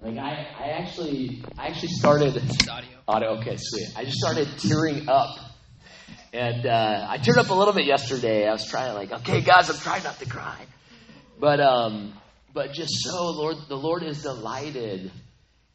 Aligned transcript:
Like 0.00 0.18
I, 0.18 0.46
I 0.58 0.70
actually, 0.80 1.44
I 1.56 1.68
actually 1.68 1.90
started 1.90 2.36
audio. 2.68 2.98
audio. 3.06 3.28
Okay, 3.38 3.56
sweet. 3.58 3.88
I 3.96 4.04
just 4.04 4.16
started 4.16 4.48
tearing 4.58 5.08
up, 5.08 5.38
and 6.32 6.66
uh, 6.66 7.06
I 7.08 7.18
teared 7.18 7.36
up 7.36 7.50
a 7.50 7.54
little 7.54 7.72
bit 7.72 7.84
yesterday. 7.84 8.48
I 8.48 8.52
was 8.52 8.66
trying, 8.66 8.94
like, 8.94 9.12
okay, 9.12 9.40
guys, 9.40 9.70
I'm 9.70 9.76
trying 9.76 10.02
not 10.02 10.18
to 10.18 10.28
cry, 10.28 10.58
but 11.38 11.60
um, 11.60 12.14
but 12.52 12.72
just 12.72 12.90
so, 13.04 13.30
Lord, 13.30 13.56
the 13.68 13.76
Lord 13.76 14.02
is 14.02 14.22
delighted 14.22 15.12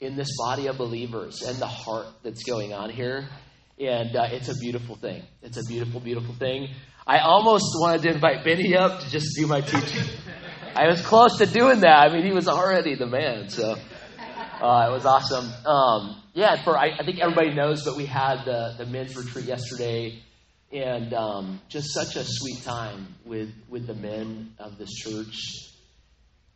in 0.02 0.18
this 0.18 0.36
body 0.38 0.68
of 0.68 0.78
believers 0.78 1.44
and 1.44 1.58
the 1.60 1.68
heart 1.68 2.08
that's 2.24 2.44
going 2.44 2.74
on 2.74 2.90
here, 2.90 3.30
and 3.80 4.16
uh, 4.18 4.28
it's 4.32 4.50
a 4.50 4.56
beautiful 4.56 4.98
thing. 4.98 5.24
It's 5.42 5.58
a 5.58 5.64
beautiful, 5.64 6.02
beautiful 6.02 6.34
thing. 6.34 6.74
I 7.08 7.20
almost 7.20 7.68
wanted 7.80 8.02
to 8.02 8.16
invite 8.16 8.44
Benny 8.44 8.76
up 8.76 9.00
to 9.00 9.10
just 9.10 9.28
do 9.38 9.48
my 9.48 9.62
teaching. 9.62 10.04
I 10.76 10.88
was 10.90 11.02
close 11.02 11.38
to 11.38 11.46
doing 11.46 11.82
that. 11.82 12.06
I 12.06 12.14
mean, 12.14 12.26
he 12.26 12.34
was 12.34 12.50
already 12.50 12.96
the 12.96 13.06
man, 13.06 13.50
so. 13.50 13.78
Uh, 14.62 14.88
it 14.90 14.92
was 14.92 15.06
awesome. 15.06 15.50
Um, 15.66 16.22
yeah, 16.34 16.62
for 16.64 16.78
I, 16.78 16.92
I, 17.00 17.06
think 17.06 17.20
everybody 17.20 17.54
knows, 17.54 17.84
but 17.86 17.96
we 17.96 18.06
had 18.06 18.44
the, 18.46 18.76
the 18.78 18.86
men's 18.86 19.16
retreat 19.16 19.46
yesterday, 19.46 20.22
and 20.72 21.14
um, 21.14 21.62
just 21.70 21.94
such 21.94 22.16
a 22.16 22.24
sweet 22.26 22.62
time 22.64 23.16
with 23.26 23.54
with 23.70 23.88
the 23.88 23.94
men 23.94 24.54
of 24.60 24.78
this 24.78 24.94
church. 24.94 25.72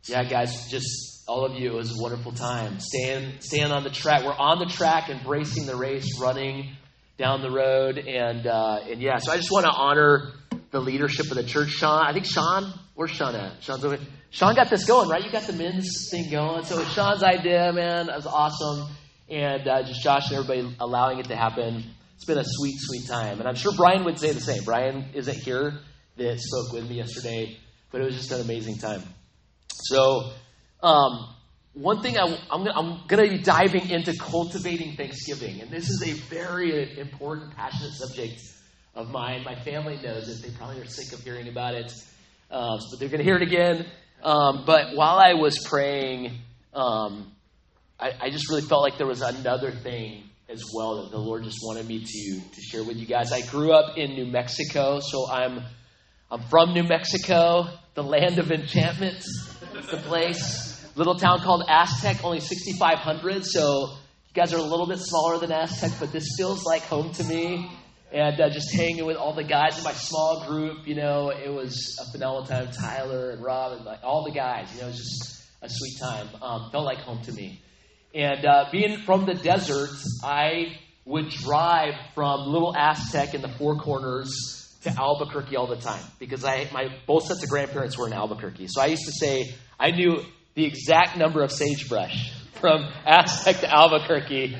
Yeah, 0.04 0.24
guys, 0.24 0.68
just 0.70 1.24
all 1.28 1.46
of 1.46 1.54
you, 1.54 1.72
it 1.72 1.74
was 1.74 1.98
a 1.98 2.02
wonderful 2.02 2.32
time. 2.32 2.78
Staying 2.80 3.40
staying 3.40 3.70
on 3.70 3.84
the 3.84 3.90
track. 3.90 4.24
We're 4.24 4.34
on 4.34 4.58
the 4.58 4.66
track, 4.66 5.08
embracing 5.08 5.66
the 5.66 5.76
race, 5.76 6.18
running 6.20 6.76
down 7.16 7.42
the 7.42 7.50
road, 7.50 7.98
and 7.98 8.46
uh, 8.46 8.80
and 8.90 9.00
yeah. 9.00 9.16
So 9.18 9.32
I 9.32 9.36
just 9.36 9.50
want 9.50 9.66
to 9.66 9.72
honor 9.72 10.32
the 10.70 10.80
leadership 10.80 11.30
of 11.30 11.36
the 11.36 11.44
church. 11.44 11.70
Sean, 11.70 12.04
I 12.04 12.12
think 12.12 12.26
Sean, 12.26 12.72
where's 13.00 13.12
Sean 13.12 13.34
at? 13.34 13.62
Sean's 13.62 13.82
over. 13.82 13.98
Sean 14.28 14.54
got 14.54 14.68
this 14.68 14.84
going, 14.84 15.08
right? 15.08 15.24
You 15.24 15.32
got 15.32 15.44
the 15.44 15.54
men's 15.54 16.10
thing 16.10 16.30
going. 16.30 16.66
So 16.66 16.76
it 16.76 16.80
was 16.80 16.92
Sean's 16.92 17.22
idea, 17.22 17.72
man. 17.72 18.08
That 18.08 18.16
was 18.16 18.26
awesome. 18.26 18.94
And 19.26 19.66
uh, 19.66 19.84
just 19.84 20.02
Josh 20.02 20.30
and 20.30 20.38
everybody 20.38 20.76
allowing 20.78 21.18
it 21.18 21.28
to 21.28 21.34
happen. 21.34 21.82
It's 22.16 22.26
been 22.26 22.36
a 22.36 22.44
sweet, 22.44 22.76
sweet 22.76 23.08
time. 23.08 23.38
And 23.38 23.48
I'm 23.48 23.54
sure 23.54 23.72
Brian 23.74 24.04
would 24.04 24.18
say 24.18 24.32
the 24.32 24.40
same. 24.42 24.64
Brian 24.64 25.06
isn't 25.14 25.34
here 25.34 25.80
that 26.18 26.40
spoke 26.40 26.74
with 26.74 26.90
me 26.90 26.96
yesterday, 26.96 27.56
but 27.90 28.02
it 28.02 28.04
was 28.04 28.16
just 28.16 28.32
an 28.32 28.42
amazing 28.42 28.76
time. 28.76 29.02
So, 29.72 30.32
um, 30.82 31.34
one 31.72 32.02
thing 32.02 32.18
I, 32.18 32.26
am 32.52 33.00
going 33.08 33.30
to 33.30 33.38
be 33.38 33.42
diving 33.42 33.88
into 33.88 34.12
cultivating 34.20 34.96
Thanksgiving. 34.96 35.62
And 35.62 35.70
this 35.70 35.88
is 35.88 36.02
a 36.06 36.12
very 36.28 36.98
important, 36.98 37.56
passionate 37.56 37.94
subject 37.94 38.42
of 38.94 39.08
mine. 39.08 39.42
My 39.42 39.54
family 39.54 39.98
knows 40.02 40.28
it. 40.28 40.42
They 40.42 40.54
probably 40.54 40.82
are 40.82 40.86
sick 40.86 41.18
of 41.18 41.24
hearing 41.24 41.48
about 41.48 41.72
it. 41.72 41.90
Uh, 42.50 42.78
but 42.90 42.98
they're 42.98 43.08
going 43.08 43.18
to 43.18 43.24
hear 43.24 43.36
it 43.36 43.42
again. 43.42 43.86
Um, 44.22 44.64
but 44.66 44.96
while 44.96 45.18
I 45.18 45.34
was 45.34 45.58
praying, 45.64 46.32
um, 46.74 47.32
I, 47.98 48.12
I, 48.20 48.30
just 48.30 48.50
really 48.50 48.62
felt 48.62 48.82
like 48.82 48.98
there 48.98 49.06
was 49.06 49.22
another 49.22 49.70
thing 49.70 50.24
as 50.48 50.64
well 50.74 51.02
that 51.02 51.10
the 51.10 51.18
Lord 51.18 51.44
just 51.44 51.58
wanted 51.62 51.86
me 51.86 52.04
to 52.04 52.40
to 52.40 52.60
share 52.60 52.84
with 52.84 52.96
you 52.96 53.06
guys. 53.06 53.32
I 53.32 53.40
grew 53.42 53.72
up 53.72 53.96
in 53.96 54.14
New 54.14 54.26
Mexico, 54.26 55.00
so 55.00 55.30
I'm 55.30 55.62
I'm 56.30 56.42
from 56.48 56.74
New 56.74 56.82
Mexico, 56.82 57.68
the 57.94 58.02
land 58.02 58.38
of 58.38 58.50
enchantment. 58.50 59.24
It's 59.74 59.90
the 59.90 59.98
place. 59.98 60.86
Little 60.96 61.14
town 61.14 61.40
called 61.40 61.64
Aztec, 61.68 62.24
only 62.24 62.40
6,500. 62.40 63.44
So 63.46 63.90
you 64.28 64.34
guys 64.34 64.52
are 64.52 64.58
a 64.58 64.62
little 64.62 64.86
bit 64.86 64.98
smaller 64.98 65.38
than 65.38 65.52
Aztec, 65.52 65.92
but 65.98 66.12
this 66.12 66.26
feels 66.36 66.64
like 66.64 66.82
home 66.82 67.12
to 67.12 67.24
me 67.24 67.70
and 68.12 68.40
uh, 68.40 68.50
just 68.50 68.74
hanging 68.74 69.04
with 69.04 69.16
all 69.16 69.34
the 69.34 69.44
guys 69.44 69.78
in 69.78 69.84
my 69.84 69.92
small 69.92 70.44
group. 70.46 70.86
You 70.86 70.96
know, 70.96 71.30
it 71.30 71.52
was 71.52 71.98
a 72.00 72.10
phenomenal 72.10 72.46
time. 72.46 72.70
Tyler 72.72 73.30
and 73.30 73.42
Rob 73.42 73.72
and 73.72 73.84
like, 73.84 74.00
all 74.02 74.24
the 74.24 74.32
guys. 74.32 74.72
You 74.74 74.80
know, 74.80 74.88
it 74.88 74.90
was 74.90 74.98
just 74.98 75.44
a 75.62 75.68
sweet 75.68 75.98
time. 76.00 76.28
Um, 76.42 76.70
felt 76.70 76.84
like 76.84 76.98
home 76.98 77.22
to 77.22 77.32
me. 77.32 77.62
And 78.14 78.44
uh, 78.44 78.66
being 78.72 78.98
from 78.98 79.26
the 79.26 79.34
desert, 79.34 79.90
I 80.24 80.78
would 81.04 81.30
drive 81.30 81.94
from 82.14 82.40
Little 82.46 82.74
Aztec 82.76 83.34
in 83.34 83.42
the 83.42 83.48
Four 83.48 83.76
Corners 83.76 84.78
to 84.82 84.90
Albuquerque 84.90 85.56
all 85.56 85.66
the 85.66 85.76
time 85.76 86.02
because 86.18 86.44
I 86.44 86.68
my 86.72 86.88
both 87.06 87.24
sets 87.24 87.42
of 87.42 87.50
grandparents 87.50 87.98
were 87.98 88.06
in 88.06 88.12
Albuquerque. 88.12 88.66
So 88.68 88.80
I 88.80 88.86
used 88.86 89.04
to 89.04 89.12
say 89.12 89.54
I 89.78 89.90
knew 89.90 90.22
the 90.54 90.64
exact 90.64 91.16
number 91.16 91.42
of 91.42 91.52
sagebrush 91.52 92.32
from 92.60 92.88
Aztec 93.06 93.60
to 93.60 93.72
Albuquerque 93.72 94.56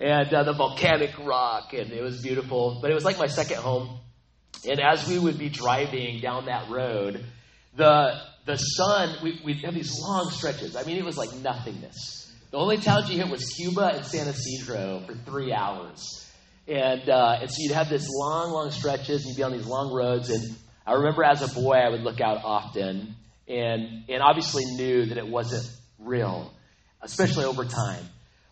and 0.00 0.32
uh, 0.32 0.42
the 0.44 0.52
volcanic 0.52 1.12
rock, 1.24 1.72
and 1.72 1.92
it 1.92 2.02
was 2.02 2.22
beautiful. 2.22 2.78
But 2.80 2.90
it 2.90 2.94
was 2.94 3.04
like 3.04 3.18
my 3.18 3.26
second 3.26 3.58
home. 3.58 4.00
And 4.68 4.80
as 4.80 5.06
we 5.08 5.18
would 5.18 5.38
be 5.38 5.48
driving 5.48 6.20
down 6.20 6.46
that 6.46 6.68
road, 6.70 7.24
the 7.76 8.18
the 8.46 8.56
sun, 8.56 9.16
we, 9.22 9.40
we'd 9.44 9.64
have 9.64 9.74
these 9.74 9.92
long 10.00 10.30
stretches. 10.30 10.76
I 10.76 10.84
mean, 10.84 10.96
it 10.96 11.04
was 11.04 11.18
like 11.18 11.34
nothingness. 11.34 12.32
The 12.52 12.58
only 12.58 12.78
towns 12.78 13.10
you 13.10 13.18
hit 13.18 13.28
was 13.28 13.44
Cuba 13.56 13.92
and 13.94 14.06
San 14.06 14.28
Ysidro 14.28 15.02
for 15.04 15.14
three 15.14 15.52
hours. 15.52 16.26
And, 16.68 17.08
uh, 17.08 17.38
and 17.40 17.50
so 17.50 17.56
you'd 17.58 17.74
have 17.74 17.88
this 17.88 18.08
long, 18.08 18.52
long 18.52 18.70
stretches, 18.70 19.22
and 19.22 19.30
you'd 19.30 19.36
be 19.36 19.42
on 19.42 19.52
these 19.52 19.66
long 19.66 19.92
roads. 19.92 20.30
And 20.30 20.56
I 20.86 20.92
remember 20.92 21.24
as 21.24 21.42
a 21.42 21.52
boy, 21.60 21.74
I 21.74 21.90
would 21.90 22.02
look 22.02 22.20
out 22.20 22.44
often 22.44 23.16
and, 23.48 24.04
and 24.08 24.22
obviously 24.22 24.64
knew 24.64 25.06
that 25.06 25.18
it 25.18 25.26
wasn't 25.26 25.68
real, 25.98 26.52
especially 27.02 27.44
over 27.44 27.64
time. 27.64 28.04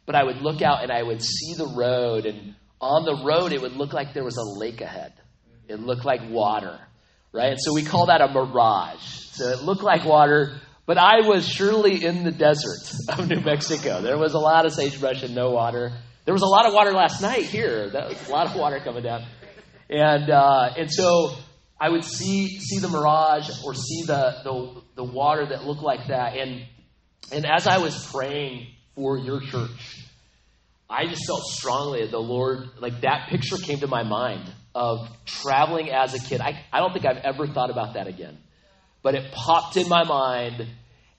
But 0.06 0.14
I 0.14 0.24
would 0.24 0.42
look 0.42 0.60
out 0.60 0.82
and 0.82 0.92
I 0.92 1.02
would 1.02 1.22
see 1.22 1.54
the 1.54 1.72
road, 1.76 2.26
and 2.26 2.54
on 2.80 3.04
the 3.04 3.24
road, 3.24 3.52
it 3.52 3.60
would 3.60 3.72
look 3.72 3.92
like 3.92 4.12
there 4.12 4.24
was 4.24 4.36
a 4.36 4.58
lake 4.58 4.80
ahead. 4.80 5.14
It 5.68 5.80
looked 5.80 6.04
like 6.04 6.20
water, 6.28 6.78
right? 7.32 7.52
And 7.52 7.60
so 7.60 7.72
we 7.72 7.82
call 7.82 8.06
that 8.06 8.20
a 8.20 8.28
mirage. 8.28 9.00
So 9.32 9.48
it 9.48 9.62
looked 9.62 9.82
like 9.82 10.04
water, 10.04 10.60
but 10.86 10.98
I 10.98 11.26
was 11.26 11.48
surely 11.48 12.04
in 12.04 12.24
the 12.24 12.30
desert 12.30 12.92
of 13.08 13.28
New 13.28 13.40
Mexico. 13.40 14.02
There 14.02 14.18
was 14.18 14.34
a 14.34 14.38
lot 14.38 14.66
of 14.66 14.74
sagebrush 14.74 15.22
and 15.22 15.34
no 15.34 15.50
water. 15.50 15.92
There 16.26 16.34
was 16.34 16.42
a 16.42 16.46
lot 16.46 16.66
of 16.66 16.74
water 16.74 16.92
last 16.92 17.22
night 17.22 17.44
here. 17.44 17.90
That 17.90 18.08
was 18.08 18.28
a 18.28 18.30
lot 18.30 18.46
of 18.46 18.56
water 18.56 18.80
coming 18.80 19.02
down. 19.02 19.24
And, 19.88 20.30
uh, 20.30 20.74
and 20.76 20.92
so 20.92 21.34
I 21.80 21.88
would 21.88 22.04
see, 22.04 22.58
see 22.60 22.78
the 22.78 22.88
mirage 22.88 23.50
or 23.64 23.74
see 23.74 24.04
the, 24.06 24.34
the, 24.44 24.82
the 24.96 25.04
water 25.04 25.46
that 25.46 25.64
looked 25.64 25.82
like 25.82 26.08
that. 26.08 26.36
And, 26.36 26.66
and 27.32 27.46
as 27.46 27.66
I 27.66 27.78
was 27.78 28.10
praying 28.10 28.68
for 28.94 29.18
your 29.18 29.40
church. 29.40 30.04
I 30.88 31.06
just 31.06 31.26
felt 31.26 31.42
strongly 31.44 32.02
that 32.02 32.10
the 32.10 32.18
Lord, 32.18 32.68
like 32.78 33.00
that 33.00 33.28
picture 33.28 33.56
came 33.56 33.80
to 33.80 33.86
my 33.86 34.02
mind 34.02 34.52
of 34.74 35.08
traveling 35.24 35.90
as 35.90 36.14
a 36.14 36.18
kid. 36.18 36.40
I, 36.40 36.64
I 36.72 36.80
don't 36.80 36.92
think 36.92 37.06
I've 37.06 37.24
ever 37.24 37.46
thought 37.46 37.70
about 37.70 37.94
that 37.94 38.06
again. 38.06 38.36
But 39.02 39.14
it 39.14 39.32
popped 39.32 39.76
in 39.76 39.88
my 39.88 40.04
mind, 40.04 40.66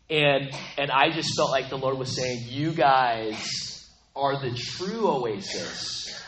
and, 0.10 0.50
and 0.78 0.92
I 0.92 1.12
just 1.12 1.36
felt 1.36 1.52
like 1.52 1.70
the 1.70 1.78
Lord 1.78 1.98
was 1.98 2.16
saying, 2.16 2.46
You 2.48 2.74
guys 2.74 3.88
are 4.16 4.40
the 4.40 4.56
true 4.56 5.08
oasis 5.08 6.24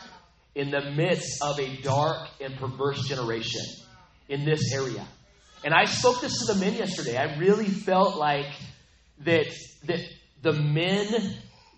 in 0.55 0.71
the 0.71 0.91
midst 0.91 1.41
of 1.41 1.59
a 1.59 1.81
dark 1.81 2.27
and 2.41 2.55
perverse 2.57 3.07
generation 3.07 3.61
in 4.27 4.43
this 4.45 4.73
area. 4.73 5.05
And 5.63 5.73
I 5.73 5.85
spoke 5.85 6.21
this 6.21 6.45
to 6.45 6.53
the 6.53 6.59
men 6.59 6.73
yesterday. 6.73 7.17
I 7.17 7.37
really 7.37 7.67
felt 7.67 8.17
like 8.17 8.51
that, 9.19 9.47
that 9.85 9.99
the 10.41 10.53
men 10.53 11.07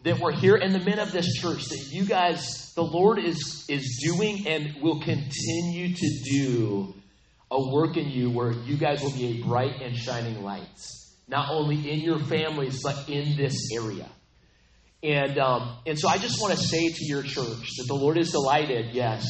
that 0.03 0.20
were 0.20 0.31
here 0.31 0.56
and 0.56 0.74
the 0.74 0.80
men 0.80 1.00
of 1.00 1.12
this 1.12 1.34
church 1.40 1.66
that 1.66 1.88
you 1.92 2.06
guys 2.06 2.74
the 2.75 2.84
lord 2.84 3.20
is 3.20 3.66
is 3.68 4.00
doing 4.02 4.47
and 4.47 4.81
will 4.81 5.02
continue 5.02 5.94
to 5.94 6.20
do 6.24 6.94
a 7.52 7.72
work 7.72 7.97
in 7.97 8.09
you 8.09 8.30
where 8.30 8.52
you 8.52 8.78
guys 8.78 9.02
will 9.02 9.12
be 9.12 9.40
a 9.40 9.44
bright 9.44 9.81
and 9.81 9.96
shining 9.96 10.42
light 10.44 10.68
not 11.28 11.50
only 11.52 11.90
in 11.90 12.00
your 12.00 12.20
families 12.20 12.81
but 12.81 13.08
in 13.08 13.38
this 13.38 13.72
area. 13.74 14.09
And 15.02 15.38
um, 15.38 15.78
and 15.86 15.97
so 15.97 16.09
i 16.09 16.18
just 16.18 16.41
want 16.41 16.58
to 16.58 16.59
say 16.59 16.90
to 16.90 17.06
your 17.06 17.24
church 17.24 17.78
that 17.78 17.86
the 17.88 17.96
lord 17.96 18.18
is 18.18 18.31
delighted 18.31 18.94
yes 18.94 19.26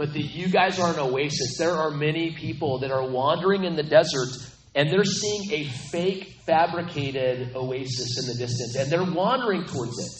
but 0.00 0.14
that 0.14 0.22
you 0.22 0.48
guys 0.48 0.78
are 0.78 0.94
an 0.94 0.98
oasis. 0.98 1.58
There 1.58 1.74
are 1.74 1.90
many 1.90 2.30
people 2.30 2.78
that 2.78 2.90
are 2.90 3.06
wandering 3.06 3.64
in 3.64 3.76
the 3.76 3.82
desert 3.82 4.30
and 4.74 4.90
they're 4.90 5.04
seeing 5.04 5.52
a 5.52 5.68
fake, 5.90 6.36
fabricated 6.46 7.54
oasis 7.56 8.18
in 8.20 8.26
the 8.28 8.38
distance, 8.38 8.76
and 8.76 8.90
they're 8.90 9.12
wandering 9.12 9.64
towards 9.64 9.98
it. 9.98 10.12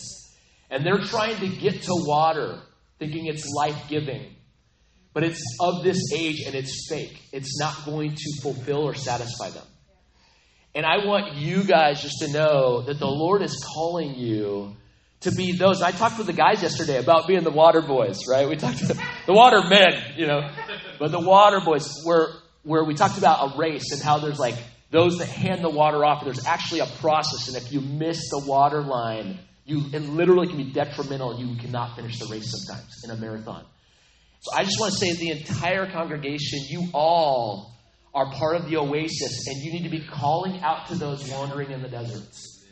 And 0.73 0.87
they're 0.87 1.00
trying 1.00 1.37
to 1.41 1.49
get 1.49 1.82
to 1.82 1.93
water, 1.93 2.61
thinking 2.99 3.26
it's 3.26 3.44
life 3.47 3.88
giving. 3.88 4.37
But 5.12 5.25
it's 5.25 5.43
of 5.61 5.82
this 5.82 6.12
age 6.14 6.43
and 6.47 6.55
it's 6.55 6.87
fake. 6.88 7.20
It's 7.32 7.58
not 7.58 7.85
going 7.85 8.14
to 8.14 8.43
fulfill 8.43 8.82
or 8.82 8.94
satisfy 8.94 9.50
them. 9.50 9.67
And 10.73 10.87
I 10.87 11.05
want 11.05 11.35
you 11.35 11.64
guys 11.64 12.00
just 12.00 12.20
to 12.20 12.29
know 12.29 12.82
that 12.82 13.00
the 13.00 13.08
Lord 13.08 13.43
is 13.43 13.56
calling 13.75 14.14
you 14.14 14.76
to 15.20 15.32
be 15.32 15.53
those. 15.53 15.82
I 15.82 15.91
talked 15.91 16.19
with 16.19 16.29
the 16.29 16.32
guys 16.32 16.62
yesterday 16.62 16.99
about 16.99 17.26
being 17.26 17.43
the 17.43 17.50
water 17.50 17.82
boys, 17.82 18.20
right? 18.31 18.49
We 18.49 18.55
talked 18.56 18.79
to 18.79 18.87
the 18.87 19.32
water 19.32 19.69
men, 19.69 20.00
you 20.17 20.29
know, 20.29 20.49
but 20.99 21.11
the 21.11 21.20
water 21.20 21.61
boys, 21.61 21.93
where 22.05 22.29
where 22.62 22.85
we 22.85 22.95
talked 22.95 23.19
about 23.19 23.55
a 23.55 23.59
race 23.59 23.93
and 23.93 24.03
how 24.03 24.19
there's 24.19 24.39
like 24.39 24.57
those 24.91 25.19
that 25.19 25.29
hand 25.29 25.62
the 25.62 25.71
water 25.71 26.05
off. 26.05 26.25
There's 26.25 26.47
actually 26.47 26.81
a 26.81 26.87
process, 26.87 27.49
and 27.49 27.57
if 27.57 27.73
you 27.73 27.81
miss 27.81 28.29
the 28.31 28.43
water 28.47 28.83
line, 28.83 29.39
you 29.65 29.85
it 29.93 30.03
literally 30.03 30.49
can 30.49 30.57
be 30.57 30.73
detrimental. 30.73 31.39
You 31.39 31.57
cannot 31.57 31.97
finish 31.97 32.19
the 32.19 32.27
race 32.27 32.51
sometimes 32.51 33.03
in 33.05 33.11
a 33.11 33.17
marathon. 33.17 33.65
So 34.41 34.57
I 34.57 34.65
just 34.65 34.81
want 34.81 34.95
to 34.95 34.99
say, 34.99 35.12
the 35.12 35.31
entire 35.33 35.87
congregation, 35.91 36.61
you 36.69 36.89
all 36.95 37.75
are 38.15 38.33
part 38.33 38.57
of 38.57 38.69
the 38.69 38.79
oasis, 38.79 39.47
and 39.47 39.63
you 39.63 39.73
need 39.73 39.85
to 39.85 39.91
be 39.91 40.05
calling 40.05 40.61
out 40.61 40.89
to 40.89 40.95
those 40.95 41.31
wandering 41.31 41.71
in 41.71 41.83
the 41.83 41.89
deserts 41.89 42.65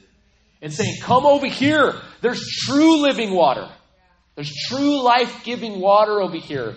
and 0.60 0.72
saying, 0.72 0.96
Come 1.02 1.26
over 1.26 1.46
here. 1.46 1.94
There's 2.20 2.44
true 2.64 3.02
living 3.02 3.32
water. 3.32 3.68
There's 4.34 4.52
true 4.68 5.02
life 5.02 5.44
giving 5.44 5.80
water 5.80 6.20
over 6.20 6.36
here. 6.36 6.76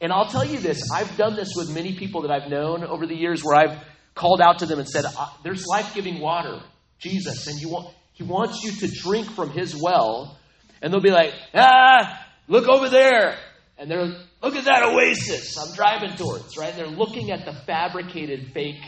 And 0.00 0.12
I'll 0.12 0.28
tell 0.28 0.44
you 0.44 0.58
this 0.58 0.82
I've 0.92 1.16
done 1.16 1.36
this 1.36 1.52
with 1.56 1.70
many 1.70 1.94
people 1.96 2.22
that 2.22 2.30
I've 2.30 2.50
known 2.50 2.84
over 2.84 3.06
the 3.06 3.14
years 3.14 3.42
where 3.44 3.56
I've 3.56 3.78
called 4.14 4.40
out 4.40 4.60
to 4.60 4.66
them 4.66 4.78
and 4.78 4.88
said, 4.88 5.04
There's 5.44 5.66
life 5.66 5.94
giving 5.94 6.20
water, 6.20 6.60
Jesus, 6.98 7.46
and 7.46 7.58
you 7.60 7.68
want, 7.68 7.94
He 8.12 8.22
wants 8.22 8.62
you 8.62 8.72
to 8.86 8.94
drink 8.94 9.30
from 9.30 9.50
His 9.50 9.76
well. 9.80 10.38
And 10.82 10.92
they'll 10.92 11.02
be 11.02 11.10
like, 11.10 11.34
Ah, 11.54 12.26
look 12.48 12.68
over 12.68 12.88
there. 12.88 13.36
And 13.76 13.90
they're, 13.90 14.06
look 14.42 14.56
at 14.56 14.64
that 14.64 14.82
oasis 14.82 15.56
I'm 15.56 15.74
driving 15.74 16.16
towards, 16.16 16.56
right? 16.56 16.74
They're 16.74 16.86
looking 16.86 17.30
at 17.30 17.46
the 17.46 17.52
fabricated 17.52 18.52
fake 18.52 18.82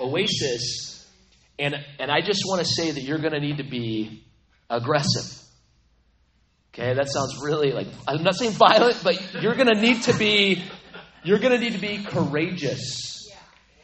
oasis. 0.00 1.06
And, 1.58 1.74
and 1.98 2.10
I 2.10 2.20
just 2.20 2.42
want 2.46 2.60
to 2.60 2.66
say 2.66 2.90
that 2.90 3.02
you're 3.02 3.18
going 3.18 3.32
to 3.32 3.40
need 3.40 3.56
to 3.56 3.68
be 3.68 4.22
aggressive. 4.70 5.37
Okay, 6.74 6.94
that 6.94 7.08
sounds 7.08 7.40
really 7.42 7.72
like, 7.72 7.88
I'm 8.06 8.22
not 8.22 8.36
saying 8.36 8.52
violent, 8.52 9.00
but 9.02 9.42
you're 9.42 9.54
going 9.54 9.68
to 9.68 9.80
need 9.80 10.02
to 10.02 10.12
be, 10.16 10.62
you're 11.24 11.38
going 11.38 11.52
to 11.52 11.58
need 11.58 11.72
to 11.72 11.80
be 11.80 12.04
courageous. 12.04 13.28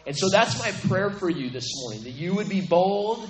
And 0.07 0.17
so 0.17 0.29
that's 0.29 0.59
my 0.59 0.71
prayer 0.89 1.11
for 1.11 1.31
you 1.31 1.51
this 1.51 1.71
morning 1.77 2.05
that 2.05 2.13
you 2.13 2.35
would 2.35 2.49
be 2.49 2.61
bold 2.61 3.29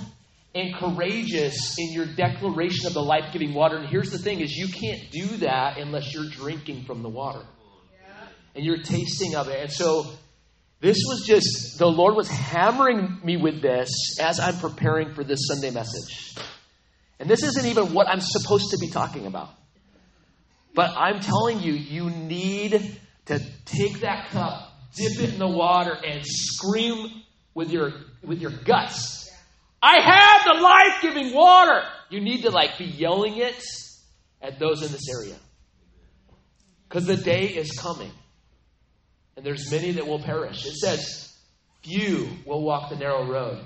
and 0.54 0.74
courageous 0.74 1.76
in 1.78 1.92
your 1.92 2.06
declaration 2.06 2.86
of 2.86 2.94
the 2.94 3.02
life-giving 3.02 3.54
water. 3.54 3.76
And 3.76 3.88
here's 3.88 4.10
the 4.10 4.18
thing 4.18 4.40
is 4.40 4.52
you 4.52 4.68
can't 4.68 5.10
do 5.10 5.26
that 5.38 5.78
unless 5.78 6.12
you're 6.12 6.28
drinking 6.30 6.84
from 6.84 7.02
the 7.02 7.08
water. 7.08 7.44
And 8.54 8.64
you're 8.64 8.82
tasting 8.82 9.34
of 9.34 9.48
it. 9.48 9.60
And 9.60 9.72
so 9.72 10.06
this 10.80 10.98
was 11.06 11.24
just 11.26 11.78
the 11.78 11.86
Lord 11.86 12.14
was 12.14 12.28
hammering 12.28 13.20
me 13.24 13.36
with 13.36 13.62
this 13.62 14.18
as 14.20 14.38
I'm 14.38 14.58
preparing 14.58 15.14
for 15.14 15.24
this 15.24 15.48
Sunday 15.48 15.70
message. 15.70 16.36
And 17.24 17.30
this 17.30 17.42
isn't 17.42 17.64
even 17.64 17.94
what 17.94 18.06
I'm 18.06 18.20
supposed 18.20 18.70
to 18.72 18.78
be 18.78 18.90
talking 18.90 19.24
about. 19.24 19.48
But 20.74 20.90
I'm 20.94 21.20
telling 21.20 21.60
you, 21.60 21.72
you 21.72 22.10
need 22.10 23.00
to 23.26 23.40
take 23.64 24.00
that 24.00 24.28
cup, 24.28 24.70
dip 24.94 25.18
it 25.20 25.32
in 25.32 25.38
the 25.38 25.48
water, 25.48 25.96
and 26.04 26.20
scream 26.22 27.22
with 27.54 27.70
your 27.70 27.92
with 28.22 28.42
your 28.42 28.50
guts 28.50 29.24
I 29.84 30.00
have 30.00 30.56
the 30.56 30.62
life 30.62 31.02
giving 31.02 31.34
water. 31.34 31.82
You 32.08 32.22
need 32.22 32.42
to 32.44 32.50
like 32.50 32.78
be 32.78 32.86
yelling 32.86 33.36
it 33.36 33.62
at 34.40 34.58
those 34.58 34.82
in 34.82 34.90
this 34.90 35.10
area. 35.14 35.36
Because 36.88 37.04
the 37.04 37.18
day 37.18 37.48
is 37.48 37.70
coming. 37.72 38.10
And 39.36 39.44
there's 39.44 39.70
many 39.70 39.92
that 39.92 40.06
will 40.06 40.20
perish. 40.20 40.64
It 40.64 40.76
says, 40.76 41.36
few 41.82 42.30
will 42.46 42.62
walk 42.62 42.88
the 42.88 42.96
narrow 42.96 43.26
road. 43.30 43.62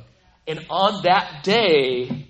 And 0.49 0.67
on 0.71 1.05
that 1.05 1.45
day, 1.45 2.28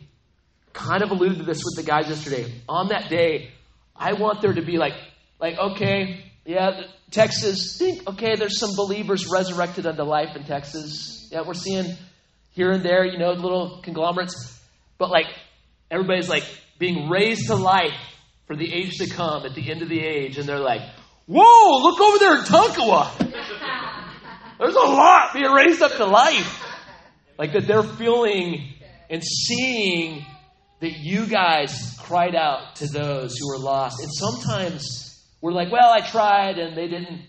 kind 0.79 1.03
of 1.03 1.11
alluded 1.11 1.39
to 1.39 1.45
this 1.45 1.63
with 1.65 1.77
the 1.77 1.83
guys 1.83 2.09
yesterday. 2.09 2.51
On 2.69 2.89
that 2.89 3.11
day, 3.11 3.51
I 3.97 4.13
want 4.13 4.41
there 4.41 4.53
to 4.53 4.63
be 4.63 4.79
like, 4.79 4.95
like, 5.41 5.59
okay, 5.59 6.25
yeah, 6.45 6.83
Texas, 7.11 7.77
think, 7.79 8.07
okay, 8.09 8.37
there's 8.37 8.59
some 8.59 8.77
believers 8.77 9.27
resurrected 9.31 9.87
unto 9.87 10.03
life 10.03 10.37
in 10.37 10.45
Texas. 10.45 11.29
Yeah, 11.31 11.43
we're 11.47 11.55
seeing 11.55 11.97
here 12.53 12.71
and 12.71 12.83
there, 12.83 13.05
you 13.05 13.19
know, 13.19 13.33
little 13.33 13.81
conglomerates. 13.83 14.59
But 14.99 15.11
like 15.11 15.27
everybody's 15.91 16.29
like 16.29 16.45
being 16.79 17.09
raised 17.09 17.49
to 17.49 17.57
life 17.57 17.99
for 18.47 18.57
the 18.57 18.73
age 18.73 18.99
to 18.99 19.09
come 19.09 19.45
at 19.45 19.55
the 19.55 19.71
end 19.71 19.83
of 19.83 19.89
the 19.89 20.01
age, 20.01 20.39
and 20.39 20.49
they're 20.49 20.59
like, 20.59 20.83
Whoa, 21.27 21.83
look 21.83 22.01
over 22.01 22.19
there 22.19 22.37
in 22.37 22.45
Tonkawa. 22.45 23.19
There's 24.59 24.75
a 24.75 24.79
lot 24.79 25.35
being 25.35 25.53
raised 25.53 25.83
up 25.83 25.93
to 25.97 26.07
life. 26.07 26.65
Like 27.39 27.53
that 27.53 27.67
they're 27.67 27.83
feeling 27.83 28.73
and 29.11 29.23
seeing 29.23 30.25
that 30.81 30.93
you 30.99 31.27
guys 31.27 31.97
cried 32.01 32.35
out 32.35 32.77
to 32.77 32.87
those 32.87 33.37
who 33.37 33.49
were 33.49 33.59
lost. 33.59 34.01
And 34.01 34.11
sometimes 34.13 35.27
we're 35.41 35.53
like, 35.53 35.73
well, 35.73 35.91
I 35.91 36.01
tried 36.01 36.59
and 36.59 36.77
they 36.77 36.89
didn't. 36.89 37.23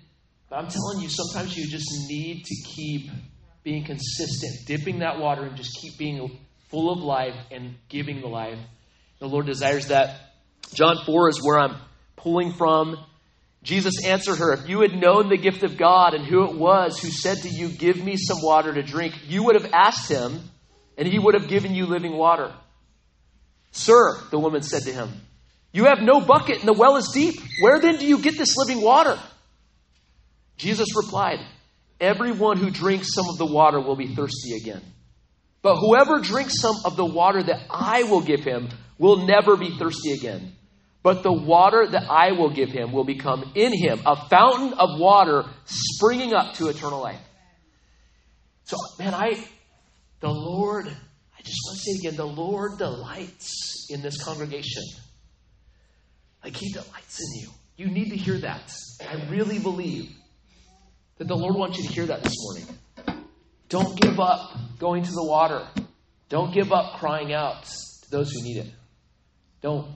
But 0.50 0.58
I'm 0.58 0.68
telling 0.68 1.02
you, 1.02 1.10
sometimes 1.10 1.58
you 1.58 1.68
just 1.68 1.88
need 2.08 2.44
to 2.46 2.56
keep 2.64 3.10
being 3.64 3.84
consistent, 3.84 4.68
dipping 4.68 5.00
that 5.00 5.20
water 5.20 5.44
and 5.44 5.56
just 5.56 5.78
keep 5.82 5.98
being 5.98 6.40
full 6.70 6.92
of 6.92 7.00
life 7.00 7.36
and 7.52 7.76
giving 7.88 8.22
the 8.22 8.28
life. 8.28 8.58
The 9.20 9.28
Lord 9.28 9.46
desires 9.46 9.88
that. 9.88 10.16
John 10.74 10.98
4 11.06 11.30
is 11.30 11.44
where 11.44 11.60
I'm 11.60 11.76
pulling 12.16 12.54
from. 12.54 12.98
Jesus 13.62 14.06
answered 14.06 14.38
her, 14.38 14.54
If 14.54 14.70
you 14.70 14.82
had 14.82 14.94
known 14.94 15.30
the 15.30 15.38
gift 15.38 15.64
of 15.64 15.78
God 15.78 16.14
and 16.14 16.26
who 16.26 16.46
it 16.46 16.56
was 16.56 17.00
who 17.00 17.10
said 17.10 17.40
to 17.40 17.50
you, 17.50 17.70
Give 17.70 18.02
me 18.02 18.16
some 18.16 18.38
water 18.42 18.74
to 18.74 18.82
drink, 18.82 19.16
you 19.28 19.44
would 19.44 19.62
have 19.62 19.72
asked 19.74 20.10
him, 20.10 20.40
and 20.98 21.08
he 21.08 21.20
would 21.20 21.34
have 21.34 21.50
given 21.50 21.76
you 21.76 21.86
living 21.86 22.14
water. 22.14 22.54
Sir, 23.72 24.20
the 24.32 24.40
woman 24.40 24.62
said 24.62 24.84
to 24.84 24.92
him, 24.92 25.10
You 25.72 25.86
have 25.86 26.00
no 26.02 26.22
bucket, 26.22 26.60
and 26.60 26.68
the 26.68 26.74
well 26.74 26.98
is 26.98 27.12
deep. 27.14 27.40
Where 27.62 27.80
then 27.80 27.98
do 27.98 28.06
you 28.06 28.22
get 28.22 28.38
this 28.38 28.58
living 28.58 28.82
water? 28.82 29.20
Jesus 30.58 30.88
replied, 30.96 31.40
Everyone 32.00 32.58
who 32.58 32.70
drinks 32.70 33.14
some 33.14 33.26
of 33.30 33.38
the 33.38 33.46
water 33.46 33.80
will 33.80 33.96
be 33.96 34.16
thirsty 34.16 34.56
again. 34.56 34.82
But 35.62 35.78
whoever 35.78 36.20
drinks 36.20 36.62
some 36.62 36.76
of 36.86 36.96
the 36.96 37.06
water 37.06 37.44
that 37.44 37.66
I 37.70 38.04
will 38.04 38.22
give 38.22 38.44
him 38.44 38.70
will 38.98 39.26
never 39.26 39.58
be 39.58 39.78
thirsty 39.78 40.14
again. 40.14 40.56
But 41.02 41.24
the 41.24 41.34
water 41.34 41.88
that 41.88 42.10
I 42.10 42.34
will 42.34 42.50
give 42.50 42.72
him 42.72 42.92
will 42.92 43.06
become 43.06 43.52
in 43.56 43.74
him 43.74 44.02
a 44.06 44.16
fountain 44.30 44.74
of 44.74 45.00
water 45.00 45.46
springing 45.66 46.34
up 46.34 46.56
to 46.56 46.70
eternal 46.70 47.02
life. 47.02 47.22
So, 48.66 48.78
man, 49.00 49.14
I, 49.14 49.44
the 50.20 50.30
Lord, 50.30 50.96
just 51.50 51.62
want 51.66 51.78
to 51.78 51.84
say 51.84 51.92
it 51.92 52.00
again, 52.00 52.16
the 52.16 52.28
Lord 52.28 52.78
delights 52.78 53.88
in 53.90 54.02
this 54.02 54.24
congregation. 54.24 54.84
Like, 56.44 56.56
He 56.56 56.72
delights 56.72 57.20
in 57.20 57.42
you. 57.42 57.50
You 57.76 57.88
need 57.88 58.10
to 58.10 58.18
hear 58.18 58.38
that. 58.40 58.72
I 59.02 59.30
really 59.30 59.60
believe 59.60 60.10
that 61.18 61.28
the 61.28 61.36
Lord 61.36 61.56
wants 61.56 61.78
you 61.78 61.88
to 61.88 61.94
hear 61.94 62.06
that 62.06 62.24
this 62.24 62.36
morning. 62.38 62.78
Don't 63.70 64.00
give 64.02 64.20
up 64.20 64.58
going 64.80 65.04
to 65.04 65.12
the 65.12 65.24
water. 65.24 65.66
Don't 66.28 66.54
give 66.54 66.72
up 66.72 67.00
crying 67.00 67.34
out 67.34 67.64
to 67.64 68.12
those 68.12 68.32
who 68.32 68.42
need 68.42 68.58
it. 68.58 68.68
Don't. 69.62 69.96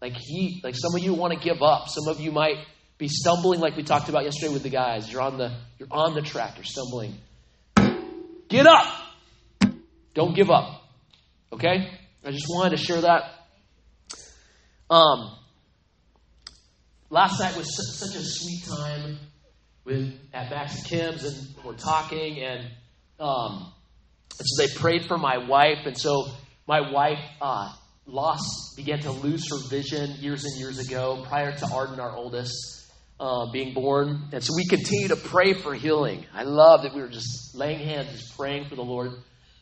Like 0.00 0.14
he 0.16 0.60
like 0.62 0.74
some 0.76 0.94
of 0.94 1.02
you 1.02 1.14
want 1.14 1.32
to 1.32 1.40
give 1.40 1.62
up. 1.62 1.88
Some 1.88 2.08
of 2.08 2.20
you 2.20 2.30
might 2.30 2.58
be 2.98 3.08
stumbling 3.08 3.60
like 3.60 3.76
we 3.76 3.82
talked 3.82 4.08
about 4.08 4.24
yesterday 4.24 4.52
with 4.52 4.62
the 4.62 4.70
guys. 4.70 5.10
You're 5.10 5.22
on 5.22 5.38
the 5.38 5.56
you're 5.78 5.88
on 5.90 6.14
the 6.14 6.22
track, 6.22 6.56
you're 6.56 6.64
stumbling. 6.64 7.14
Get 8.48 8.66
up. 8.66 8.86
Don't 10.12 10.36
give 10.36 10.50
up. 10.50 10.83
Okay? 11.54 11.90
I 12.24 12.30
just 12.30 12.46
wanted 12.48 12.76
to 12.76 12.82
share 12.82 13.00
that. 13.00 13.30
Um 14.90 15.38
last 17.10 17.38
night 17.40 17.56
was 17.56 17.98
such 17.98 18.16
a 18.16 18.24
sweet 18.24 18.64
time 18.64 19.18
with 19.84 20.12
at 20.32 20.50
Max 20.50 20.78
and 20.78 20.86
Kim's, 20.86 21.24
and 21.24 21.64
we're 21.64 21.74
talking, 21.74 22.40
and 22.40 22.64
um, 23.20 23.72
and 24.38 24.46
so 24.46 24.62
they 24.62 24.72
prayed 24.74 25.04
for 25.06 25.16
my 25.16 25.38
wife, 25.38 25.86
and 25.86 25.96
so 25.96 26.26
my 26.66 26.90
wife 26.90 27.20
uh, 27.40 27.72
lost, 28.06 28.76
began 28.76 28.98
to 29.00 29.12
lose 29.12 29.48
her 29.50 29.68
vision 29.68 30.16
years 30.18 30.44
and 30.44 30.58
years 30.58 30.78
ago, 30.78 31.24
prior 31.28 31.56
to 31.56 31.66
Arden, 31.72 32.00
our 32.00 32.16
oldest, 32.16 32.90
uh, 33.20 33.50
being 33.52 33.74
born, 33.74 34.28
and 34.32 34.42
so 34.42 34.52
we 34.56 34.66
continue 34.66 35.08
to 35.08 35.16
pray 35.16 35.52
for 35.52 35.74
healing. 35.74 36.26
I 36.34 36.42
love 36.44 36.82
that 36.82 36.94
we 36.94 37.02
were 37.02 37.08
just 37.08 37.54
laying 37.54 37.78
hands, 37.78 38.10
just 38.10 38.36
praying 38.36 38.68
for 38.68 38.74
the 38.74 38.84
Lord 38.84 39.12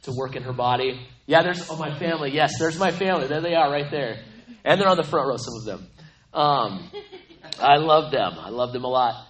to 0.03 0.13
work 0.13 0.37
in 0.37 0.43
her 0.43 0.53
body. 0.53 1.01
Yeah, 1.27 1.43
there's 1.43 1.69
oh 1.71 1.77
my 1.77 1.97
family. 1.99 2.31
Yes, 2.33 2.59
there's 2.59 2.79
my 2.79 2.91
family. 2.91 3.27
There 3.27 3.41
they 3.41 3.55
are, 3.55 3.71
right 3.71 3.91
there, 3.91 4.23
and 4.65 4.81
they're 4.81 4.89
on 4.89 4.97
the 4.97 5.05
front 5.05 5.29
row. 5.29 5.37
Some 5.37 5.55
of 5.61 5.65
them. 5.65 5.89
Um, 6.35 6.91
I 7.59 7.77
love 7.77 8.11
them. 8.11 8.33
I 8.39 8.49
love 8.51 8.73
them 8.73 8.85
a 8.85 8.89
lot. 8.89 9.27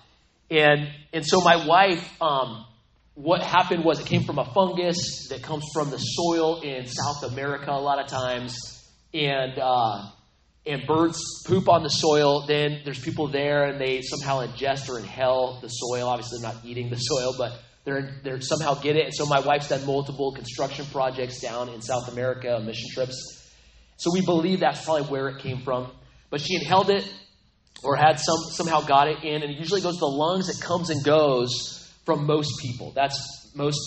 And, 0.51 0.89
and 1.13 1.27
so 1.27 1.41
my 1.41 1.67
wife, 1.67 2.07
um, 2.21 2.67
what 3.15 3.43
happened 3.43 3.85
was 3.85 4.01
it 4.01 4.07
came 4.07 4.25
from 4.25 4.39
a 4.39 4.45
fungus 4.53 5.29
that 5.31 5.43
comes 5.43 5.65
from 5.73 5.91
the 5.91 5.99
soil 5.99 6.61
in 6.61 6.87
South 6.87 7.33
America 7.33 7.71
a 7.71 7.81
lot 7.81 7.99
of 7.99 8.07
times. 8.07 8.57
And, 9.13 9.59
uh, 9.59 10.11
and 10.65 10.87
birds 10.87 11.19
poop 11.47 11.69
on 11.69 11.83
the 11.83 11.89
soil. 11.89 12.47
Then 12.47 12.83
there's 12.85 13.01
people 13.01 13.29
there 13.29 13.65
and 13.65 13.81
they 13.81 14.03
somehow 14.03 14.47
ingest 14.47 14.89
or 14.89 14.99
inhale 14.99 15.59
the 15.61 15.69
soil. 15.69 16.07
Obviously, 16.09 16.39
they're 16.41 16.53
not 16.53 16.65
eating 16.65 16.89
the 16.89 16.97
soil, 16.97 17.35
but 17.37 17.53
they're, 17.85 18.21
they're 18.23 18.41
somehow 18.41 18.75
get 18.75 18.97
it. 18.97 19.07
And 19.07 19.15
so 19.15 19.27
my 19.27 19.41
wife's 19.41 19.69
done 19.69 19.85
multiple 19.87 20.33
construction 20.33 20.87
projects 20.87 21.41
down 21.41 21.69
in 21.69 21.83
South 21.83 22.09
America, 22.09 22.61
mission 22.65 22.89
trips. 22.93 23.51
So 23.97 24.11
we 24.13 24.25
believe 24.25 24.61
that's 24.61 24.85
probably 24.85 25.09
where 25.09 25.29
it 25.29 25.39
came 25.39 25.63
from. 25.63 25.91
But 26.31 26.41
she 26.41 26.55
inhaled 26.55 26.91
it 26.91 27.09
or 27.85 27.97
had 27.97 28.19
some 28.19 28.39
somehow 28.51 28.81
got 28.81 29.09
it 29.09 29.25
in, 29.25 29.43
and 29.43 29.51
it 29.51 29.59
usually 29.59 29.81
goes 29.81 29.95
to 29.95 30.01
the 30.01 30.07
lungs. 30.07 30.49
It 30.49 30.61
comes 30.65 30.91
and 30.91 31.05
goes 31.05 31.93
from 32.05 32.27
most 32.27 32.61
people. 32.61 32.93
That's 32.95 33.51
most, 33.55 33.81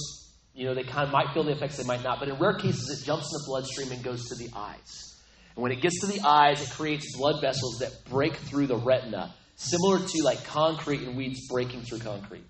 you 0.54 0.66
know, 0.66 0.76
they 0.76 0.84
kind 0.84 1.08
of 1.08 1.12
might 1.12 1.34
feel 1.34 1.44
the 1.44 1.52
effects, 1.52 1.78
they 1.78 1.84
might 1.84 2.04
not. 2.04 2.20
But 2.20 2.30
in 2.30 2.36
rare 2.36 2.54
cases, 2.54 3.00
it 3.00 3.06
jumps 3.06 3.32
in 3.32 3.40
the 3.40 3.44
bloodstream 3.48 3.92
and 3.92 4.04
goes 4.04 4.30
to 4.30 4.36
the 4.36 4.50
eyes. 4.56 5.22
And 5.56 5.64
when 5.64 5.72
it 5.72 5.82
gets 5.82 6.02
to 6.02 6.08
the 6.08 6.22
eyes, 6.26 6.62
it 6.62 6.70
creates 6.72 7.16
blood 7.18 7.42
vessels 7.42 7.80
that 7.80 7.92
break 8.10 8.36
through 8.36 8.68
the 8.68 8.78
retina, 8.78 9.34
similar 9.56 10.00
to 10.00 10.24
like 10.24 10.44
concrete 10.46 11.02
and 11.02 11.16
weeds 11.16 11.48
breaking 11.50 11.82
through 11.82 12.00
concrete. 12.00 12.44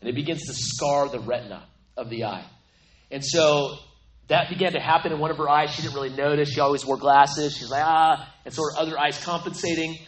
And 0.00 0.08
it 0.08 0.14
begins 0.14 0.46
to 0.46 0.54
scar 0.54 1.08
the 1.08 1.20
retina. 1.20 1.64
of 1.98 2.08
the 2.08 2.24
eye. 2.24 2.44
And 3.10 3.24
so 3.24 3.76
that 4.28 4.48
began 4.48 4.72
to 4.72 4.80
happen 4.80 5.12
in 5.12 5.18
one 5.18 5.30
of 5.30 5.36
her 5.38 5.48
eyes. 5.48 5.74
She 5.74 5.82
didn't 5.82 5.94
really 5.94 6.14
notice. 6.14 6.50
She 6.50 6.60
always 6.60 6.86
wore 6.86 6.96
glasses. 6.96 7.56
She's 7.56 7.70
like, 7.70 7.84
ah. 7.84 8.32
And 8.44 8.54
so 8.54 8.62
her 8.62 8.78
other 8.78 8.98
eye's 8.98 9.22
compensating. 9.22 9.98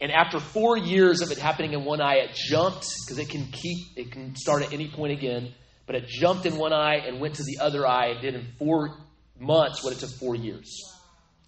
And 0.00 0.12
after 0.12 0.40
four 0.40 0.76
years 0.76 1.22
of 1.22 1.30
it 1.30 1.38
happening 1.38 1.72
in 1.72 1.84
one 1.84 2.00
eye, 2.00 2.16
it 2.16 2.34
jumped 2.34 2.86
because 3.04 3.18
it 3.18 3.30
can 3.30 3.46
keep, 3.46 3.96
it 3.96 4.12
can 4.12 4.34
start 4.36 4.62
at 4.62 4.72
any 4.72 4.90
point 4.90 5.12
again. 5.12 5.54
But 5.86 5.96
it 5.96 6.08
jumped 6.08 6.44
in 6.46 6.56
one 6.56 6.72
eye 6.72 6.96
and 7.06 7.20
went 7.20 7.36
to 7.36 7.44
the 7.44 7.58
other 7.62 7.86
eye 7.86 8.08
and 8.08 8.20
did 8.20 8.34
in 8.34 8.46
four 8.58 8.98
months 9.38 9.84
what 9.84 9.92
it 9.92 10.00
took 10.00 10.10
four 10.10 10.34
years. 10.34 10.82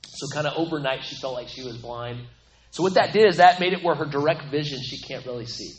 So 0.07 0.27
kind 0.33 0.47
of 0.47 0.55
overnight, 0.57 1.05
she 1.05 1.17
felt 1.17 1.35
like 1.35 1.49
she 1.49 1.63
was 1.63 1.77
blind. 1.79 2.21
So 2.71 2.83
what 2.83 2.95
that 2.95 3.13
did 3.13 3.27
is 3.27 3.39
that 3.39 3.61
made 3.61 3.73
it 3.73 3.83
where 3.83 3.95
her 3.95 4.05
direct 4.05 4.51
vision 4.51 4.79
she 4.83 4.99
can't 4.99 5.27
really 5.27 5.47
see. 5.47 5.73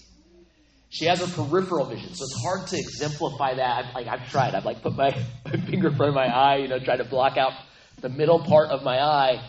She 0.90 1.06
has 1.06 1.20
her 1.20 1.28
peripheral 1.28 1.86
vision, 1.86 2.14
so 2.16 2.24
it's 2.24 2.42
hard 2.44 2.68
to 2.68 2.78
exemplify 2.78 3.56
that. 3.56 3.86
I've, 3.86 3.96
like 3.96 4.08
I've 4.08 4.30
tried. 4.32 4.56
I've 4.56 4.66
like 4.66 4.82
put 4.82 4.96
my, 4.96 5.12
my 5.46 5.52
finger 5.52 5.90
in 5.90 5.96
front 5.96 6.10
of 6.10 6.16
my 6.16 6.28
eye, 6.28 6.58
you 6.58 6.68
know, 6.68 6.80
try 6.80 6.98
to 6.98 7.04
block 7.04 7.38
out 7.38 7.54
the 8.02 8.10
middle 8.10 8.40
part 8.40 8.70
of 8.70 8.84
my 8.84 9.00
eye, 9.00 9.42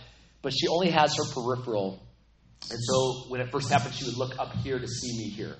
but 0.43 0.53
she 0.53 0.69
only 0.69 0.91
has 0.91 1.17
her 1.17 1.25
peripheral. 1.33 2.03
And 2.71 2.79
so 2.83 3.25
when 3.29 3.41
it 3.41 3.51
first 3.51 3.71
happened, 3.71 3.95
she 3.95 4.05
would 4.05 4.17
look 4.17 4.39
up 4.39 4.53
here 4.57 4.79
to 4.79 4.87
see 4.87 5.17
me 5.17 5.31
here. 5.31 5.57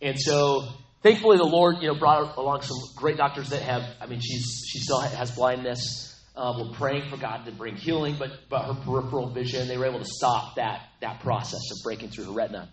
And 0.00 0.18
so 0.20 0.68
thankfully, 1.02 1.38
the 1.38 1.44
Lord, 1.44 1.76
you 1.80 1.88
know, 1.88 1.98
brought 1.98 2.36
along 2.36 2.62
some 2.62 2.76
great 2.96 3.16
doctors 3.16 3.50
that 3.50 3.62
have. 3.62 3.82
I 4.00 4.06
mean, 4.06 4.20
she's 4.20 4.64
she 4.68 4.78
still 4.78 5.00
has 5.00 5.30
blindness. 5.32 6.04
Uh, 6.36 6.52
we're 6.58 6.74
praying 6.74 7.08
for 7.08 7.16
God 7.16 7.46
to 7.46 7.52
bring 7.52 7.76
healing, 7.76 8.16
but 8.18 8.30
but 8.48 8.66
her 8.66 8.74
peripheral 8.74 9.30
vision, 9.30 9.68
they 9.68 9.78
were 9.78 9.86
able 9.86 10.00
to 10.00 10.08
stop 10.08 10.56
that 10.56 10.82
that 11.00 11.20
process 11.20 11.62
of 11.72 11.82
breaking 11.82 12.10
through 12.10 12.26
her 12.26 12.32
retina. 12.32 12.68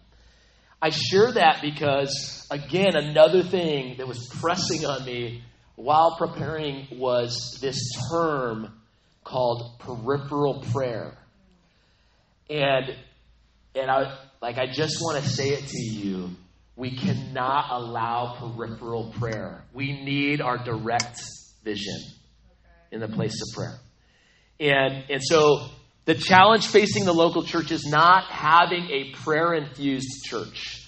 I 0.84 0.90
share 0.90 1.32
that 1.32 1.62
because, 1.62 2.46
again, 2.52 2.98
another 2.98 3.42
thing 3.42 3.96
that 4.00 4.06
was 4.06 4.28
pressing 4.42 4.86
on 4.86 5.06
me 5.06 5.42
while 5.78 6.18
preparing 6.18 6.88
was 6.92 7.58
this 7.62 7.78
term 8.12 8.68
called 9.24 9.80
peripheral 9.80 10.62
prayer. 10.74 11.18
And 12.50 12.98
and 13.74 13.90
I 13.90 14.18
like 14.42 14.58
I 14.58 14.68
just 14.68 14.98
want 15.00 15.24
to 15.24 15.30
say 15.30 15.52
it 15.52 15.66
to 15.68 15.82
you. 15.82 16.32
We 16.76 16.98
cannot 16.98 17.72
allow 17.72 18.36
peripheral 18.38 19.14
prayer. 19.18 19.64
We 19.74 20.04
need 20.04 20.42
our 20.42 20.58
direct 20.58 21.18
vision 21.64 21.96
in 22.92 23.00
the 23.00 23.08
place 23.08 23.42
of 23.42 23.56
prayer. 23.56 23.80
And 24.60 25.06
and 25.10 25.24
so 25.24 25.66
the 26.06 26.16
challenge 26.16 26.68
facing 26.68 27.06
the 27.06 27.14
local 27.14 27.44
church 27.44 27.72
is 27.72 27.86
not 27.86 28.26
having 28.26 28.90
a 28.90 29.12
prayer 29.24 29.54
infused 29.54 30.26
church. 30.26 30.86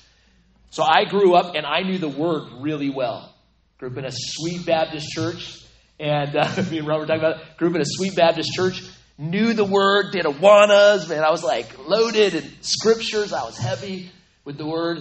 So 0.72 0.84
I 0.84 1.06
grew 1.06 1.36
up 1.36 1.56
and 1.56 1.66
I 1.66 1.84
knew 1.84 1.98
the 1.98 2.10
word 2.10 2.50
really 2.60 2.90
well. 2.90 3.34
Grew 3.78 3.92
up 3.92 3.98
in 3.98 4.06
a 4.06 4.12
sweet 4.12 4.66
Baptist 4.66 5.08
church, 5.10 5.64
and 6.00 6.36
uh, 6.36 6.64
me 6.70 6.80
and 6.80 6.88
Robert 6.88 7.08
talking 7.08 7.22
about 7.22 7.40
it. 7.40 7.58
Grew 7.58 7.70
up 7.70 7.76
in 7.76 7.82
a 7.82 7.86
sweet 7.88 8.16
Baptist 8.16 8.52
church. 8.54 8.84
Knew 9.18 9.54
the 9.54 9.64
word, 9.64 10.12
did 10.12 10.26
Awanas, 10.26 11.08
man. 11.08 11.24
I 11.24 11.32
was 11.32 11.44
like 11.44 11.88
loaded 11.88 12.36
in 12.36 12.52
scriptures. 12.62 13.32
I 13.32 13.44
was 13.44 13.58
heavy 13.58 14.12
with 14.44 14.58
the 14.58 14.66
word, 14.66 15.00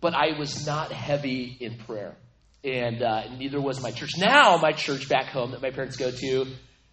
but 0.00 0.14
I 0.14 0.38
was 0.38 0.66
not 0.66 0.90
heavy 0.90 1.56
in 1.60 1.76
prayer, 1.76 2.16
and 2.64 3.02
uh, 3.02 3.34
neither 3.36 3.60
was 3.60 3.82
my 3.82 3.90
church. 3.90 4.12
Now 4.16 4.56
my 4.56 4.72
church 4.72 5.08
back 5.08 5.26
home 5.26 5.50
that 5.50 5.60
my 5.60 5.70
parents 5.70 5.96
go 5.96 6.10
to. 6.10 6.46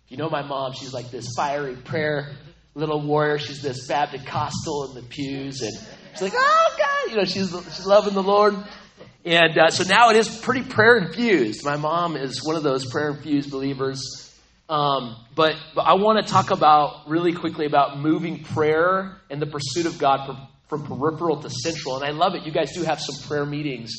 You 0.10 0.18
know 0.18 0.30
my 0.30 0.46
mom. 0.46 0.74
She's 0.74 0.94
like 0.94 1.12
this 1.12 1.34
fiery 1.36 1.76
prayer 1.76 2.36
little 2.78 3.02
warrior. 3.02 3.40
She's 3.40 3.62
this 3.62 3.88
Baptist 3.88 4.26
Costal 4.28 4.90
in 4.90 4.96
the 4.96 5.02
pews, 5.02 5.62
and 5.62 5.74
she's 6.14 6.22
like, 6.22 6.34
oh 6.36 6.76
God, 6.78 7.12
you 7.12 7.18
know, 7.18 7.26
she's 7.26 7.50
she's 7.50 7.86
loving 7.86 8.14
the 8.14 8.24
Lord. 8.24 8.56
And 9.26 9.58
uh, 9.58 9.70
so 9.72 9.84
now 9.84 10.10
it 10.12 10.16
is 10.16 10.30
pretty 10.30 10.64
prayer 10.64 10.96
infused. 10.98 11.66
My 11.66 11.76
mom 11.76 12.16
is 12.16 12.46
one 12.46 12.56
of 12.56 12.64
those 12.64 12.90
prayer 12.90 13.10
infused 13.10 13.52
believers. 13.52 14.00
Um, 14.70 15.18
but, 15.36 15.56
but 15.76 15.82
I 15.82 15.94
want 15.96 16.26
to 16.26 16.32
talk 16.32 16.52
about 16.52 17.10
really 17.10 17.34
quickly 17.34 17.66
about 17.66 18.00
moving 18.00 18.44
prayer 18.44 19.18
and 19.30 19.42
the 19.42 19.46
pursuit 19.46 19.86
of 19.86 19.98
God 19.98 20.26
from, 20.26 20.48
from 20.68 20.84
peripheral 20.84 21.42
to 21.42 21.50
central. 21.50 21.96
And 21.98 22.06
I 22.06 22.12
love 22.12 22.36
it. 22.36 22.44
You 22.44 22.52
guys 22.52 22.74
do 22.74 22.84
have 22.84 23.02
some 23.02 23.16
prayer 23.28 23.46
meetings, 23.46 23.92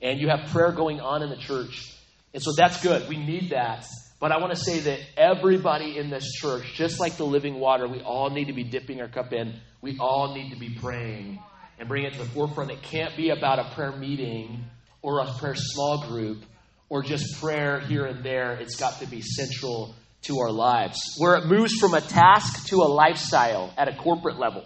and 0.00 0.20
you 0.20 0.28
have 0.28 0.50
prayer 0.50 0.72
going 0.72 1.00
on 1.00 1.22
in 1.22 1.30
the 1.30 1.36
church. 1.36 1.92
And 2.32 2.42
so 2.42 2.50
that's 2.56 2.82
good. 2.82 3.08
We 3.08 3.16
need 3.16 3.50
that. 3.50 3.86
But 4.24 4.32
I 4.32 4.38
want 4.38 4.54
to 4.54 4.58
say 4.58 4.80
that 4.80 5.00
everybody 5.18 5.98
in 5.98 6.08
this 6.08 6.32
church, 6.32 6.72
just 6.76 6.98
like 6.98 7.18
the 7.18 7.26
living 7.26 7.60
water, 7.60 7.86
we 7.86 8.00
all 8.00 8.30
need 8.30 8.46
to 8.46 8.54
be 8.54 8.64
dipping 8.64 9.02
our 9.02 9.06
cup 9.06 9.34
in. 9.34 9.60
We 9.82 9.98
all 10.00 10.34
need 10.34 10.48
to 10.48 10.58
be 10.58 10.70
praying 10.70 11.40
and 11.78 11.86
bring 11.90 12.04
it 12.04 12.14
to 12.14 12.20
the 12.20 12.24
forefront. 12.24 12.70
It 12.70 12.80
can't 12.80 13.14
be 13.18 13.28
about 13.28 13.58
a 13.58 13.74
prayer 13.74 13.92
meeting 13.92 14.64
or 15.02 15.20
a 15.20 15.30
prayer 15.34 15.54
small 15.54 16.06
group 16.08 16.42
or 16.88 17.02
just 17.02 17.38
prayer 17.38 17.80
here 17.80 18.06
and 18.06 18.24
there. 18.24 18.54
It's 18.54 18.76
got 18.76 18.98
to 19.00 19.06
be 19.06 19.20
central 19.20 19.94
to 20.22 20.38
our 20.38 20.50
lives, 20.50 21.16
where 21.18 21.36
it 21.36 21.44
moves 21.44 21.74
from 21.74 21.92
a 21.92 22.00
task 22.00 22.68
to 22.68 22.76
a 22.76 22.88
lifestyle 22.88 23.74
at 23.76 23.88
a 23.88 23.94
corporate 23.94 24.38
level. 24.38 24.64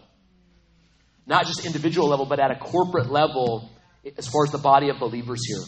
Not 1.26 1.46
just 1.46 1.66
individual 1.66 2.08
level, 2.08 2.26
but 2.26 2.38
at 2.38 2.52
a 2.52 2.56
corporate 2.60 3.10
level 3.10 3.68
as 4.16 4.28
far 4.28 4.44
as 4.44 4.52
the 4.52 4.58
body 4.58 4.88
of 4.88 5.00
believers 5.00 5.44
here. 5.44 5.64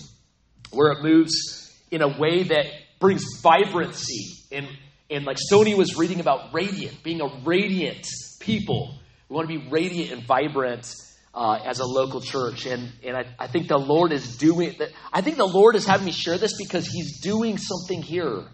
Where 0.70 0.92
it 0.92 1.02
moves 1.02 1.76
in 1.90 2.02
a 2.02 2.18
way 2.20 2.44
that 2.44 2.66
brings 3.00 3.25
vibrancy. 3.42 4.37
And, 4.52 4.69
and 5.11 5.25
like 5.25 5.38
Sony 5.50 5.76
was 5.76 5.99
reading 5.99 6.21
about 6.21 6.54
radiant, 6.54 7.02
being 7.02 7.21
a 7.21 7.28
radiant 7.45 8.07
people. 8.40 8.95
We 9.28 9.35
want 9.35 9.49
to 9.49 9.59
be 9.59 9.69
radiant 9.71 10.12
and 10.12 10.26
vibrant 10.26 10.95
uh, 11.35 11.59
as 11.64 11.80
a 11.80 11.85
local 11.85 12.21
church. 12.21 12.66
And, 12.66 12.92
and 13.04 13.16
I, 13.16 13.25
I 13.38 13.47
think 13.49 13.69
the 13.69 13.78
Lord 13.78 14.12
is 14.12 14.37
doing 14.37 14.76
that. 14.78 14.90
I 15.12 15.21
think 15.23 15.37
the 15.37 15.47
Lord 15.47 15.75
is 15.76 15.87
having 15.87 16.07
me 16.07 16.12
share 16.12 16.38
this 16.38 16.57
because 16.57 16.87
He's 16.87 17.21
doing 17.21 17.59
something 17.59 18.02
here. 18.02 18.45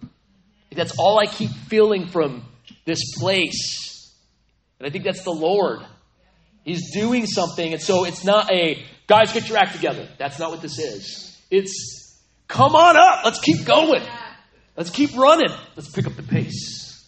That's 0.73 0.95
all 0.99 1.19
I 1.19 1.27
keep 1.27 1.51
feeling 1.69 2.09
from 2.09 2.45
this 2.85 3.01
place. 3.19 4.15
And 4.79 4.87
I 4.87 4.91
think 4.91 5.05
that's 5.05 5.23
the 5.23 5.31
Lord. 5.31 5.81
He's 6.65 6.93
doing 6.93 7.27
something. 7.27 7.73
And 7.73 7.81
so 7.81 8.05
it's 8.05 8.25
not 8.25 8.53
a, 8.53 8.85
guys, 9.07 9.33
get 9.33 9.49
your 9.49 9.57
act 9.57 9.75
together. 9.75 10.09
That's 10.19 10.39
not 10.39 10.51
what 10.51 10.61
this 10.61 10.79
is. 10.79 11.41
It's, 11.51 12.21
come 12.49 12.75
on 12.75 12.97
up. 12.97 13.25
Let's 13.25 13.41
keep 13.41 13.65
going. 13.65 14.03
Let's 14.77 14.91
keep 14.91 15.17
running. 15.17 15.51
Let's 15.75 15.91
pick 15.91 16.07
up 16.07 16.17
the 16.17 16.23
pace 16.23 17.03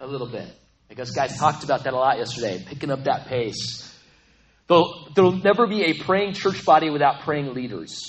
a 0.00 0.06
little 0.06 0.28
bit. 0.28 0.48
I 0.90 0.94
guess 0.94 1.10
guys 1.10 1.36
talked 1.36 1.64
about 1.64 1.84
that 1.84 1.92
a 1.92 1.96
lot 1.96 2.18
yesterday, 2.18 2.64
picking 2.66 2.90
up 2.90 3.04
that 3.04 3.26
pace. 3.26 3.86
There'll, 4.68 5.08
there'll 5.14 5.36
never 5.36 5.66
be 5.66 5.82
a 5.84 5.94
praying 5.94 6.34
church 6.34 6.64
body 6.64 6.90
without 6.90 7.22
praying 7.22 7.52
leaders. 7.54 8.00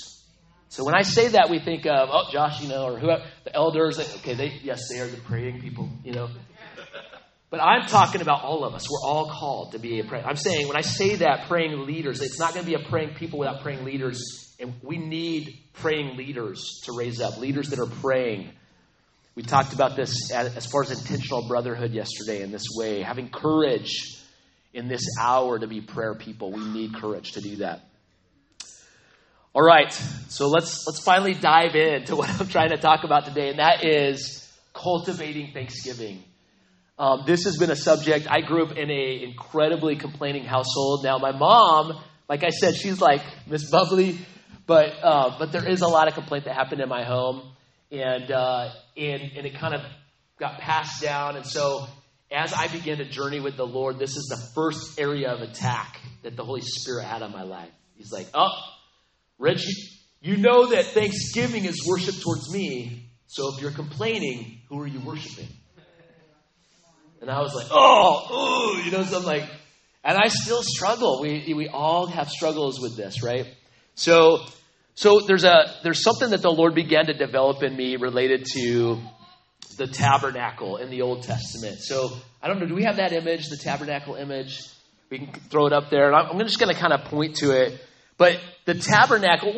So 0.68 0.84
when 0.84 0.94
I 0.94 1.02
say 1.02 1.28
that, 1.28 1.50
we 1.50 1.58
think 1.58 1.84
of, 1.84 2.08
oh, 2.10 2.30
Josh, 2.32 2.62
you 2.62 2.68
know, 2.68 2.84
or 2.84 2.98
whoever, 2.98 3.24
the 3.44 3.54
elders. 3.54 3.98
Okay, 3.98 4.34
they, 4.34 4.60
yes, 4.62 4.88
they 4.88 5.00
are 5.00 5.06
the 5.06 5.18
praying 5.18 5.60
people, 5.60 5.90
you 6.04 6.12
know. 6.12 6.28
But 7.50 7.60
I'm 7.60 7.86
talking 7.86 8.22
about 8.22 8.42
all 8.42 8.64
of 8.64 8.74
us. 8.74 8.88
We're 8.88 9.06
all 9.06 9.28
called 9.28 9.72
to 9.72 9.78
be 9.78 10.00
a 10.00 10.04
praying. 10.04 10.24
I'm 10.24 10.36
saying 10.36 10.68
when 10.68 10.76
I 10.76 10.80
say 10.80 11.16
that, 11.16 11.48
praying 11.48 11.78
leaders, 11.86 12.22
it's 12.22 12.38
not 12.38 12.54
going 12.54 12.64
to 12.64 12.70
be 12.70 12.82
a 12.82 12.88
praying 12.88 13.14
people 13.14 13.40
without 13.40 13.62
praying 13.62 13.84
leaders. 13.84 14.54
And 14.58 14.74
we 14.82 14.96
need 14.96 15.58
praying 15.74 16.16
leaders 16.16 16.80
to 16.84 16.92
raise 16.96 17.20
up, 17.20 17.38
leaders 17.38 17.68
that 17.70 17.78
are 17.78 17.90
praying. 18.00 18.52
We 19.34 19.42
talked 19.42 19.72
about 19.72 19.96
this 19.96 20.30
as 20.30 20.66
far 20.66 20.82
as 20.82 20.90
intentional 20.90 21.48
brotherhood 21.48 21.92
yesterday 21.92 22.42
in 22.42 22.50
this 22.50 22.66
way, 22.76 23.00
having 23.00 23.30
courage 23.30 24.22
in 24.74 24.88
this 24.88 25.06
hour 25.18 25.58
to 25.58 25.66
be 25.66 25.80
prayer 25.80 26.14
people. 26.14 26.52
We 26.52 26.64
need 26.64 26.94
courage 26.94 27.32
to 27.32 27.40
do 27.40 27.56
that. 27.56 27.80
All 29.54 29.62
right, 29.62 29.92
so 30.28 30.48
let's 30.48 30.86
let's 30.86 31.02
finally 31.02 31.34
dive 31.34 31.74
into 31.74 32.16
what 32.20 32.28
I'm 32.40 32.48
trying 32.48 32.70
to 32.70 32.78
talk 32.78 33.04
about 33.04 33.26
today, 33.26 33.50
and 33.50 33.58
that 33.58 33.84
is 33.84 34.50
cultivating 34.72 35.52
Thanksgiving. 35.52 36.22
Um, 36.98 37.24
this 37.26 37.44
has 37.44 37.58
been 37.58 37.70
a 37.70 37.76
subject. 37.76 38.26
I 38.30 38.40
grew 38.40 38.64
up 38.64 38.76
in 38.76 38.90
a 38.90 39.22
incredibly 39.22 39.96
complaining 39.96 40.44
household. 40.44 41.04
Now, 41.04 41.18
my 41.18 41.32
mom, 41.32 42.02
like 42.28 42.44
I 42.44 42.50
said, 42.50 42.76
she's 42.76 43.00
like 43.00 43.22
Miss 43.46 43.70
Bubbly, 43.70 44.18
but 44.66 44.94
uh, 45.02 45.36
but 45.38 45.52
there 45.52 45.68
is 45.68 45.80
a 45.82 45.88
lot 45.88 46.08
of 46.08 46.14
complaint 46.14 46.44
that 46.44 46.54
happened 46.54 46.80
in 46.80 46.88
my 46.88 47.04
home, 47.04 47.52
and 47.92 48.32
uh, 48.32 48.70
and 48.96 49.22
and 49.36 49.46
it 49.46 49.54
kind 49.54 49.74
of 49.74 49.82
got 50.38 50.58
passed 50.58 51.00
down. 51.02 51.36
And 51.36 51.46
so, 51.46 51.86
as 52.30 52.52
I 52.52 52.66
began 52.68 52.96
to 52.98 53.04
journey 53.04 53.38
with 53.38 53.56
the 53.56 53.66
Lord, 53.66 53.98
this 53.98 54.16
is 54.16 54.24
the 54.24 54.42
first 54.54 54.98
area 54.98 55.30
of 55.30 55.42
attack 55.42 56.00
that 56.22 56.34
the 56.34 56.44
Holy 56.44 56.62
Spirit 56.62 57.04
had 57.04 57.22
on 57.22 57.30
my 57.30 57.42
life. 57.42 57.70
He's 57.94 58.10
like, 58.10 58.26
"Oh, 58.34 58.50
Rich, 59.38 59.66
you 60.20 60.36
know 60.36 60.66
that 60.66 60.86
Thanksgiving 60.86 61.64
is 61.64 61.86
worship 61.86 62.14
towards 62.22 62.52
me. 62.52 63.10
So 63.26 63.54
if 63.54 63.60
you're 63.60 63.72
complaining, 63.72 64.60
who 64.68 64.80
are 64.80 64.86
you 64.86 65.00
worshiping? 65.00 65.48
And 67.20 67.30
I 67.30 67.40
was 67.40 67.54
like, 67.54 67.66
oh, 67.70 68.26
oh, 68.30 68.82
you 68.84 68.90
know, 68.90 69.02
so 69.04 69.18
I'm 69.18 69.24
like, 69.24 69.48
and 70.04 70.18
I 70.18 70.28
still 70.28 70.62
struggle. 70.62 71.20
We, 71.22 71.54
we 71.54 71.68
all 71.68 72.06
have 72.06 72.28
struggles 72.28 72.80
with 72.80 72.96
this, 72.96 73.22
right? 73.22 73.46
So, 73.94 74.44
so 74.94 75.20
there's 75.20 75.44
a, 75.44 75.74
there's 75.82 76.02
something 76.02 76.30
that 76.30 76.42
the 76.42 76.50
Lord 76.50 76.74
began 76.74 77.06
to 77.06 77.14
develop 77.14 77.62
in 77.62 77.76
me 77.76 77.96
related 77.96 78.46
to 78.54 79.00
the 79.78 79.86
tabernacle 79.86 80.76
in 80.76 80.90
the 80.90 81.02
Old 81.02 81.22
Testament. 81.22 81.80
So 81.80 82.10
I 82.42 82.48
don't 82.48 82.60
know, 82.60 82.66
do 82.66 82.74
we 82.74 82.84
have 82.84 82.96
that 82.96 83.12
image, 83.12 83.48
the 83.48 83.56
tabernacle 83.56 84.16
image? 84.16 84.60
We 85.10 85.18
can 85.18 85.32
throw 85.50 85.66
it 85.66 85.72
up 85.72 85.90
there. 85.90 86.12
And 86.12 86.16
I'm 86.16 86.38
just 86.40 86.58
going 86.58 86.74
to 86.74 86.80
kind 86.80 86.92
of 86.92 87.04
point 87.04 87.36
to 87.36 87.50
it. 87.50 87.80
But 88.18 88.40
the 88.64 88.74
tabernacle, 88.74 89.52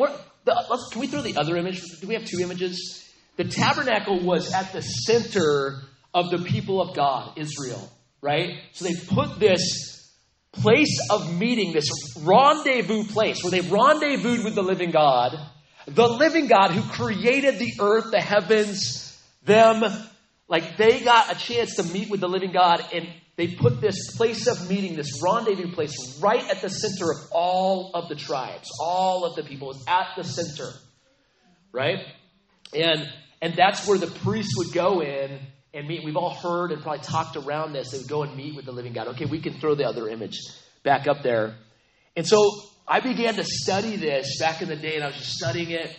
the, 0.45 0.79
can 0.91 1.01
we 1.01 1.07
throw 1.07 1.21
the 1.21 1.37
other 1.37 1.57
image? 1.57 1.81
Do 2.01 2.07
we 2.07 2.13
have 2.15 2.25
two 2.25 2.39
images? 2.41 3.05
the 3.37 3.43
tabernacle 3.43 4.19
was 4.19 4.53
at 4.53 4.71
the 4.71 4.81
center 4.81 5.81
of 6.13 6.29
the 6.29 6.39
people 6.39 6.81
of 6.81 6.95
God, 6.95 7.37
Israel, 7.37 7.89
right? 8.21 8.59
So 8.73 8.85
they 8.85 8.93
put 9.07 9.39
this 9.39 9.94
place 10.61 10.99
of 11.09 11.37
meeting, 11.37 11.73
this 11.73 11.89
rendezvous 12.21 13.05
place 13.05 13.43
where 13.43 13.51
they 13.51 13.61
rendezvoused 13.61 14.43
with 14.43 14.55
the 14.55 14.63
living 14.63 14.91
God, 14.91 15.37
the 15.87 16.07
living 16.07 16.47
God 16.47 16.71
who 16.71 16.81
created 16.91 17.59
the 17.59 17.73
earth, 17.79 18.11
the 18.11 18.21
heavens, 18.21 19.21
them. 19.43 19.83
Like 20.47 20.77
they 20.77 20.99
got 21.01 21.35
a 21.35 21.39
chance 21.39 21.75
to 21.77 21.83
meet 21.83 22.09
with 22.09 22.19
the 22.19 22.27
living 22.27 22.51
God, 22.51 22.83
and 22.93 23.07
they 23.35 23.47
put 23.47 23.81
this 23.81 24.15
place 24.15 24.47
of 24.47 24.69
meeting, 24.69 24.95
this 24.95 25.21
rendezvous 25.23 25.73
place, 25.73 26.19
right 26.21 26.47
at 26.49 26.61
the 26.61 26.69
center 26.69 27.11
of 27.11 27.17
all 27.31 27.91
of 27.93 28.09
the 28.09 28.15
tribes, 28.15 28.69
all 28.79 29.25
of 29.25 29.35
the 29.35 29.43
people. 29.43 29.71
It's 29.71 29.83
at 29.87 30.09
the 30.15 30.23
center, 30.23 30.71
right? 31.71 31.99
And 32.73 33.07
and 33.41 33.55
that's 33.55 33.87
where 33.87 33.97
the 33.97 34.07
priests 34.07 34.53
would 34.57 34.73
go 34.73 35.01
in 35.01 35.39
and 35.75 35.87
meet. 35.87 36.03
We've 36.03 36.15
all 36.15 36.33
heard 36.33 36.71
and 36.71 36.81
probably 36.81 37.03
talked 37.03 37.35
around 37.35 37.73
this. 37.73 37.93
Would 37.93 38.07
go 38.07 38.23
and 38.23 38.35
meet 38.35 38.55
with 38.55 38.65
the 38.65 38.71
living 38.71 38.93
God. 38.93 39.09
Okay, 39.09 39.25
we 39.25 39.39
can 39.39 39.59
throw 39.59 39.75
the 39.75 39.85
other 39.87 40.09
image 40.09 40.39
back 40.83 41.07
up 41.07 41.21
there. 41.21 41.55
And 42.15 42.25
so 42.25 42.49
I 42.87 43.01
began 43.01 43.35
to 43.35 43.43
study 43.43 43.97
this 43.97 44.39
back 44.39 44.61
in 44.61 44.69
the 44.69 44.75
day, 44.75 44.95
and 44.95 45.03
I 45.03 45.07
was 45.07 45.17
just 45.17 45.33
studying 45.33 45.71
it. 45.71 45.95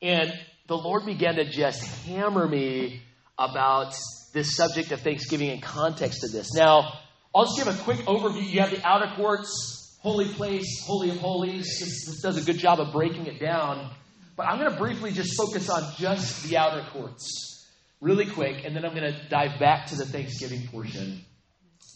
And 0.00 0.32
the 0.68 0.76
Lord 0.76 1.04
began 1.04 1.34
to 1.34 1.44
just 1.44 1.84
hammer 2.06 2.46
me 2.46 3.02
about 3.36 3.94
this 4.32 4.56
subject 4.56 4.92
of 4.92 5.00
Thanksgiving 5.00 5.50
in 5.50 5.60
context 5.60 6.22
of 6.24 6.30
this. 6.30 6.54
Now, 6.54 6.92
I'll 7.34 7.44
just 7.44 7.58
give 7.58 7.68
a 7.68 7.82
quick 7.82 7.98
overview. 8.06 8.48
You 8.48 8.60
have 8.60 8.70
the 8.70 8.86
outer 8.86 9.14
courts, 9.16 9.98
holy 10.00 10.28
place, 10.28 10.84
holy 10.86 11.10
of 11.10 11.18
holies. 11.18 11.64
This, 11.80 12.06
this 12.06 12.22
does 12.22 12.36
a 12.36 12.44
good 12.44 12.58
job 12.58 12.78
of 12.78 12.92
breaking 12.92 13.26
it 13.26 13.40
down. 13.40 13.90
But 14.36 14.46
I'm 14.46 14.58
going 14.58 14.70
to 14.70 14.78
briefly 14.78 15.10
just 15.10 15.36
focus 15.36 15.68
on 15.68 15.94
just 15.96 16.44
the 16.44 16.56
outer 16.56 16.86
courts, 16.92 17.57
really 18.00 18.26
quick, 18.26 18.64
and 18.64 18.74
then 18.74 18.84
I'm 18.84 18.94
going 18.94 19.12
to 19.12 19.28
dive 19.28 19.58
back 19.58 19.86
to 19.86 19.96
the 19.96 20.06
Thanksgiving 20.06 20.68
portion. 20.68 21.24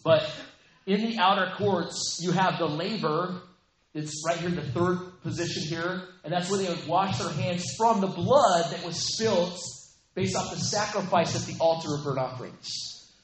But 0.03 0.29
in 0.85 1.01
the 1.01 1.17
outer 1.19 1.53
courts, 1.55 2.19
you 2.21 2.31
have 2.31 2.57
the 2.57 2.67
laver. 2.67 3.41
It's 3.93 4.23
right 4.27 4.37
here, 4.37 4.49
in 4.49 4.55
the 4.55 4.63
third 4.63 4.97
position 5.21 5.63
here. 5.63 6.01
And 6.23 6.33
that's 6.33 6.49
where 6.49 6.59
they 6.59 6.67
would 6.67 6.87
wash 6.87 7.19
their 7.19 7.29
hands 7.29 7.65
from 7.77 8.01
the 8.01 8.07
blood 8.07 8.71
that 8.71 8.83
was 8.85 9.13
spilt 9.13 9.59
based 10.15 10.35
off 10.35 10.51
the 10.51 10.59
sacrifice 10.59 11.35
at 11.35 11.51
the 11.51 11.59
altar 11.59 11.89
of 11.95 12.03
burnt 12.03 12.19
offerings. 12.19 12.67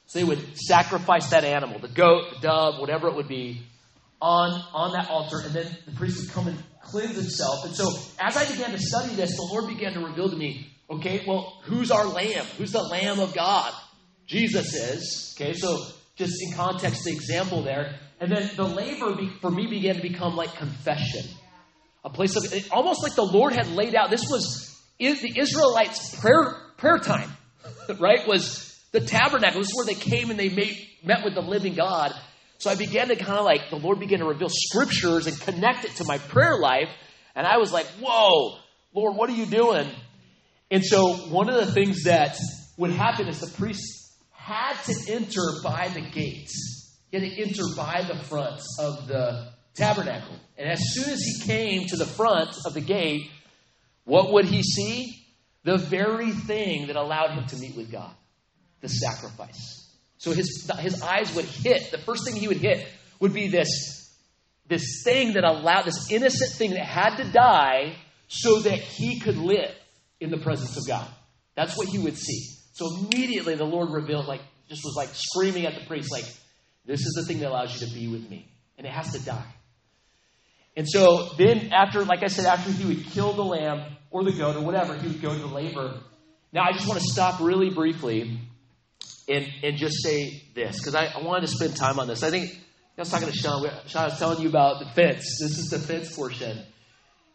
So 0.06 0.20
they 0.20 0.26
would 0.26 0.58
sacrifice 0.58 1.30
that 1.32 1.44
animal, 1.44 1.80
the 1.80 1.88
goat, 1.88 2.34
the 2.34 2.40
dove, 2.48 2.80
whatever 2.80 3.08
it 3.10 3.16
would 3.16 3.28
be, 3.28 3.62
on, 4.22 4.52
on 4.74 4.94
that 4.94 5.10
altar, 5.10 5.40
and 5.40 5.54
then 5.54 5.78
the 5.86 5.92
priest 5.92 6.20
would 6.20 6.32
come 6.32 6.48
and 6.48 6.58
cleanse 6.82 7.16
himself. 7.16 7.66
And 7.66 7.76
so 7.76 7.88
as 8.20 8.36
I 8.36 8.50
began 8.52 8.72
to 8.72 8.80
study 8.80 9.14
this, 9.16 9.36
the 9.36 9.48
Lord 9.52 9.68
began 9.68 9.94
to 9.94 10.00
reveal 10.00 10.30
to 10.30 10.36
me, 10.36 10.72
okay, 10.90 11.24
well, 11.28 11.60
who's 11.64 11.92
our 11.92 12.06
lamb? 12.06 12.46
Who's 12.58 12.72
the 12.72 12.82
lamb 12.82 13.20
of 13.20 13.34
God? 13.34 13.74
Jesus 14.26 14.74
is. 14.74 15.36
Okay, 15.36 15.54
so 15.54 15.78
just 16.16 16.34
in 16.42 16.54
context, 16.54 17.04
the 17.04 17.12
example 17.12 17.64
there. 17.64 18.00
And 18.20 18.32
then 18.32 18.50
the 18.56 18.64
laver 18.64 19.16
for 19.42 19.50
me 19.50 19.68
began 19.68 19.96
to 19.96 20.02
become 20.02 20.36
like 20.36 20.54
confession. 20.56 21.24
A 22.04 22.10
place 22.10 22.36
of, 22.36 22.72
almost 22.72 23.02
like 23.04 23.16
the 23.16 23.24
Lord 23.24 23.54
had 23.54 23.68
laid 23.70 23.96
out. 23.96 24.10
This 24.10 24.30
was 24.30 24.78
the 24.98 25.34
Israelites' 25.38 26.20
prayer, 26.20 26.56
prayer 26.78 26.98
time, 26.98 27.32
right? 28.00 28.28
Was 28.28 28.78
the 28.92 29.02
tabernacle. 29.02 29.62
This 29.62 29.70
is 29.70 29.76
where 29.76 29.86
they 29.86 30.00
came 30.00 30.30
and 30.30 30.40
they 30.40 30.50
made, 30.50 30.78
met 31.04 31.24
with 31.24 31.36
the 31.36 31.42
living 31.42 31.76
God. 31.76 32.14
So 32.58 32.70
I 32.70 32.76
began 32.76 33.08
to 33.08 33.16
kind 33.16 33.38
of 33.38 33.46
like, 33.46 33.70
the 33.70 33.78
Lord 33.78 34.00
began 34.00 34.20
to 34.20 34.26
reveal 34.26 34.50
scriptures 34.50 35.28
and 35.28 35.40
connect 35.40 35.86
it 35.86 35.96
to 35.96 36.04
my 36.04 36.18
prayer 36.18 36.58
life. 36.58 36.90
And 37.36 37.48
I 37.48 37.58
was 37.58 37.72
like, 37.72 37.86
whoa, 38.02 38.58
Lord, 38.94 39.16
what 39.16 39.30
are 39.30 39.34
you 39.34 39.46
doing? 39.46 39.90
And 40.72 40.84
so 40.86 41.14
one 41.30 41.50
of 41.50 41.56
the 41.56 41.72
things 41.72 42.04
that 42.04 42.38
would 42.78 42.92
happen 42.92 43.28
is 43.28 43.40
the 43.40 43.58
priest 43.58 44.14
had 44.32 44.76
to 44.84 45.12
enter 45.12 45.42
by 45.64 45.90
the 45.94 46.02
gates. 46.02 46.98
He 47.12 47.20
had 47.20 47.30
to 47.30 47.42
enter 47.42 47.64
by 47.76 48.04
the 48.08 48.24
front 48.24 48.62
of 48.80 49.08
the 49.08 49.52
tabernacle. 49.74 50.36
And 50.58 50.70
as 50.70 50.94
soon 50.94 51.10
as 51.12 51.22
he 51.22 51.46
came 51.46 51.88
to 51.88 51.98
the 51.98 52.06
front 52.06 52.56
of 52.66 52.74
the 52.74 52.82
gate, 52.82 53.30
what 54.04 54.32
would 54.34 54.46
he 54.46 54.62
see? 54.62 55.16
The 55.64 55.78
very 55.78 56.32
thing 56.32 56.88
that 56.88 56.96
allowed 56.96 57.32
him 57.32 57.46
to 57.48 57.58
meet 57.58 57.76
with 57.76 57.92
God 57.92 58.12
the 58.82 58.88
sacrifice. 58.88 59.88
So 60.18 60.32
his, 60.32 60.70
his 60.80 61.02
eyes 61.02 61.34
would 61.36 61.46
hit, 61.46 61.92
the 61.92 61.98
first 61.98 62.26
thing 62.26 62.36
he 62.36 62.48
would 62.48 62.58
hit 62.58 62.88
would 63.20 63.34
be 63.34 63.48
this, 63.48 64.10
this 64.68 65.02
thing 65.04 65.34
that 65.34 65.44
allowed, 65.44 65.84
this 65.86 66.12
innocent 66.12 66.52
thing 66.52 66.72
that 66.72 66.86
had 66.86 67.18
to 67.18 67.32
die 67.32 67.96
so 68.28 68.60
that 68.60 68.80
he 68.80 69.20
could 69.20 69.38
live 69.38 69.74
in 70.20 70.30
the 70.30 70.38
presence 70.38 70.78
of 70.78 70.88
God. 70.88 71.08
That's 71.56 71.78
what 71.78 71.88
he 71.88 71.98
would 72.00 72.18
see. 72.18 72.56
So 72.74 72.88
immediately 72.98 73.56
the 73.56 73.66
Lord 73.66 73.92
revealed, 73.92 74.28
like, 74.28 74.42
just 74.68 74.84
was 74.84 74.96
like 74.96 75.10
screaming 75.12 75.66
at 75.66 75.76
the 75.76 75.86
priest, 75.86 76.12
like, 76.12 76.26
this 76.86 77.02
is 77.02 77.14
the 77.20 77.26
thing 77.26 77.40
that 77.40 77.50
allows 77.50 77.80
you 77.80 77.88
to 77.88 77.94
be 77.94 78.08
with 78.08 78.30
me. 78.30 78.50
And 78.78 78.88
it 78.88 78.92
has 78.92 79.12
to 79.12 79.24
die. 79.24 79.54
And 80.76 80.88
so 80.88 81.30
then, 81.38 81.74
after, 81.74 82.06
like 82.06 82.24
I 82.24 82.28
said, 82.28 82.46
after 82.46 82.72
he 82.72 82.86
would 82.86 83.06
kill 83.08 83.34
the 83.34 83.44
lamb 83.44 83.98
or 84.12 84.24
the 84.24 84.32
goat 84.32 84.56
or 84.56 84.62
whatever, 84.62 84.96
he 84.96 85.08
would 85.08 85.22
go 85.22 85.38
to 85.38 85.46
laver. 85.48 86.00
Now, 86.54 86.64
I 86.64 86.72
just 86.72 86.88
want 86.88 87.00
to 87.02 87.06
stop 87.06 87.42
really 87.42 87.70
briefly 87.70 88.40
and, 89.28 89.48
and 89.62 89.78
just 89.78 90.02
say 90.02 90.44
this, 90.56 90.80
because 90.80 90.96
I, 90.96 91.06
I, 91.06 91.22
wanted 91.22 91.42
to 91.42 91.48
spend 91.48 91.76
time 91.76 92.00
on 92.00 92.08
this. 92.08 92.24
I 92.24 92.30
think 92.30 92.52
I 92.98 93.02
was 93.02 93.10
talking 93.10 93.28
to 93.28 93.34
Sean. 93.34 93.70
Sean 93.86 94.04
I 94.04 94.06
was 94.06 94.18
telling 94.18 94.42
you 94.42 94.50
about 94.50 94.80
the 94.80 94.90
fence. 94.96 95.38
This 95.40 95.60
is 95.60 95.70
the 95.70 95.80
fence 95.80 96.16
portion, 96.16 96.64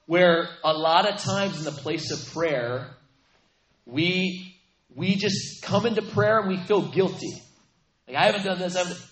where 0.06 0.48
a 0.62 0.72
lot 0.72 1.10
of 1.10 1.20
times 1.20 1.58
in 1.58 1.64
the 1.64 1.72
place 1.72 2.10
of 2.10 2.32
prayer, 2.32 2.88
we 3.86 4.56
we 4.94 5.16
just 5.16 5.62
come 5.62 5.86
into 5.86 6.02
prayer 6.02 6.38
and 6.40 6.48
we 6.48 6.56
feel 6.58 6.82
guilty. 6.82 7.42
Like 8.06 8.16
I 8.16 8.26
haven't 8.26 8.44
done 8.44 8.58
this. 8.58 8.76
I 8.76 8.80
haven't. 8.80 9.06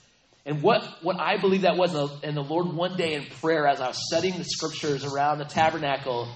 And 0.44 0.60
what, 0.60 0.82
what 1.02 1.20
I 1.20 1.36
believe 1.36 1.62
that 1.62 1.76
was, 1.76 1.94
uh, 1.94 2.08
and 2.24 2.36
the 2.36 2.42
Lord 2.42 2.74
one 2.74 2.96
day 2.96 3.14
in 3.14 3.26
prayer, 3.40 3.68
as 3.68 3.80
I 3.80 3.86
was 3.88 4.06
studying 4.08 4.38
the 4.38 4.44
scriptures 4.44 5.04
around 5.04 5.38
the 5.38 5.44
tabernacle, 5.44 6.28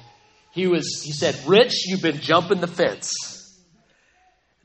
he 0.53 0.69
was 0.69 1.03
he 1.05 1.13
said, 1.13 1.37
"Rich, 1.47 1.87
you've 1.87 2.03
been 2.03 2.21
jumping 2.21 2.61
the 2.61 2.69
fence." 2.69 3.11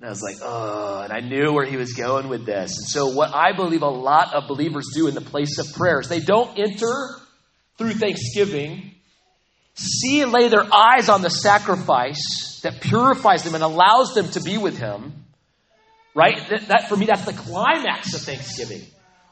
And 0.02 0.08
I 0.08 0.10
was 0.10 0.24
like, 0.24 0.38
oh, 0.42 1.02
and 1.04 1.14
I 1.14 1.20
knew 1.20 1.54
where 1.54 1.66
he 1.66 1.78
was 1.78 1.94
going 1.94 2.28
with 2.28 2.44
this. 2.44 2.76
And 2.76 2.88
so, 2.88 3.10
what 3.10 3.36
I 3.36 3.52
believe 3.52 3.84
a 3.84 3.88
lot 3.88 4.34
of 4.34 4.48
believers 4.48 4.88
do 4.96 5.08
in 5.08 5.14
the 5.14 5.22
place 5.22 5.60
of 5.60 5.72
prayer 5.74 6.00
is 6.00 6.08
they 6.08 6.20
don't 6.20 6.58
enter 6.58 6.92
through 7.78 7.94
thanksgiving, 7.94 8.91
see 9.74 10.22
and 10.22 10.32
lay 10.32 10.48
their 10.48 10.66
eyes 10.74 11.10
on 11.10 11.22
the 11.22 11.30
sacrifice 11.30 12.60
that 12.64 12.82
purifies 12.82 13.44
them 13.44 13.56
and 13.56 13.64
allows 13.64 14.14
them 14.14 14.30
to 14.32 14.42
be 14.42 14.58
with 14.58 14.78
him. 14.78 15.14
Right? 16.14 16.38
That, 16.50 16.68
that 16.68 16.90
for 16.90 16.98
me, 16.98 17.06
that's 17.06 17.26
the 17.26 17.34
climax 17.34 18.14
of 18.14 18.22
thanksgiving. 18.22 18.86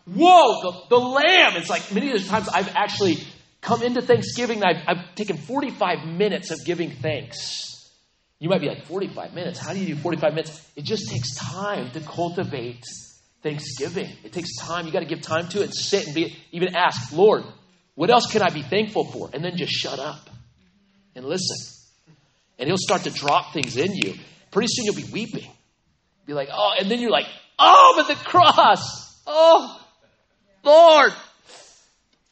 Whoa, 0.05 0.61
the, 0.61 0.81
the 0.89 0.97
lamb. 0.97 1.53
It's 1.55 1.69
like 1.69 1.93
many 1.93 2.11
of 2.11 2.21
the 2.21 2.27
times 2.27 2.47
I've 2.47 2.75
actually 2.75 3.17
come 3.61 3.83
into 3.83 4.01
Thanksgiving, 4.01 4.63
I've, 4.63 4.81
I've 4.87 5.15
taken 5.15 5.37
45 5.37 6.05
minutes 6.07 6.49
of 6.49 6.63
giving 6.65 6.91
thanks 6.91 7.69
you 8.39 8.47
might 8.47 8.61
be 8.61 8.67
like, 8.67 8.85
45 8.85 9.33
minutes? 9.33 9.59
How 9.59 9.73
do 9.73 9.79
you 9.79 9.95
do 9.95 9.95
45 9.97 10.33
minutes? 10.33 10.71
It 10.77 10.85
just 10.85 11.09
takes 11.09 11.35
time 11.35 11.91
to 11.91 11.99
cultivate 11.99 12.83
thanksgiving. 13.43 14.09
It 14.23 14.31
takes 14.31 14.55
time. 14.55 14.85
You 14.85 14.93
got 14.93 15.01
to 15.01 15.05
give 15.05 15.21
time 15.21 15.49
to 15.49 15.59
it 15.59 15.65
and 15.65 15.73
sit 15.73 16.05
and 16.05 16.15
be, 16.15 16.37
even 16.53 16.73
ask, 16.73 17.11
Lord, 17.11 17.43
what 17.99 18.09
else 18.09 18.27
can 18.31 18.41
I 18.41 18.49
be 18.49 18.61
thankful 18.61 19.03
for? 19.03 19.29
And 19.33 19.43
then 19.43 19.57
just 19.57 19.73
shut 19.73 19.99
up 19.99 20.29
and 21.15 21.25
listen. 21.25 21.57
And 22.57 22.67
he'll 22.67 22.77
start 22.77 23.03
to 23.03 23.09
drop 23.09 23.51
things 23.51 23.75
in 23.75 23.93
you. 23.93 24.13
Pretty 24.51 24.69
soon 24.71 24.85
you'll 24.85 24.95
be 24.95 25.11
weeping. 25.11 25.51
Be 26.25 26.31
like, 26.31 26.47
oh, 26.49 26.75
and 26.79 26.89
then 26.89 27.01
you're 27.01 27.11
like, 27.11 27.25
oh, 27.59 27.95
but 27.97 28.07
the 28.07 28.15
cross. 28.15 29.21
Oh, 29.27 29.85
Lord. 30.63 31.11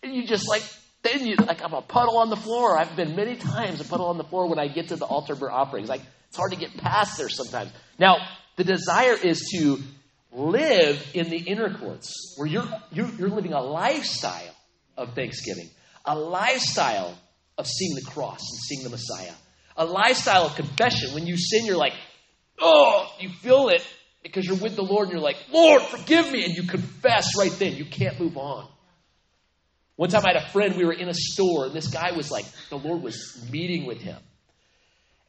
And 0.02 0.16
you 0.16 0.26
just 0.26 0.48
like 0.48 0.64
then 1.04 1.28
you 1.28 1.36
like 1.36 1.62
I'm 1.62 1.74
a 1.74 1.82
puddle 1.82 2.20
on 2.20 2.30
the 2.30 2.38
floor. 2.38 2.78
I've 2.78 2.96
been 2.96 3.18
many 3.18 3.36
times 3.36 3.82
a 3.82 3.84
puddle 3.84 4.06
on 4.06 4.18
the 4.18 4.24
floor 4.24 4.48
when 4.48 4.60
I 4.60 4.70
get 4.70 4.88
to 4.88 4.96
the 4.96 5.06
altar 5.06 5.36
burnt 5.36 5.54
offerings. 5.54 5.90
Like 5.90 6.02
it's 6.30 6.38
hard 6.38 6.54
to 6.54 6.58
get 6.58 6.78
past 6.78 7.18
there 7.18 7.28
sometimes. 7.28 7.74
Now, 8.00 8.26
the 8.56 8.64
desire 8.64 9.16
is 9.22 9.42
to 9.54 9.80
live 10.32 11.06
in 11.14 11.30
the 11.30 11.40
inner 11.40 11.78
courts 11.78 12.36
where 12.38 12.48
you're, 12.48 12.70
you're, 12.94 13.10
you're 13.20 13.30
living 13.30 13.52
a 13.52 13.62
lifestyle 13.62 14.54
of 14.98 15.14
thanksgiving, 15.14 15.70
a 16.06 16.18
lifestyle 16.18 17.18
of 17.58 17.68
seeing 17.68 17.96
the 17.96 18.02
cross 18.02 18.40
and 18.40 18.60
seeing 18.60 18.84
the 18.84 18.90
Messiah, 18.90 19.34
a 19.76 19.86
lifestyle 19.86 20.46
of 20.46 20.56
confession. 20.56 21.14
When 21.14 21.28
you 21.28 21.38
sin, 21.38 21.66
you're 21.66 21.78
like, 21.78 21.94
oh, 22.60 23.12
you 23.20 23.30
feel 23.30 23.70
it 23.70 23.86
because 24.24 24.46
you're 24.46 24.58
with 24.58 24.76
the 24.76 24.84
Lord 24.84 25.06
and 25.06 25.14
you're 25.14 25.22
like, 25.22 25.38
Lord, 25.52 25.82
forgive 25.84 26.32
me. 26.32 26.44
And 26.44 26.56
you 26.56 26.64
confess 26.64 27.38
right 27.38 27.52
then. 27.52 27.76
You 27.76 27.86
can't 27.86 28.20
move 28.20 28.38
on. 28.38 28.68
One 29.96 30.10
time 30.10 30.24
I 30.26 30.34
had 30.34 30.44
a 30.44 30.50
friend, 30.50 30.76
we 30.76 30.86
were 30.86 30.94
in 30.94 31.10
a 31.10 31.14
store, 31.14 31.66
and 31.66 31.74
this 31.74 31.88
guy 31.88 32.12
was 32.12 32.30
like, 32.30 32.46
the 32.70 32.78
Lord 32.78 33.02
was 33.02 33.44
meeting 33.52 33.88
with 33.88 34.00
him. 34.00 34.18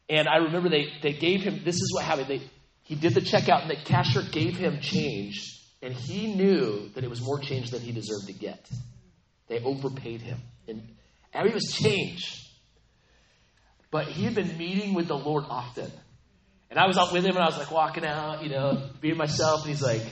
And 0.07 0.27
I 0.27 0.37
remember 0.37 0.69
they, 0.69 0.93
they 1.01 1.13
gave 1.13 1.41
him, 1.41 1.61
this 1.63 1.75
is 1.75 1.91
what 1.93 2.03
happened. 2.03 2.27
They, 2.27 2.41
he 2.83 2.93
did 2.93 3.15
the 3.15 3.21
checkout, 3.21 3.63
and 3.63 3.71
the 3.71 3.77
cashier 3.83 4.21
gave 4.31 4.57
him 4.57 4.79
change, 4.79 5.59
and 5.81 5.91
he 5.91 6.35
knew 6.35 6.89
that 6.93 7.03
it 7.03 7.09
was 7.09 7.19
more 7.19 7.39
change 7.39 7.71
than 7.71 7.81
he 7.81 7.91
deserved 7.91 8.27
to 8.27 8.33
get. 8.33 8.69
They 9.49 9.59
overpaid 9.59 10.21
him. 10.21 10.37
And, 10.67 10.81
it 11.33 11.53
was 11.53 11.73
changed. 11.73 12.47
But 13.91 14.07
he 14.07 14.23
had 14.23 14.35
been 14.35 14.57
meeting 14.57 14.93
with 14.93 15.07
the 15.07 15.17
Lord 15.17 15.43
often. 15.49 15.91
And 16.69 16.79
I 16.79 16.87
was 16.87 16.97
out 16.97 17.11
with 17.11 17.25
him, 17.25 17.35
and 17.35 17.43
I 17.43 17.47
was 17.47 17.57
like 17.57 17.71
walking 17.71 18.05
out, 18.05 18.43
you 18.43 18.49
know, 18.49 18.89
being 19.01 19.17
myself. 19.17 19.61
And 19.61 19.69
he's 19.69 19.81
like, 19.81 20.03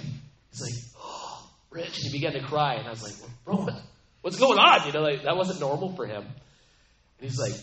he's 0.52 0.62
like, 0.62 0.74
oh, 1.00 1.50
Rich, 1.70 2.00
and 2.04 2.12
he 2.12 2.12
began 2.12 2.34
to 2.34 2.42
cry. 2.42 2.76
And 2.76 2.88
I 2.88 2.90
was 2.90 3.04
like, 3.04 3.32
bro, 3.46 3.58
what, 3.58 3.82
what's 4.22 4.40
going 4.40 4.58
on? 4.58 4.88
You 4.88 4.94
know, 4.94 5.02
like 5.02 5.24
that 5.24 5.38
wasn't 5.38 5.60
normal 5.60 5.96
for 5.96 6.08
him. 6.08 6.24
And 6.24 7.30
he's 7.30 7.40
like, 7.40 7.54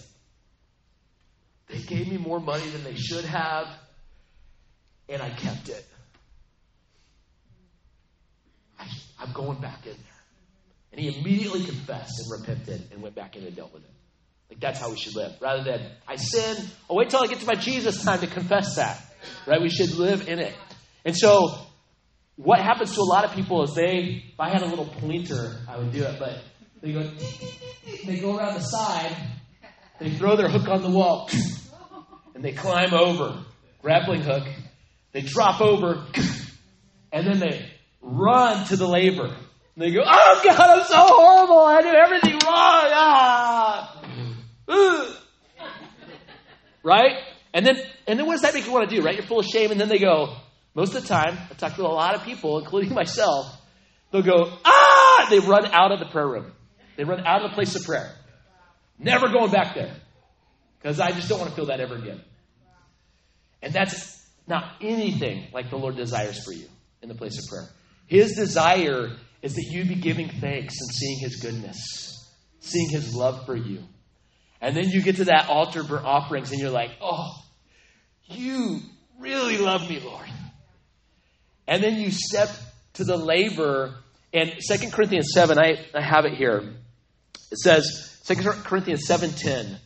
they 1.69 1.79
gave 1.79 2.09
me 2.09 2.19
more 2.19 2.41
money 2.41 2.69
than 2.69 2.85
they 2.85 2.95
should 2.95 3.25
have, 3.25 3.67
and 5.09 5.23
I 5.23 5.31
kept 5.31 5.69
it. 5.69 5.85
I, 8.79 8.87
I'm 9.19 9.33
going 9.33 9.61
back 9.61 9.87
in 9.87 9.93
there. 9.93 10.14
And 10.95 11.03
he 11.03 11.19
immediately 11.19 11.65
confessed 11.65 12.21
and 12.21 12.41
repented 12.41 12.93
and 12.93 13.03
went 13.03 13.17
back 13.17 13.35
in 13.35 13.43
and 13.43 13.57
dealt 13.57 13.73
with 13.73 13.83
it. 13.83 13.91
Like 14.49 14.61
that's 14.61 14.79
how 14.79 14.91
we 14.91 14.97
should 14.97 15.17
live. 15.17 15.33
Rather 15.41 15.65
than 15.65 15.91
I 16.07 16.15
sin, 16.15 16.57
I'll 16.89 16.95
wait 16.95 17.11
till 17.11 17.21
I 17.21 17.27
get 17.27 17.41
to 17.41 17.47
my 17.47 17.57
Jesus 17.57 18.05
time 18.05 18.21
to 18.21 18.29
confess 18.29 18.77
that. 18.77 19.03
Right? 19.45 19.61
We 19.61 19.71
should 19.71 19.97
live 19.97 20.29
in 20.29 20.39
it. 20.39 20.55
And 21.05 21.17
so 21.17 21.59
what 22.37 22.61
happens 22.61 22.95
to 22.95 23.01
a 23.01 23.09
lot 23.11 23.25
of 23.25 23.33
people 23.33 23.65
is 23.65 23.75
they 23.75 24.23
if 24.33 24.39
I 24.39 24.51
had 24.51 24.63
a 24.63 24.67
little 24.67 24.87
pointer, 24.87 25.57
I 25.69 25.79
would 25.79 25.93
do 25.93 26.05
it, 26.05 26.17
but 26.21 26.39
they 26.81 26.93
go 26.93 27.11
they 28.07 28.21
go 28.21 28.37
around 28.37 28.55
the 28.55 28.61
side, 28.61 29.17
they 29.99 30.11
throw 30.11 30.37
their 30.37 30.49
hook 30.49 30.69
on 30.69 30.83
the 30.83 30.91
wall, 30.91 31.29
and 32.37 32.45
they 32.45 32.53
climb 32.53 32.95
over. 32.95 33.45
Grappling 33.83 34.23
hook. 34.23 34.45
They 35.11 35.23
drop 35.23 35.61
over, 35.61 36.07
and 37.13 37.27
then 37.27 37.41
they 37.41 37.69
run 38.01 38.65
to 38.67 38.77
the 38.77 38.87
laver. 38.87 39.37
And 39.77 39.85
they 39.85 39.91
go, 39.91 40.03
Oh 40.05 40.41
God, 40.45 40.61
I'm 40.61 40.85
so 40.87 40.97
horrible. 40.99 41.59
I 41.59 41.83
do 41.83 41.89
everything 41.89 42.33
wrong. 42.33 42.91
Ah. 42.97 44.01
right? 46.83 47.17
And 47.53 47.67
then, 47.67 47.77
and 48.07 48.19
then 48.19 48.27
what 48.27 48.35
does 48.35 48.43
that 48.43 48.55
make 48.55 48.67
you 48.67 48.73
want 48.73 48.89
to 48.89 48.97
do, 48.97 49.03
right? 49.03 49.15
You're 49.15 49.27
full 49.27 49.41
of 49.41 49.47
shame, 49.47 49.71
and 49.71 49.81
then 49.81 49.89
they 49.89 49.99
go, 49.99 50.37
most 50.75 50.95
of 50.95 51.03
the 51.03 51.09
time, 51.09 51.39
I 51.51 51.55
talk 51.55 51.77
to 51.77 51.83
a 51.83 51.87
lot 51.87 52.15
of 52.15 52.25
people, 52.25 52.59
including 52.59 52.93
myself, 53.03 53.47
they'll 54.11 54.23
go, 54.23 54.59
ah! 54.65 55.27
They 55.31 55.39
run 55.39 55.67
out 55.67 55.93
of 55.93 56.01
the 56.01 56.07
prayer 56.07 56.29
room. 56.29 56.53
They 56.97 57.05
run 57.05 57.25
out 57.27 57.43
of 57.45 57.51
the 57.51 57.55
place 57.55 57.75
of 57.75 57.85
prayer. 57.85 58.13
Never 58.99 59.29
going 59.29 59.51
back 59.51 59.75
there. 59.75 59.95
Because 60.79 61.01
I 61.01 61.13
just 61.13 61.29
don't 61.29 61.39
want 61.39 61.51
to 61.51 61.57
feel 61.57 61.67
that 61.67 61.81
ever 61.81 61.97
again. 61.97 62.21
And 63.63 63.73
that's 63.73 64.23
not 64.47 64.77
anything 64.81 65.49
like 65.53 65.71
the 65.71 65.77
Lord 65.77 65.97
desires 65.97 66.45
for 66.45 66.53
you 66.53 66.67
in 67.03 67.09
the 67.09 67.15
place 67.15 67.39
of 67.39 67.49
prayer. 67.49 67.69
His 68.07 68.35
desire 68.37 69.17
is 69.45 69.57
that 69.57 69.65
you 69.65 69.85
be 69.85 69.95
giving 69.95 70.31
thanks 70.31 70.75
and 70.81 70.91
seeing 70.91 71.19
His 71.19 71.37
goodness, 71.37 72.31
seeing 72.61 72.89
His 72.89 73.15
love 73.15 73.45
for 73.45 73.55
you. 73.55 73.81
And 74.63 74.75
then 74.75 74.89
you 74.89 75.03
get 75.03 75.17
to 75.17 75.27
that 75.27 75.51
altar 75.51 75.85
burnt 75.85 76.07
offerings 76.07 76.51
and 76.51 76.59
you're 76.59 76.71
like, 76.71 76.93
oh, 77.03 77.31
you 78.25 78.81
really 79.19 79.59
love 79.59 79.87
me, 79.87 80.01
Lord. 80.01 80.27
And 81.69 81.85
then 81.85 82.01
you 82.01 82.11
step 82.11 82.49
to 82.95 83.05
the 83.05 83.19
laver. 83.19 83.95
And 84.33 84.51
2 84.67 84.91
Corinthians 84.91 85.33
7, 85.35 85.59
I, 85.59 85.77
I 85.95 86.01
have 86.01 86.25
it 86.25 86.39
here. 86.39 86.63
It 87.51 87.59
says, 87.59 88.23
2 88.27 88.37
Corinthians 88.37 89.07
7.10, 89.07 89.77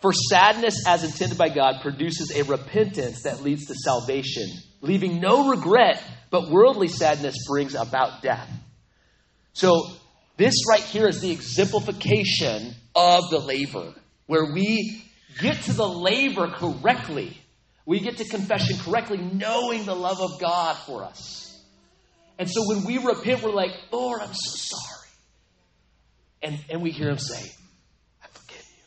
For 0.00 0.14
sadness 0.14 0.86
as 0.86 1.04
intended 1.04 1.36
by 1.36 1.50
God 1.50 1.82
produces 1.82 2.34
a 2.34 2.44
repentance 2.44 3.24
that 3.24 3.42
leads 3.42 3.66
to 3.66 3.74
salvation, 3.74 4.48
leaving 4.80 5.20
no 5.20 5.50
regret, 5.50 6.02
but 6.30 6.48
worldly 6.48 6.88
sadness 6.88 7.36
brings 7.46 7.74
about 7.74 8.22
death. 8.22 8.50
So 9.56 9.86
this 10.36 10.52
right 10.68 10.82
here 10.82 11.08
is 11.08 11.22
the 11.22 11.30
exemplification 11.30 12.74
of 12.94 13.30
the 13.30 13.38
laver, 13.38 13.94
where 14.26 14.52
we 14.52 15.02
get 15.40 15.62
to 15.62 15.72
the 15.72 15.88
laver 15.88 16.48
correctly. 16.48 17.34
We 17.86 18.00
get 18.00 18.18
to 18.18 18.26
confession 18.26 18.76
correctly, 18.76 19.16
knowing 19.16 19.86
the 19.86 19.96
love 19.96 20.20
of 20.20 20.38
God 20.38 20.76
for 20.84 21.04
us. 21.04 21.58
And 22.38 22.50
so 22.50 22.60
when 22.66 22.84
we 22.84 22.98
repent, 22.98 23.42
we're 23.42 23.54
like, 23.54 23.70
Lord, 23.90 24.20
I'm 24.20 24.34
so 24.34 24.76
sorry. 24.76 25.08
And, 26.42 26.58
and 26.68 26.82
we 26.82 26.90
hear 26.90 27.08
him 27.08 27.16
say, 27.16 27.50
I 28.22 28.26
forgive 28.34 28.62
you. 28.76 28.82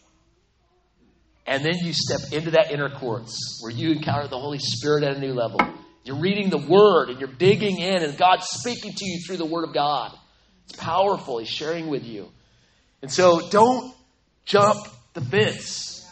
And 1.47 1.65
then 1.65 1.77
you 1.81 1.93
step 1.93 2.31
into 2.31 2.51
that 2.51 2.71
inner 2.71 2.91
courts 2.91 3.57
where 3.63 3.71
you 3.71 3.89
encounter 3.93 4.27
the 4.27 4.37
Holy 4.37 4.59
Spirit 4.59 5.03
at 5.03 5.17
a 5.17 5.19
new 5.19 5.33
level. 5.33 5.59
You're 6.03 6.21
reading 6.21 6.51
the 6.51 6.59
Word 6.59 7.09
and 7.09 7.19
you're 7.19 7.33
digging 7.33 7.79
in, 7.79 8.03
and 8.03 8.15
God's 8.15 8.45
speaking 8.45 8.93
to 8.95 9.05
you 9.05 9.19
through 9.25 9.37
the 9.37 9.47
Word 9.47 9.67
of 9.67 9.73
God. 9.73 10.15
Powerful. 10.77 11.39
He's 11.39 11.49
sharing 11.49 11.87
with 11.87 12.03
you. 12.05 12.29
And 13.01 13.11
so 13.11 13.49
don't 13.49 13.93
jump 14.45 14.87
the 15.13 15.21
fence. 15.21 16.05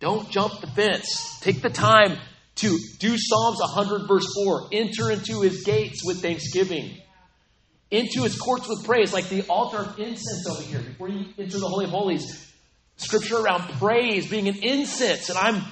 Don't 0.00 0.28
jump 0.30 0.60
the 0.60 0.66
fence. 0.66 1.38
Take 1.40 1.62
the 1.62 1.70
time 1.70 2.18
to 2.56 2.78
do 2.98 3.16
Psalms 3.18 3.58
100, 3.60 4.06
verse 4.06 4.26
4. 4.44 4.68
Enter 4.72 5.10
into 5.10 5.40
his 5.40 5.64
gates 5.64 6.02
with 6.04 6.20
thanksgiving, 6.20 6.96
into 7.90 8.22
his 8.22 8.36
courts 8.36 8.68
with 8.68 8.84
praise, 8.84 9.12
like 9.12 9.28
the 9.28 9.42
altar 9.48 9.78
of 9.78 9.98
incense 9.98 10.46
over 10.48 10.62
here 10.62 10.80
before 10.80 11.08
you 11.08 11.26
enter 11.38 11.58
the 11.58 11.68
Holy 11.68 11.86
of 11.86 11.90
Holies. 11.90 12.52
Scripture 12.96 13.38
around 13.38 13.62
praise 13.80 14.28
being 14.28 14.48
an 14.48 14.62
incense, 14.62 15.28
and 15.28 15.38
I'm 15.38 15.62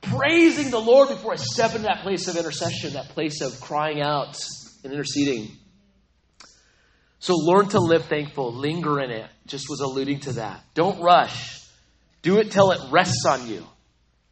praising 0.00 0.70
the 0.70 0.78
Lord 0.78 1.08
before 1.08 1.32
I 1.32 1.36
step 1.36 1.70
into 1.70 1.84
that 1.84 2.02
place 2.02 2.28
of 2.28 2.36
intercession, 2.36 2.92
that 2.92 3.08
place 3.10 3.40
of 3.40 3.60
crying 3.60 4.00
out 4.00 4.36
and 4.84 4.92
interceding. 4.92 5.56
So 7.22 7.36
learn 7.36 7.68
to 7.68 7.78
live 7.78 8.06
thankful, 8.06 8.52
linger 8.52 8.98
in 8.98 9.12
it. 9.12 9.30
Just 9.46 9.66
was 9.70 9.78
alluding 9.78 10.20
to 10.20 10.32
that. 10.32 10.64
Don't 10.74 11.00
rush. 11.00 11.60
Do 12.20 12.38
it 12.38 12.50
till 12.50 12.72
it 12.72 12.80
rests 12.90 13.24
on 13.24 13.46
you. 13.46 13.64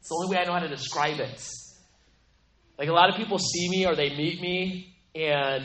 It's 0.00 0.09
the 0.09 0.16
only 0.16 0.35
way 0.35 0.42
I 0.42 0.44
know 0.44 0.55
how 0.55 0.59
to 0.59 0.68
describe 0.68 1.20
it. 1.20 1.40
Like 2.76 2.88
a 2.88 2.92
lot 2.92 3.09
of 3.09 3.14
people 3.14 3.38
see 3.38 3.68
me 3.68 3.87
or 3.87 3.94
they 3.94 4.09
meet 4.16 4.40
me, 4.40 4.96
and, 5.14 5.62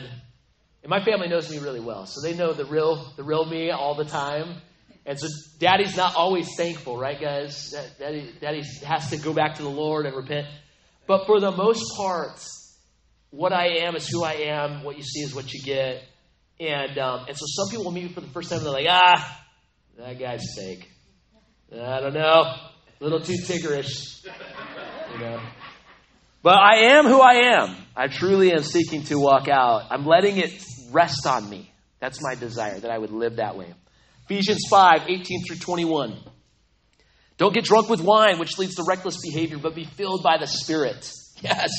and 0.84 0.88
my 0.88 1.04
family 1.04 1.26
knows 1.26 1.50
me 1.50 1.58
really 1.58 1.80
well, 1.80 2.06
so 2.06 2.20
they 2.22 2.36
know 2.36 2.52
the 2.52 2.64
real 2.64 3.12
the 3.16 3.24
real 3.24 3.44
me 3.44 3.70
all 3.72 3.96
the 3.96 4.04
time. 4.04 4.60
And 5.04 5.18
so, 5.18 5.26
Daddy's 5.58 5.96
not 5.96 6.14
always 6.14 6.48
thankful, 6.56 6.96
right, 6.96 7.20
guys? 7.20 7.74
Daddy, 7.98 8.34
Daddy 8.40 8.62
has 8.86 9.10
to 9.10 9.18
go 9.18 9.32
back 9.32 9.56
to 9.56 9.64
the 9.64 9.68
Lord 9.68 10.06
and 10.06 10.14
repent. 10.14 10.46
But 11.08 11.26
for 11.26 11.40
the 11.40 11.50
most 11.50 11.96
part, 11.96 12.38
what 13.30 13.52
I 13.52 13.78
am 13.84 13.96
is 13.96 14.06
who 14.06 14.22
I 14.22 14.34
am. 14.34 14.84
What 14.84 14.96
you 14.96 15.02
see 15.02 15.22
is 15.22 15.34
what 15.34 15.52
you 15.52 15.60
get. 15.64 16.04
And 16.58 16.98
um, 16.98 17.26
and 17.28 17.36
so, 17.36 17.44
some 17.46 17.68
people 17.70 17.84
will 17.84 17.92
meet 17.92 18.04
me 18.04 18.12
for 18.12 18.20
the 18.20 18.28
first 18.28 18.48
time. 18.48 18.58
and 18.58 18.66
They're 18.66 18.72
like, 18.72 18.86
ah, 18.88 19.44
that 19.98 20.18
guy's 20.18 20.42
fake. 20.56 20.88
I 21.72 22.00
don't 22.00 22.14
know. 22.14 22.44
A 23.00 23.04
little 23.04 23.20
too 23.20 23.34
tiggerish. 23.34 24.24
You 25.12 25.18
know. 25.18 25.40
But 26.42 26.58
I 26.58 26.96
am 26.96 27.06
who 27.06 27.20
I 27.20 27.58
am. 27.58 27.76
I 27.96 28.06
truly 28.06 28.52
am 28.52 28.62
seeking 28.62 29.02
to 29.04 29.18
walk 29.18 29.48
out. 29.48 29.86
I'm 29.90 30.06
letting 30.06 30.36
it 30.36 30.52
rest 30.92 31.26
on 31.26 31.50
me. 31.50 31.72
That's 31.98 32.22
my 32.22 32.34
desire, 32.34 32.78
that 32.78 32.90
I 32.90 32.96
would 32.96 33.10
live 33.10 33.36
that 33.36 33.56
way. 33.56 33.74
Ephesians 34.28 34.60
5, 34.70 35.02
18 35.08 35.44
through 35.44 35.56
21. 35.56 36.16
Don't 37.36 37.52
get 37.52 37.64
drunk 37.64 37.88
with 37.88 38.00
wine, 38.00 38.38
which 38.38 38.58
leads 38.58 38.76
to 38.76 38.84
reckless 38.86 39.20
behavior, 39.20 39.58
but 39.58 39.74
be 39.74 39.84
filled 39.84 40.22
by 40.22 40.38
the 40.38 40.46
Spirit. 40.46 41.10
Yes. 41.42 41.70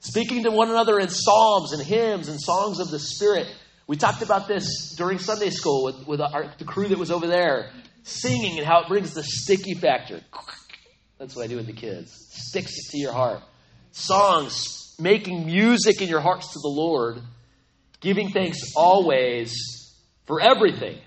Speaking 0.00 0.44
to 0.44 0.50
one 0.50 0.70
another 0.70 0.98
in 0.98 1.08
psalms 1.08 1.72
and 1.72 1.82
hymns 1.82 2.28
and 2.28 2.40
songs 2.40 2.80
of 2.80 2.90
the 2.90 2.98
Spirit. 2.98 3.46
We 3.88 3.96
talked 3.96 4.20
about 4.20 4.46
this 4.46 4.94
during 4.98 5.18
Sunday 5.18 5.48
school 5.48 5.82
with, 5.82 6.06
with 6.06 6.20
our, 6.20 6.52
the 6.58 6.64
crew 6.64 6.88
that 6.88 6.98
was 6.98 7.10
over 7.10 7.26
there 7.26 7.70
singing 8.02 8.58
and 8.58 8.66
how 8.66 8.82
it 8.82 8.88
brings 8.88 9.14
the 9.14 9.22
sticky 9.22 9.74
factor. 9.74 10.20
That's 11.18 11.34
what 11.34 11.44
I 11.44 11.46
do 11.46 11.56
with 11.56 11.66
the 11.66 11.72
kids. 11.72 12.12
Sticks 12.30 12.70
it 12.76 12.90
to 12.90 12.98
your 12.98 13.12
heart. 13.12 13.40
Songs, 13.92 14.94
making 15.00 15.46
music 15.46 16.02
in 16.02 16.08
your 16.08 16.20
hearts 16.20 16.52
to 16.52 16.58
the 16.60 16.68
Lord, 16.68 17.18
giving 18.00 18.30
thanks 18.30 18.58
always 18.76 19.54
for 20.26 20.38
everything. 20.38 20.98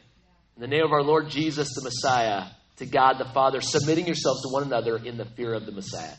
In 0.55 0.61
the 0.61 0.67
name 0.67 0.83
of 0.83 0.91
our 0.91 1.03
Lord 1.03 1.29
Jesus, 1.29 1.75
the 1.75 1.83
Messiah, 1.83 2.47
to 2.77 2.87
God 2.87 3.19
the 3.19 3.31
Father, 3.31 3.61
submitting 3.61 4.07
yourselves 4.07 4.41
to 4.41 4.49
one 4.49 4.63
another 4.63 4.97
in 4.97 5.17
the 5.17 5.25
fear 5.25 5.53
of 5.53 5.67
the 5.67 5.71
Messiah. 5.71 6.15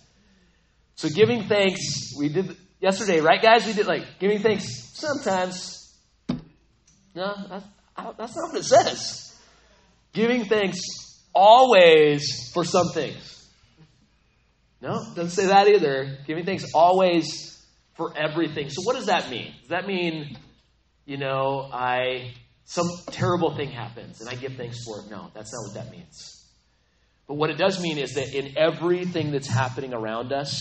So, 0.95 1.09
giving 1.09 1.49
thanks, 1.49 2.15
we 2.17 2.29
did 2.29 2.57
yesterday, 2.81 3.21
right, 3.21 3.43
guys? 3.43 3.67
We 3.67 3.73
did 3.73 3.87
like 3.87 4.21
giving 4.21 4.39
thanks 4.39 4.93
sometimes. 4.95 5.82
No, 7.15 7.35
that's, 7.49 7.67
that's 7.97 8.37
not 8.37 8.53
what 8.53 8.57
it 8.57 8.65
says. 8.65 9.39
Giving 10.13 10.45
thanks 10.45 10.79
always 11.35 12.51
for 12.53 12.65
some 12.65 12.89
things. 12.91 13.49
No, 14.81 15.05
doesn't 15.15 15.31
say 15.31 15.47
that 15.47 15.69
either. 15.69 16.19
Giving 16.27 16.45
thanks 16.45 16.65
always 16.75 17.63
for 17.95 18.17
everything. 18.17 18.69
So 18.69 18.83
what 18.83 18.97
does 18.97 19.07
that 19.07 19.31
mean? 19.31 19.53
Does 19.61 19.69
that 19.69 19.87
mean, 19.87 20.37
you 21.07 21.17
know, 21.17 21.69
I 21.73 22.35
some 22.65 22.87
terrible 23.11 23.55
thing 23.55 23.71
happens 23.71 24.21
and 24.21 24.31
I 24.31 24.35
give 24.35 24.55
thanks 24.55 24.83
for 24.85 25.01
it? 25.01 25.11
No, 25.11 25.31
that's 25.35 25.53
not 25.53 25.69
what 25.69 25.75
that 25.75 25.93
means. 25.93 26.47
But 27.29 27.35
what 27.35 27.51
it 27.51 27.59
does 27.59 27.81
mean 27.81 27.99
is 27.99 28.15
that 28.15 28.35
in 28.35 28.57
everything 28.57 29.31
that's 29.31 29.49
happening 29.49 29.95
around 29.95 30.33
us, 30.33 30.59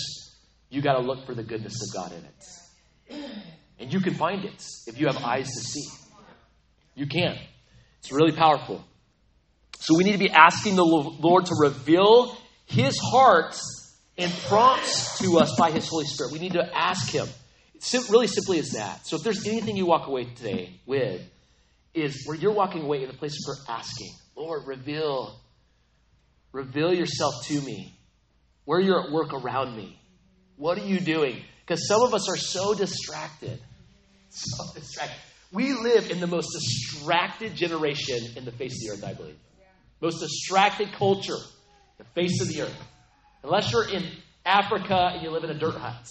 you 0.69 0.81
got 0.81 0.93
to 0.93 1.01
look 1.01 1.25
for 1.25 1.33
the 1.33 1.43
goodness 1.43 1.73
of 1.81 1.93
God 1.93 2.11
in 2.13 2.25
it. 2.25 3.31
And 3.79 3.91
you 3.91 3.99
can 3.99 4.13
find 4.13 4.45
it 4.45 4.63
if 4.87 4.99
you 4.99 5.07
have 5.07 5.17
eyes 5.17 5.47
to 5.47 5.61
see. 5.61 6.00
You 7.01 7.07
can. 7.07 7.35
It's 7.97 8.11
really 8.11 8.31
powerful. 8.31 8.85
So 9.79 9.97
we 9.97 10.03
need 10.03 10.11
to 10.11 10.19
be 10.19 10.29
asking 10.29 10.75
the 10.75 10.85
Lord 10.85 11.47
to 11.47 11.55
reveal 11.59 12.37
his 12.67 12.95
heart 13.01 13.59
and 14.19 14.31
prompts 14.47 15.17
to 15.17 15.39
us 15.39 15.55
by 15.57 15.71
His 15.71 15.87
Holy 15.87 16.05
Spirit. 16.05 16.31
We 16.31 16.37
need 16.37 16.53
to 16.53 16.69
ask 16.77 17.11
Him. 17.11 17.27
It's 17.73 17.91
really 18.11 18.27
simply 18.27 18.59
as 18.59 18.73
that. 18.73 19.07
So 19.07 19.15
if 19.15 19.23
there's 19.23 19.47
anything 19.47 19.75
you 19.75 19.87
walk 19.87 20.07
away 20.07 20.25
today 20.25 20.79
with, 20.85 21.27
is 21.95 22.23
where 22.27 22.37
you're 22.37 22.53
walking 22.53 22.83
away 22.83 23.01
in 23.01 23.09
the 23.09 23.17
place 23.17 23.35
for 23.43 23.55
asking, 23.67 24.11
Lord, 24.35 24.67
reveal, 24.67 25.41
reveal 26.51 26.93
yourself 26.93 27.33
to 27.47 27.59
me. 27.61 27.97
Where 28.65 28.79
you're 28.79 29.07
at 29.07 29.11
work 29.11 29.33
around 29.33 29.75
me. 29.75 29.99
What 30.55 30.77
are 30.77 30.85
you 30.85 30.99
doing? 30.99 31.41
Because 31.65 31.87
some 31.87 32.03
of 32.03 32.13
us 32.13 32.29
are 32.29 32.37
so 32.37 32.75
distracted. 32.75 33.59
So 34.29 34.65
distracted. 34.75 35.30
We 35.51 35.73
live 35.73 36.09
in 36.09 36.19
the 36.19 36.27
most 36.27 36.49
distracted 36.53 37.55
generation 37.55 38.19
in 38.37 38.45
the 38.45 38.51
face 38.51 38.73
of 38.73 38.79
the 38.87 38.93
earth, 38.93 39.09
I 39.09 39.13
believe. 39.13 39.37
Most 39.99 40.19
distracted 40.19 40.93
culture, 40.93 41.37
the 41.97 42.05
face 42.15 42.41
of 42.41 42.47
the 42.47 42.63
earth. 42.63 42.83
Unless 43.43 43.71
you're 43.71 43.89
in 43.89 44.05
Africa 44.45 45.11
and 45.13 45.21
you 45.21 45.29
live 45.29 45.43
in 45.43 45.49
a 45.49 45.59
dirt 45.59 45.75
hut, 45.75 46.07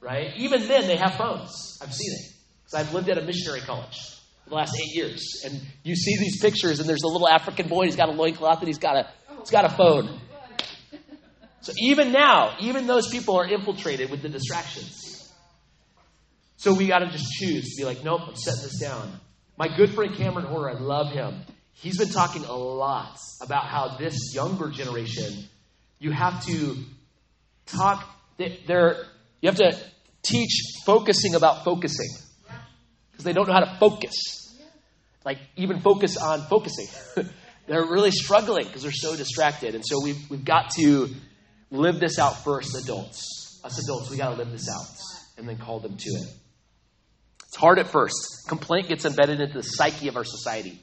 right? 0.00 0.32
Even 0.36 0.66
then, 0.66 0.86
they 0.86 0.96
have 0.96 1.14
phones. 1.14 1.78
I've 1.82 1.92
seen 1.92 2.12
it. 2.12 2.32
Because 2.64 2.86
I've 2.86 2.94
lived 2.94 3.10
at 3.10 3.18
a 3.18 3.22
missionary 3.22 3.60
college 3.60 3.98
for 4.44 4.50
the 4.50 4.56
last 4.56 4.74
eight 4.80 4.94
years. 4.94 5.42
And 5.44 5.60
you 5.82 5.94
see 5.94 6.16
these 6.16 6.40
pictures, 6.40 6.80
and 6.80 6.88
there's 6.88 7.02
a 7.02 7.08
little 7.08 7.28
African 7.28 7.68
boy, 7.68 7.84
he's 7.84 7.96
got 7.96 8.08
a 8.08 8.12
loincloth, 8.12 8.60
and 8.60 8.66
he's 8.66 8.78
got 8.78 8.96
a, 8.96 9.08
he's 9.40 9.50
got 9.50 9.64
a 9.64 9.70
phone. 9.70 10.20
So 11.60 11.72
even 11.78 12.12
now, 12.12 12.56
even 12.60 12.86
those 12.86 13.08
people 13.08 13.36
are 13.36 13.46
infiltrated 13.46 14.10
with 14.10 14.22
the 14.22 14.30
distractions. 14.30 15.09
So 16.60 16.74
we 16.74 16.88
got 16.88 16.98
to 16.98 17.06
just 17.06 17.32
choose 17.32 17.70
to 17.70 17.80
be 17.80 17.86
like, 17.86 18.04
nope, 18.04 18.20
I'm 18.28 18.36
setting 18.36 18.64
this 18.64 18.78
down. 18.78 19.10
My 19.56 19.74
good 19.74 19.94
friend 19.94 20.14
Cameron 20.14 20.44
Horner, 20.44 20.68
I 20.68 20.74
love 20.74 21.10
him. 21.10 21.40
He's 21.72 21.96
been 21.96 22.10
talking 22.10 22.44
a 22.44 22.52
lot 22.52 23.16
about 23.40 23.64
how 23.64 23.96
this 23.96 24.34
younger 24.34 24.68
generation, 24.68 25.48
you 26.00 26.10
have 26.10 26.44
to 26.44 26.76
talk, 27.64 28.06
they're, 28.36 29.06
you 29.40 29.48
have 29.48 29.56
to 29.56 29.74
teach 30.20 30.60
focusing 30.84 31.34
about 31.34 31.64
focusing 31.64 32.10
because 33.10 33.24
they 33.24 33.32
don't 33.32 33.48
know 33.48 33.54
how 33.54 33.64
to 33.64 33.78
focus. 33.78 34.54
Like, 35.24 35.38
even 35.56 35.80
focus 35.80 36.18
on 36.18 36.42
focusing. 36.42 36.88
they're 37.68 37.86
really 37.86 38.10
struggling 38.10 38.66
because 38.66 38.82
they're 38.82 38.92
so 38.92 39.16
distracted. 39.16 39.74
And 39.74 39.82
so 39.82 40.04
we've, 40.04 40.28
we've 40.28 40.44
got 40.44 40.72
to 40.72 41.08
live 41.70 42.00
this 42.00 42.18
out 42.18 42.44
first, 42.44 42.76
adults. 42.76 43.62
Us 43.64 43.82
adults, 43.82 44.10
we 44.10 44.18
got 44.18 44.32
to 44.32 44.36
live 44.36 44.50
this 44.50 44.68
out 44.68 45.38
and 45.38 45.48
then 45.48 45.56
call 45.56 45.80
them 45.80 45.96
to 45.96 46.10
it. 46.10 46.28
It's 47.50 47.56
hard 47.56 47.80
at 47.80 47.88
first. 47.88 48.46
Complaint 48.46 48.86
gets 48.86 49.04
embedded 49.04 49.40
into 49.40 49.54
the 49.54 49.64
psyche 49.64 50.06
of 50.06 50.16
our 50.16 50.22
society. 50.22 50.80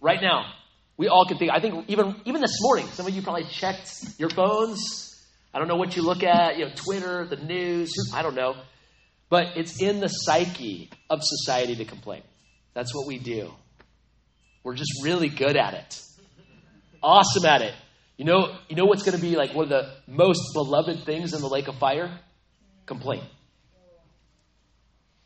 Right 0.00 0.22
now, 0.22 0.50
we 0.96 1.08
all 1.08 1.26
can 1.26 1.36
think, 1.36 1.50
I 1.52 1.60
think 1.60 1.84
even, 1.88 2.16
even 2.24 2.40
this 2.40 2.56
morning, 2.62 2.86
some 2.86 3.06
of 3.06 3.12
you 3.12 3.20
probably 3.20 3.44
checked 3.44 3.92
your 4.16 4.30
phones. 4.30 5.22
I 5.52 5.58
don't 5.58 5.68
know 5.68 5.76
what 5.76 5.94
you 5.94 6.00
look 6.00 6.22
at, 6.22 6.56
you 6.56 6.64
know, 6.64 6.70
Twitter, 6.74 7.26
the 7.26 7.36
news, 7.36 7.92
I 8.14 8.22
don't 8.22 8.34
know. 8.34 8.54
But 9.28 9.58
it's 9.58 9.82
in 9.82 10.00
the 10.00 10.08
psyche 10.08 10.88
of 11.10 11.20
society 11.22 11.76
to 11.76 11.84
complain. 11.84 12.22
That's 12.72 12.94
what 12.94 13.06
we 13.06 13.18
do. 13.18 13.52
We're 14.64 14.76
just 14.76 15.04
really 15.04 15.28
good 15.28 15.58
at 15.58 15.74
it. 15.74 16.00
Awesome 17.02 17.44
at 17.44 17.60
it. 17.60 17.74
You 18.16 18.24
know, 18.24 18.56
you 18.70 18.76
know 18.76 18.86
what's 18.86 19.02
going 19.02 19.16
to 19.16 19.20
be 19.22 19.36
like 19.36 19.54
one 19.54 19.64
of 19.64 19.68
the 19.68 19.92
most 20.06 20.40
beloved 20.54 21.04
things 21.04 21.34
in 21.34 21.42
the 21.42 21.48
lake 21.48 21.68
of 21.68 21.76
fire? 21.76 22.18
Complaint. 22.86 23.24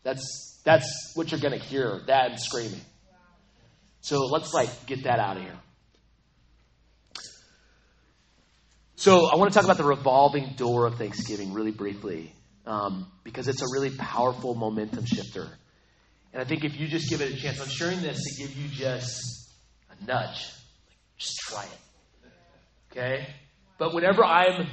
That's 0.03 0.56
that's 0.67 1.13
what 1.15 1.31
you're 1.31 1.41
going 1.41 1.57
to 1.57 1.65
hear, 1.65 2.03
and 2.09 2.41
screaming. 2.41 2.81
So 4.01 4.27
let's 4.27 4.53
like 4.53 4.87
get 4.87 5.05
that 5.05 5.21
out 5.21 5.37
of 5.37 5.45
here. 5.45 5.59
So 8.97 9.31
I 9.31 9.37
want 9.37 9.53
to 9.53 9.55
talk 9.55 9.65
about 9.65 9.77
the 9.77 9.85
revolving 9.85 10.55
door 10.57 10.87
of 10.87 10.97
Thanksgiving 10.97 11.53
really 11.53 11.71
briefly 11.71 12.33
um, 12.67 13.07
because 13.23 13.47
it's 13.47 13.63
a 13.63 13.67
really 13.73 13.91
powerful 13.91 14.57
momentum 14.57 15.05
shifter. 15.05 15.49
And 16.33 16.43
I 16.43 16.45
think 16.45 16.65
if 16.65 16.77
you 16.81 16.89
just 16.89 17.09
give 17.09 17.21
it 17.21 17.33
a 17.33 17.37
chance, 17.37 17.61
I'm 17.61 17.69
sharing 17.69 18.03
this 18.03 18.21
to 18.25 18.43
give 18.43 18.57
you 18.57 18.69
just 18.69 19.53
a 19.89 20.05
nudge. 20.05 20.51
Just 21.17 21.37
try 21.39 21.63
it. 21.63 22.31
Okay? 22.91 23.29
But 23.79 23.95
whenever 23.95 24.25
I'm, 24.25 24.67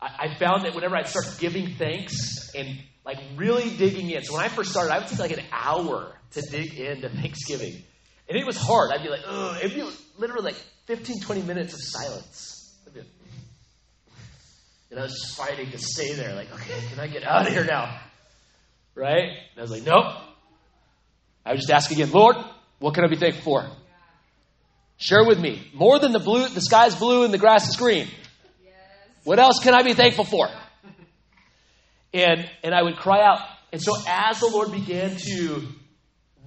I, 0.00 0.26
I 0.26 0.34
found 0.40 0.64
that 0.64 0.74
whenever 0.74 0.96
I 0.96 1.04
start 1.04 1.26
giving 1.38 1.76
thanks 1.76 2.52
and 2.56 2.80
like 3.04 3.18
really 3.36 3.70
digging 3.76 4.10
in. 4.10 4.22
So 4.22 4.34
when 4.34 4.44
I 4.44 4.48
first 4.48 4.70
started, 4.70 4.92
I 4.92 4.98
would 4.98 5.08
take 5.08 5.18
like 5.18 5.32
an 5.32 5.44
hour 5.50 6.12
to 6.32 6.42
dig 6.42 6.74
into 6.74 7.08
Thanksgiving. 7.08 7.82
And 8.28 8.38
it 8.38 8.46
was 8.46 8.56
hard. 8.56 8.92
I'd 8.92 9.02
be 9.02 9.08
like, 9.08 9.22
ugh. 9.26 9.56
It'd 9.62 9.74
be 9.74 9.88
literally 10.18 10.44
like 10.44 10.56
15, 10.86 11.20
20 11.20 11.42
minutes 11.42 11.74
of 11.74 11.80
silence. 11.82 12.76
and 14.90 15.00
I 15.00 15.02
was 15.02 15.12
just 15.12 15.36
fighting 15.36 15.70
to 15.70 15.78
stay 15.78 16.14
there. 16.14 16.34
Like, 16.34 16.52
okay, 16.52 16.80
can 16.90 17.00
I 17.00 17.06
get 17.08 17.24
out 17.24 17.46
of 17.46 17.52
here 17.52 17.64
now? 17.64 17.98
Right? 18.94 19.28
And 19.28 19.58
I 19.58 19.62
was 19.62 19.70
like, 19.70 19.84
nope. 19.84 20.14
I 21.44 21.50
would 21.50 21.58
just 21.58 21.70
ask 21.70 21.90
again, 21.90 22.10
Lord, 22.12 22.36
what 22.78 22.94
can 22.94 23.04
I 23.04 23.08
be 23.08 23.16
thankful 23.16 23.42
for? 23.42 23.70
Share 24.98 25.24
with 25.24 25.40
me. 25.40 25.66
More 25.74 25.98
than 25.98 26.12
the 26.12 26.20
blue, 26.20 26.46
the 26.48 26.60
sky's 26.60 26.94
blue 26.94 27.24
and 27.24 27.34
the 27.34 27.38
grass 27.38 27.68
is 27.68 27.76
green. 27.76 28.06
Yes. 28.62 28.74
What 29.24 29.40
else 29.40 29.58
can 29.60 29.74
I 29.74 29.82
be 29.82 29.94
thankful 29.94 30.24
for? 30.24 30.48
And, 32.14 32.48
and 32.62 32.74
I 32.74 32.82
would 32.82 32.96
cry 32.96 33.22
out. 33.22 33.40
And 33.72 33.80
so 33.80 33.94
as 34.06 34.40
the 34.40 34.48
Lord 34.48 34.70
began 34.70 35.16
to 35.16 35.62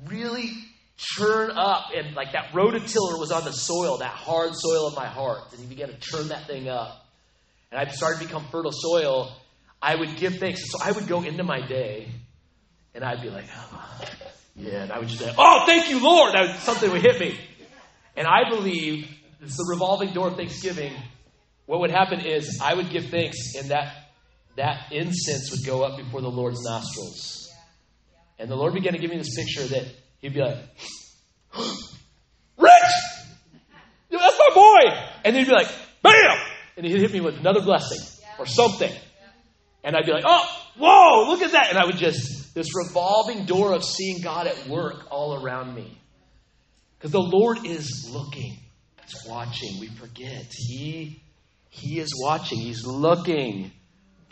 really 0.06 0.51
churn 0.97 1.51
up, 1.51 1.88
and 1.95 2.15
like 2.15 2.34
that 2.34 2.51
rototiller 2.54 3.19
was 3.19 3.32
on 3.32 3.43
the 3.43 3.51
soil, 3.51 3.97
that 3.97 4.12
hard 4.12 4.51
soil 4.54 4.88
of 4.88 4.95
my 4.95 5.08
heart, 5.08 5.41
and 5.51 5.60
he 5.60 5.67
began 5.67 5.89
to 5.89 5.97
churn 5.99 6.28
that 6.30 6.45
thing 6.47 6.69
up. 6.69 7.06
And 7.71 7.80
I 7.80 7.91
started 7.91 8.19
to 8.19 8.25
become 8.25 8.45
fertile 8.51 8.71
soil. 8.71 9.36
I 9.82 9.95
would 9.95 10.15
give 10.17 10.36
thanks. 10.38 10.62
And 10.62 10.69
so 10.69 10.78
I 10.84 10.91
would 10.91 11.08
go 11.08 11.23
into 11.23 11.43
my 11.43 11.65
day, 11.67 12.10
and 12.93 13.04
I'd 13.04 13.21
be 13.21 13.30
like, 13.30 13.45
oh, 13.54 13.99
yeah, 14.56 14.84
and 14.84 14.91
I 14.91 14.99
would 14.99 15.10
just 15.10 15.19
say, 15.19 15.34
oh, 15.38 15.65
thank 15.65 15.89
you, 15.89 15.99
Lord. 16.01 16.34
Would, 16.34 16.60
something 16.60 16.91
would 16.91 17.01
hit 17.01 17.19
me. 17.19 17.38
And 18.15 18.28
I 18.28 18.49
believe 18.49 19.10
it's 19.41 19.58
the 19.58 19.67
revolving 19.69 20.13
door 20.13 20.30
of 20.30 20.38
Thanksgiving. 20.38 20.93
What 21.65 21.82
would 21.82 21.91
happen 21.91 22.21
is 22.21 22.62
I 22.63 22.75
would 22.75 22.89
give 22.89 23.06
thanks, 23.08 23.56
and 23.56 23.69
that 23.71 24.04
that 24.55 24.91
incense 24.91 25.51
would 25.51 25.65
go 25.65 25.83
up 25.83 25.97
before 25.97 26.21
the 26.21 26.29
Lord's 26.29 26.63
nostrils. 26.63 27.51
And 28.39 28.49
the 28.49 28.55
Lord 28.55 28.73
began 28.73 28.93
to 28.93 28.99
give 28.99 29.09
me 29.09 29.17
this 29.17 29.35
picture 29.35 29.63
that 29.63 29.85
he'd 30.19 30.33
be 30.33 30.41
like, 30.41 30.57
Rich! 32.57 32.71
That's 34.09 34.39
my 34.39 34.55
boy! 34.55 35.09
And 35.23 35.35
he'd 35.35 35.47
be 35.47 35.51
like, 35.51 35.67
BAM! 36.01 36.37
And 36.77 36.85
he'd 36.85 36.99
hit 36.99 37.11
me 37.11 37.21
with 37.21 37.37
another 37.37 37.61
blessing 37.61 37.99
or 38.39 38.45
something. 38.45 38.91
And 39.83 39.95
I'd 39.95 40.05
be 40.05 40.11
like, 40.11 40.23
oh, 40.25 40.45
whoa, 40.77 41.29
look 41.29 41.41
at 41.41 41.51
that. 41.51 41.69
And 41.69 41.77
I 41.77 41.85
would 41.85 41.97
just, 41.97 42.53
this 42.55 42.67
revolving 42.75 43.45
door 43.45 43.73
of 43.73 43.83
seeing 43.83 44.21
God 44.21 44.47
at 44.47 44.67
work 44.67 45.05
all 45.11 45.41
around 45.41 45.75
me. 45.75 45.97
Because 46.97 47.11
the 47.11 47.21
Lord 47.21 47.65
is 47.65 48.09
looking, 48.11 48.57
He's 49.03 49.29
watching. 49.29 49.79
We 49.79 49.87
forget. 49.87 50.47
He, 50.51 51.21
he 51.69 51.99
is 51.99 52.11
watching, 52.23 52.59
He's 52.59 52.83
looking 52.83 53.71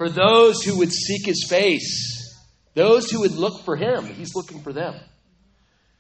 for 0.04 0.10
those 0.10 0.62
who 0.64 0.80
would 0.80 0.92
seek 0.92 1.26
his 1.26 1.46
face, 1.48 2.38
those 2.74 3.10
who 3.10 3.22
would 3.22 3.32
look 3.32 3.64
for 3.64 3.78
him. 3.78 4.06
He's 4.06 4.36
looking 4.36 4.60
for 4.62 4.74
them. 4.74 5.00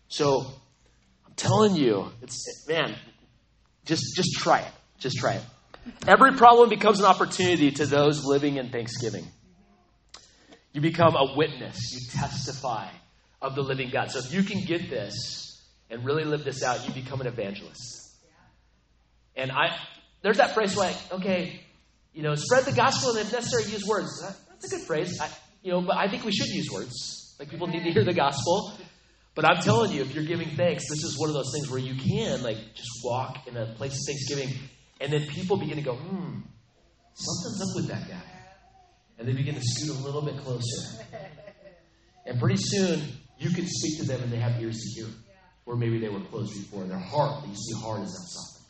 So 0.09 0.41
I'm 1.25 1.33
telling 1.37 1.77
you, 1.77 2.11
it's 2.21 2.67
man, 2.67 2.95
just 3.85 4.03
just 4.13 4.33
try 4.33 4.59
it. 4.59 4.71
Just 4.99 5.17
try 5.17 5.35
it. 5.35 5.43
Every 6.05 6.33
problem 6.33 6.67
becomes 6.67 6.99
an 6.99 7.05
opportunity 7.05 7.71
to 7.71 7.85
those 7.85 8.25
living 8.25 8.57
in 8.57 8.71
Thanksgiving. 8.71 9.25
You 10.73 10.81
become 10.81 11.15
a 11.15 11.37
witness, 11.37 11.93
you 11.93 12.19
testify 12.19 12.89
of 13.41 13.55
the 13.55 13.61
living 13.61 13.89
God. 13.89 14.11
So 14.11 14.19
if 14.19 14.33
you 14.33 14.43
can 14.43 14.65
get 14.65 14.89
this 14.89 15.63
and 15.89 16.03
really 16.03 16.25
live 16.25 16.43
this 16.43 16.61
out, 16.61 16.85
you 16.85 16.93
become 16.93 17.21
an 17.21 17.27
evangelist. 17.27 18.17
And 19.37 19.49
I 19.49 19.77
there's 20.23 20.37
that 20.37 20.53
phrase 20.53 20.75
like, 20.75 20.95
okay, 21.13 21.61
you 22.13 22.23
know, 22.23 22.35
spread 22.35 22.65
the 22.65 22.71
gospel 22.71 23.11
and 23.11 23.19
if 23.19 23.31
necessary, 23.31 23.71
use 23.71 23.85
words. 23.87 24.21
That's 24.49 24.71
a 24.71 24.77
good 24.77 24.85
phrase. 24.85 25.19
I, 25.19 25.29
you 25.61 25.71
know, 25.71 25.81
but 25.81 25.97
I 25.97 26.07
think 26.07 26.23
we 26.23 26.31
should 26.31 26.49
use 26.49 26.69
words. 26.71 27.35
Like 27.39 27.49
people 27.49 27.67
need 27.67 27.83
to 27.83 27.91
hear 27.91 28.03
the 28.03 28.13
gospel. 28.13 28.73
But 29.35 29.45
I'm 29.45 29.61
telling 29.61 29.91
you, 29.91 30.01
if 30.01 30.13
you're 30.13 30.25
giving 30.25 30.49
thanks, 30.55 30.87
this 30.89 31.03
is 31.03 31.17
one 31.17 31.29
of 31.29 31.33
those 31.33 31.51
things 31.53 31.69
where 31.69 31.79
you 31.79 31.95
can 31.95 32.43
like 32.43 32.57
just 32.75 32.89
walk 33.03 33.47
in 33.47 33.57
a 33.57 33.73
place 33.73 33.93
of 33.93 33.99
thanksgiving, 34.05 34.53
and 35.01 35.11
then 35.11 35.25
people 35.27 35.57
begin 35.57 35.77
to 35.77 35.81
go, 35.81 35.95
hmm, 35.95 36.41
something's 37.15 37.61
up 37.61 37.75
with 37.75 37.87
that 37.87 38.07
guy. 38.07 38.21
And 39.17 39.27
they 39.27 39.33
begin 39.33 39.55
to 39.55 39.61
scoot 39.61 39.97
a 39.97 40.03
little 40.03 40.21
bit 40.21 40.37
closer. 40.37 41.03
And 42.25 42.39
pretty 42.39 42.57
soon, 42.57 43.01
you 43.37 43.49
can 43.49 43.65
speak 43.67 43.99
to 43.99 44.05
them 44.05 44.23
and 44.23 44.31
they 44.31 44.37
have 44.37 44.61
ears 44.61 44.79
to 44.79 45.01
hear. 45.01 45.09
Or 45.65 45.75
maybe 45.75 45.99
they 45.99 46.09
were 46.09 46.21
closed 46.21 46.53
before. 46.53 46.83
Their 46.85 46.97
heart, 46.97 47.47
you 47.47 47.55
see, 47.55 47.73
hard 47.81 48.01
as 48.01 48.11
that 48.11 48.25
softened. 48.27 48.65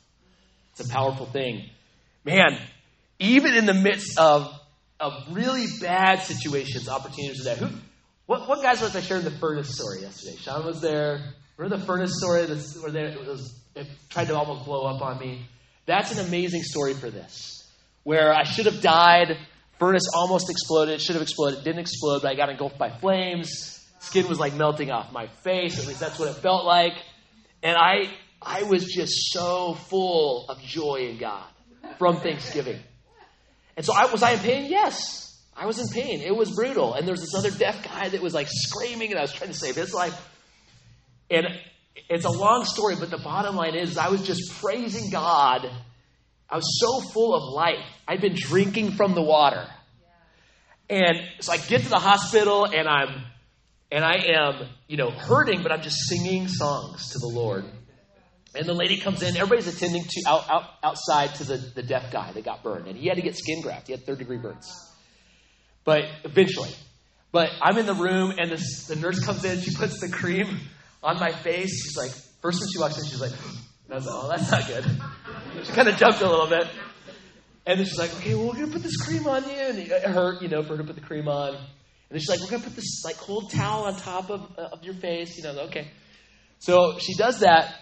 It's 0.72 0.90
a 0.90 0.94
powerful 0.94 1.26
thing. 1.28 1.70
Man, 2.24 2.58
even 3.20 3.54
in 3.54 3.66
the 3.66 3.74
midst 3.74 4.18
of, 4.20 4.52
of 5.00 5.14
really 5.32 5.66
bad 5.82 6.22
situations, 6.22 6.90
opportunities 6.90 7.42
are 7.42 7.56
there. 7.56 7.56
Who, 7.56 7.76
what, 8.26 8.48
what 8.48 8.62
guys 8.62 8.82
was 8.82 8.96
I 8.96 9.02
sharing 9.02 9.24
the 9.24 9.32
furnace 9.32 9.76
story 9.76 10.02
yesterday? 10.02 10.38
Sean 10.38 10.66
was 10.66 10.82
there. 10.82 11.34
Remember 11.58 11.78
the 11.78 11.86
furnace 11.86 12.18
story 12.18 12.46
that's, 12.46 12.78
where 12.82 12.96
it, 12.96 13.28
was, 13.28 13.60
it 13.76 13.88
tried 14.10 14.28
to 14.28 14.36
almost 14.36 14.66
blow 14.66 14.86
up 14.86 15.02
on 15.02 15.20
me? 15.20 15.46
That's 15.86 16.18
an 16.18 16.26
amazing 16.26 16.64
story 16.64 16.94
for 16.94 17.10
this, 17.10 17.70
where 18.04 18.34
I 18.34 18.44
should 18.44 18.66
have 18.66 18.82
died 18.82 19.38
Furnace 19.84 20.08
almost 20.16 20.50
exploded. 20.50 21.02
Should 21.02 21.16
have 21.16 21.22
exploded. 21.22 21.60
It 21.60 21.64
didn't 21.66 21.80
explode, 21.80 22.22
but 22.22 22.32
I 22.32 22.36
got 22.36 22.50
engulfed 22.50 22.78
by 22.78 22.90
flames. 22.90 23.86
Skin 24.00 24.28
was 24.28 24.40
like 24.40 24.54
melting 24.54 24.92
off 24.92 25.12
my 25.12 25.28
face. 25.44 25.78
At 25.78 25.88
least 25.88 26.00
that's 26.00 26.20
what 26.20 26.30
it 26.30 26.36
felt 26.36 26.66
like. 26.66 26.94
And 27.62 27.76
I, 27.76 28.10
I 28.42 28.64
was 28.64 28.86
just 28.86 29.34
so 29.34 29.74
full 29.74 30.46
of 30.48 30.62
joy 30.62 31.08
in 31.10 31.18
God 31.18 31.44
from 31.98 32.22
Thanksgiving. 32.22 32.80
And 33.76 33.86
so 33.86 33.94
I 33.96 34.06
was 34.06 34.24
I 34.24 34.32
in 34.32 34.40
pain? 34.40 34.70
Yes. 34.70 35.22
I 35.56 35.66
was 35.66 35.80
in 35.80 35.88
pain. 35.90 36.22
It 36.22 36.36
was 36.36 36.52
brutal. 36.52 36.94
And 36.94 37.08
there 37.08 37.14
was 37.14 37.22
this 37.22 37.36
other 37.36 37.52
deaf 37.52 37.84
guy 37.84 38.10
that 38.10 38.22
was 38.22 38.34
like 38.34 38.48
screaming, 38.50 39.12
and 39.12 39.20
I 39.20 39.22
was 39.22 39.34
trying 39.34 39.52
to 39.52 39.58
save 39.58 39.76
his 39.76 39.94
life. 39.94 40.20
And 41.30 41.48
it's 42.10 42.26
a 42.26 42.32
long 42.32 42.66
story, 42.66 42.96
but 43.00 43.10
the 43.10 43.18
bottom 43.18 43.56
line 43.56 43.76
is 43.76 43.98
I 43.98 44.10
was 44.10 44.26
just 44.26 44.62
praising 44.62 45.10
God. 45.12 45.70
I 46.50 46.56
was 46.56 46.80
so 46.80 47.02
full 47.12 47.36
of 47.36 47.54
life. 47.54 47.86
I'd 48.08 48.22
been 48.22 48.36
drinking 48.36 48.92
from 48.92 49.16
the 49.16 49.22
water. 49.22 49.68
And 50.90 51.18
so 51.40 51.52
I 51.52 51.58
get 51.58 51.82
to 51.82 51.90
the 51.90 52.00
hospital 52.00 52.66
and 52.66 52.88
I'm 52.88 53.24
and 53.92 54.04
I 54.04 54.16
am, 54.26 54.70
you 54.88 54.98
know, 54.98 55.12
hurting, 55.12 55.62
but 55.62 55.72
I'm 55.72 55.84
just 55.84 56.08
singing 56.08 56.48
songs 56.48 57.10
to 57.10 57.20
the 57.20 57.28
Lord. 57.28 57.64
And 58.56 58.68
the 58.68 58.74
lady 58.74 58.98
comes 58.98 59.24
in, 59.24 59.36
everybody's 59.36 59.68
attending 59.68 60.04
to 60.04 60.24
out, 60.28 60.50
out 60.50 60.64
outside 60.84 61.36
to 61.36 61.44
the, 61.44 61.58
the 61.58 61.84
deaf 61.84 62.12
guy 62.12 62.32
that 62.32 62.46
got 62.46 62.62
burned. 62.62 62.88
And 62.88 62.96
he 62.96 63.08
had 63.08 63.16
to 63.16 63.24
get 63.24 63.36
skin 63.36 63.62
graft. 63.62 63.88
He 63.88 63.94
had 63.94 64.06
third 64.06 64.20
degree 64.20 64.38
burns. 64.38 64.72
But 65.84 66.06
eventually. 66.24 66.70
But 67.32 67.50
I'm 67.62 67.78
in 67.80 67.88
the 67.88 67.96
room 67.96 68.34
and 68.38 68.52
the 68.52 68.96
nurse 68.96 69.26
comes 69.26 69.44
in, 69.44 69.60
she 69.60 69.76
puts 69.76 70.00
the 70.00 70.10
cream 70.10 70.60
on 71.02 71.20
my 71.20 71.32
face. 71.32 71.84
She's 71.84 71.98
like, 71.98 72.12
first 72.42 72.62
when 72.62 72.70
she 72.72 72.80
walks 72.80 72.98
in, 73.00 73.06
she's 73.06 73.22
like, 73.22 73.32
and 73.32 73.94
I 73.94 73.96
was 73.96 74.06
like, 74.06 74.16
oh, 74.16 74.30
that's 74.30 74.52
not 74.52 74.68
good. 74.68 75.66
She 75.66 75.72
kind 75.74 75.88
of 75.88 75.98
jumped 75.98 76.22
a 76.22 76.30
little 76.30 76.48
bit. 76.48 76.68
And 77.66 77.80
then 77.80 77.86
she's 77.88 77.98
like, 77.98 78.14
okay, 78.18 78.36
well, 78.36 78.48
we're 78.48 78.54
going 78.54 78.68
to 78.68 78.74
put 78.74 78.84
this 78.84 78.98
cream 78.98 79.26
on 79.28 79.44
you. 79.44 79.56
And 79.56 79.80
it 79.80 79.90
hurt, 80.04 80.42
you 80.42 80.48
know, 80.48 80.64
for 80.64 80.76
her 80.76 80.78
to 80.78 80.84
put 80.84 80.96
the 80.96 81.02
cream 81.02 81.28
on. 81.28 81.56
And 81.56 81.58
then 82.10 82.20
she's 82.20 82.30
like, 82.30 82.40
we're 82.42 82.50
going 82.50 82.62
to 82.62 82.68
put 82.68 82.76
this 82.76 83.04
like 83.04 83.18
cold 83.18 83.52
towel 83.52 83.86
on 83.86 83.96
top 83.96 84.30
of, 84.30 84.42
uh, 84.58 84.70
of 84.74 84.84
your 84.84 84.94
face. 84.94 85.38
You 85.38 85.44
know, 85.44 85.60
okay. 85.62 85.88
So 86.60 86.98
she 87.00 87.16
does 87.16 87.40
that, 87.40 87.74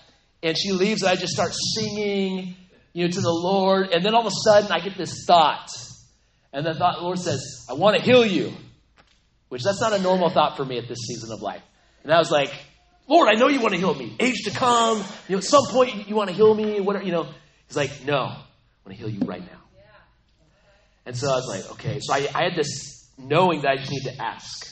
and 0.44 0.58
she 0.58 0.72
leaves, 0.72 1.04
and 1.04 1.12
I 1.12 1.16
just 1.16 1.34
start 1.34 1.54
singing, 1.54 2.56
you 2.94 3.06
know, 3.06 3.12
to 3.12 3.22
the 3.22 3.32
Lord. 3.32 3.90
And 3.90 4.04
then 4.04 4.14
all 4.14 4.22
of 4.22 4.28
a 4.28 4.36
sudden, 4.44 4.72
I 4.72 4.80
get 4.80 4.98
this 4.98 5.26
thought. 5.26 5.70
And 6.54 6.66
the 6.66 6.74
thought, 6.74 6.98
the 6.98 7.04
Lord 7.04 7.20
says, 7.20 7.66
I 7.70 7.74
want 7.74 7.98
to 7.98 8.02
heal 8.02 8.26
you. 8.26 8.54
Which 9.50 9.64
that's 9.64 9.82
not 9.82 9.94
a 9.94 10.00
normal 10.02 10.30
thought 10.30 10.58
for 10.58 10.66
me 10.66 10.78
at 10.78 10.88
this 10.88 11.00
season 11.08 11.32
of 11.32 11.42
life. 11.42 11.62
And 12.04 12.14
I 12.14 12.20
was 12.20 12.32
like, 12.32 12.52
Lord, 13.08 13.28
I 13.30 13.38
know 13.38 13.50
you 13.50 13.60
want 13.60 13.74
to 13.74 13.80
heal 13.80 13.94
me. 13.94 14.16
Age 14.20 14.44
to 14.46 14.52
come. 14.52 15.00
You 15.28 15.36
know, 15.36 15.38
at 15.40 15.44
some 15.44 15.66
point 15.68 16.08
you, 16.08 16.16
want 16.16 16.30
to 16.30 16.36
heal 16.36 16.54
me. 16.54 16.80
Whatever, 16.80 17.06
you 17.06 17.12
know. 17.12 17.28
He's 17.68 17.76
like, 17.76 18.06
no, 18.06 18.16
I 18.16 18.38
want 18.86 18.90
to 18.90 18.94
heal 18.94 19.10
you 19.10 19.20
right 19.26 19.42
now. 19.42 19.60
And 21.06 21.18
so 21.18 21.30
I 21.30 21.36
was 21.36 21.48
like, 21.48 21.72
okay. 21.74 22.00
So 22.02 22.14
I, 22.14 22.28
I 22.34 22.44
had 22.44 22.56
this 22.56 23.10
knowing 23.18 23.62
that 23.64 23.72
I 23.72 23.78
just 23.78 23.92
need 23.92 24.04
to 24.04 24.22
ask. 24.22 24.68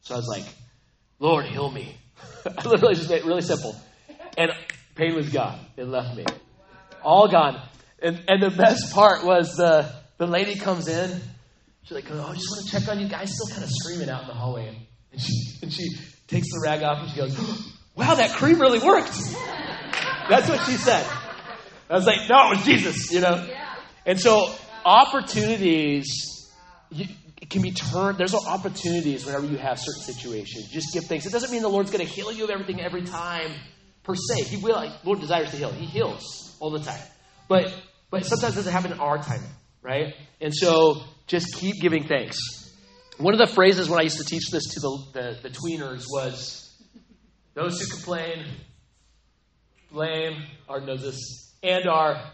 So 0.00 0.14
I 0.14 0.18
was 0.18 0.26
like, 0.28 0.44
Lord, 1.18 1.44
heal 1.46 1.70
me. 1.70 1.94
I 2.46 2.66
literally 2.66 2.94
just 2.94 3.10
made 3.10 3.18
it 3.18 3.24
really 3.26 3.42
simple. 3.42 3.76
And 4.36 4.50
pain 4.94 5.14
was 5.14 5.28
gone. 5.28 5.58
It 5.76 5.84
left 5.84 6.16
me. 6.16 6.24
All 7.02 7.28
gone. 7.28 7.60
And, 8.02 8.22
and 8.28 8.42
the 8.42 8.50
best 8.50 8.92
part 8.92 9.24
was 9.24 9.56
the, 9.56 9.92
the 10.18 10.26
lady 10.26 10.56
comes 10.56 10.88
in. 10.88 11.20
She's 11.82 11.92
like, 11.92 12.10
oh, 12.10 12.26
I 12.28 12.34
just 12.34 12.50
want 12.50 12.66
to 12.66 12.70
check 12.70 12.88
on 12.88 13.00
you 13.00 13.08
guys. 13.08 13.32
Still 13.32 13.54
kind 13.54 13.64
of 13.64 13.70
screaming 13.70 14.08
out 14.08 14.22
in 14.22 14.28
the 14.28 14.34
hallway. 14.34 14.68
And 15.12 15.20
she, 15.20 15.32
and 15.62 15.72
she 15.72 15.88
takes 16.28 16.48
the 16.50 16.60
rag 16.64 16.82
off 16.82 17.02
and 17.02 17.10
she 17.10 17.16
goes, 17.16 17.36
wow, 17.96 18.14
that 18.14 18.30
cream 18.32 18.60
really 18.60 18.78
worked. 18.78 19.16
That's 20.28 20.48
what 20.48 20.64
she 20.66 20.72
said. 20.72 21.06
I 21.88 21.94
was 21.94 22.06
like, 22.06 22.28
no, 22.28 22.52
it 22.52 22.56
was 22.56 22.64
Jesus, 22.64 23.12
you 23.12 23.20
know? 23.20 23.48
And 24.06 24.18
so 24.18 24.54
opportunities 24.84 26.50
you, 26.90 27.06
can 27.50 27.62
be 27.62 27.72
turned. 27.72 28.16
There's 28.16 28.34
opportunities 28.34 29.26
whenever 29.26 29.46
you 29.46 29.56
have 29.56 29.78
certain 29.78 30.02
situations. 30.02 30.68
Just 30.68 30.92
give 30.92 31.04
thanks. 31.04 31.26
It 31.26 31.32
doesn't 31.32 31.50
mean 31.50 31.62
the 31.62 31.68
Lord's 31.68 31.90
going 31.90 32.06
to 32.06 32.10
heal 32.10 32.32
you 32.32 32.44
of 32.44 32.50
everything 32.50 32.80
every 32.80 33.02
time, 33.02 33.50
per 34.02 34.14
se. 34.14 34.44
He 34.44 34.56
will. 34.56 34.92
Lord 35.04 35.20
desires 35.20 35.50
to 35.50 35.56
heal. 35.56 35.72
He 35.72 35.86
heals 35.86 36.56
all 36.60 36.70
the 36.70 36.80
time. 36.80 37.00
But 37.48 37.74
but 38.10 38.24
sometimes 38.26 38.54
it 38.54 38.56
doesn't 38.56 38.72
happen 38.72 38.92
in 38.92 39.00
our 39.00 39.18
time, 39.18 39.42
right? 39.82 40.14
And 40.40 40.52
so 40.54 41.02
just 41.26 41.54
keep 41.54 41.80
giving 41.80 42.06
thanks. 42.06 42.38
One 43.18 43.34
of 43.34 43.38
the 43.38 43.46
phrases 43.46 43.88
when 43.88 44.00
I 44.00 44.02
used 44.02 44.18
to 44.18 44.24
teach 44.24 44.50
this 44.50 44.64
to 44.74 44.80
the, 44.80 44.98
the, 45.12 45.48
the 45.48 45.50
tweeners 45.50 46.04
was 46.10 46.74
those 47.54 47.80
who 47.80 47.86
complain, 47.86 48.46
blame, 49.92 50.42
knows 50.68 51.02
this, 51.02 51.54
and 51.62 51.86
are 51.86 52.32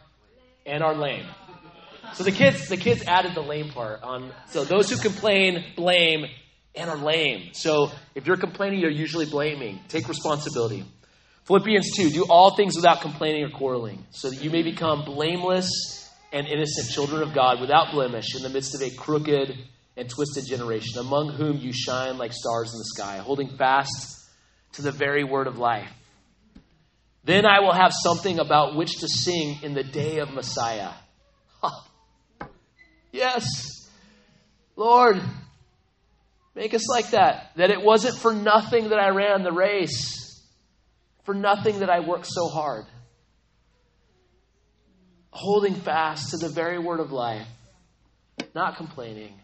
and 0.65 0.83
are 0.83 0.95
lame. 0.95 1.27
So 2.15 2.25
the 2.25 2.33
kids, 2.33 2.69
the 2.69 2.77
kids 2.77 3.03
added 3.07 3.35
the 3.35 3.43
lame 3.43 3.71
part 3.71 4.03
on. 4.03 4.33
So 4.49 4.65
those 4.65 4.91
who 4.91 4.97
complain, 4.97 5.65
blame, 5.75 6.27
and 6.75 6.89
are 6.89 6.97
lame. 6.97 7.51
So 7.53 7.91
if 8.15 8.27
you're 8.27 8.37
complaining, 8.37 8.81
you're 8.81 8.91
usually 8.91 9.27
blaming. 9.27 9.81
Take 9.89 10.09
responsibility. 10.09 10.85
Philippians 11.47 11.93
2 11.97 12.11
Do 12.11 12.25
all 12.29 12.57
things 12.57 12.77
without 12.77 13.01
complaining 13.01 13.45
or 13.45 13.51
quarreling, 13.51 14.05
so 14.11 14.31
that 14.31 14.43
you 14.43 14.51
may 14.51 14.63
become 14.63 15.05
blameless 15.05 16.11
and 16.33 16.47
innocent 16.47 16.91
children 16.91 17.23
of 17.23 17.35
God 17.35 17.61
without 17.61 17.93
blemish 17.93 18.35
in 18.35 18.43
the 18.43 18.49
midst 18.49 18.75
of 18.75 18.83
a 18.83 18.91
crooked 18.91 19.57
and 19.97 20.11
twisted 20.11 20.45
generation, 20.47 20.99
among 20.99 21.33
whom 21.33 21.59
you 21.59 21.73
shine 21.73 22.19
like 22.19 22.33
stars 22.33 22.73
in 22.73 22.79
the 22.79 22.85
sky, 22.85 23.19
holding 23.19 23.57
fast 23.57 24.29
to 24.73 24.83
the 24.83 24.93
very 24.93 25.25
word 25.25 25.47
of 25.47 25.57
life. 25.57 25.91
Then 27.25 27.47
I 27.47 27.61
will 27.61 27.73
have 27.73 27.93
something 27.93 28.39
about 28.39 28.77
which 28.77 28.99
to 29.01 29.09
sing 29.09 29.59
in 29.63 29.75
the 29.75 29.83
day 29.83 30.19
of 30.19 30.33
Messiah. 30.33 30.91
Yes. 33.13 33.89
Lord, 34.77 35.23
make 36.55 36.75
us 36.75 36.87
like 36.91 37.11
that. 37.11 37.53
That 37.57 37.71
it 37.71 37.81
wasn't 37.83 38.19
for 38.19 38.35
nothing 38.35 38.91
that 38.91 38.99
I 38.99 39.09
ran 39.09 39.43
the 39.43 39.53
race, 39.53 40.26
for 41.27 41.35
nothing 41.35 41.81
that 41.81 41.91
I 41.91 42.01
worked 42.01 42.27
so 42.27 42.49
hard. 42.49 42.87
Holding 45.31 45.75
fast 45.75 46.31
to 46.31 46.39
the 46.39 46.49
very 46.49 46.79
word 46.79 47.01
of 47.01 47.13
life, 47.13 47.47
not 48.55 48.77
complaining. 48.77 49.35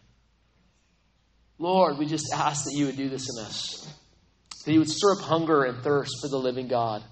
Lord, 1.59 1.99
we 1.99 2.07
just 2.07 2.33
ask 2.33 2.65
that 2.65 2.75
you 2.75 2.87
would 2.87 2.97
do 2.97 3.11
this 3.11 3.27
in 3.29 3.45
us, 3.45 3.95
that 4.65 4.73
you 4.73 4.79
would 4.79 4.89
stir 4.89 5.13
up 5.19 5.21
hunger 5.21 5.65
and 5.65 5.83
thirst 5.83 6.13
for 6.23 6.29
the 6.29 6.39
living 6.39 6.69
God, 6.69 7.03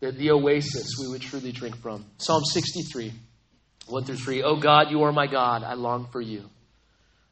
that 0.00 0.16
the 0.16 0.30
oasis 0.30 0.94
we 1.00 1.08
would 1.08 1.22
truly 1.22 1.50
drink 1.50 1.76
from. 1.82 2.04
Psalm 2.18 2.44
63. 2.44 3.12
1 3.88 4.04
through 4.04 4.16
3. 4.16 4.42
Oh 4.42 4.56
God, 4.56 4.90
you 4.90 5.02
are 5.02 5.12
my 5.12 5.26
God. 5.26 5.62
I 5.62 5.74
long 5.74 6.08
for 6.12 6.20
you. 6.20 6.48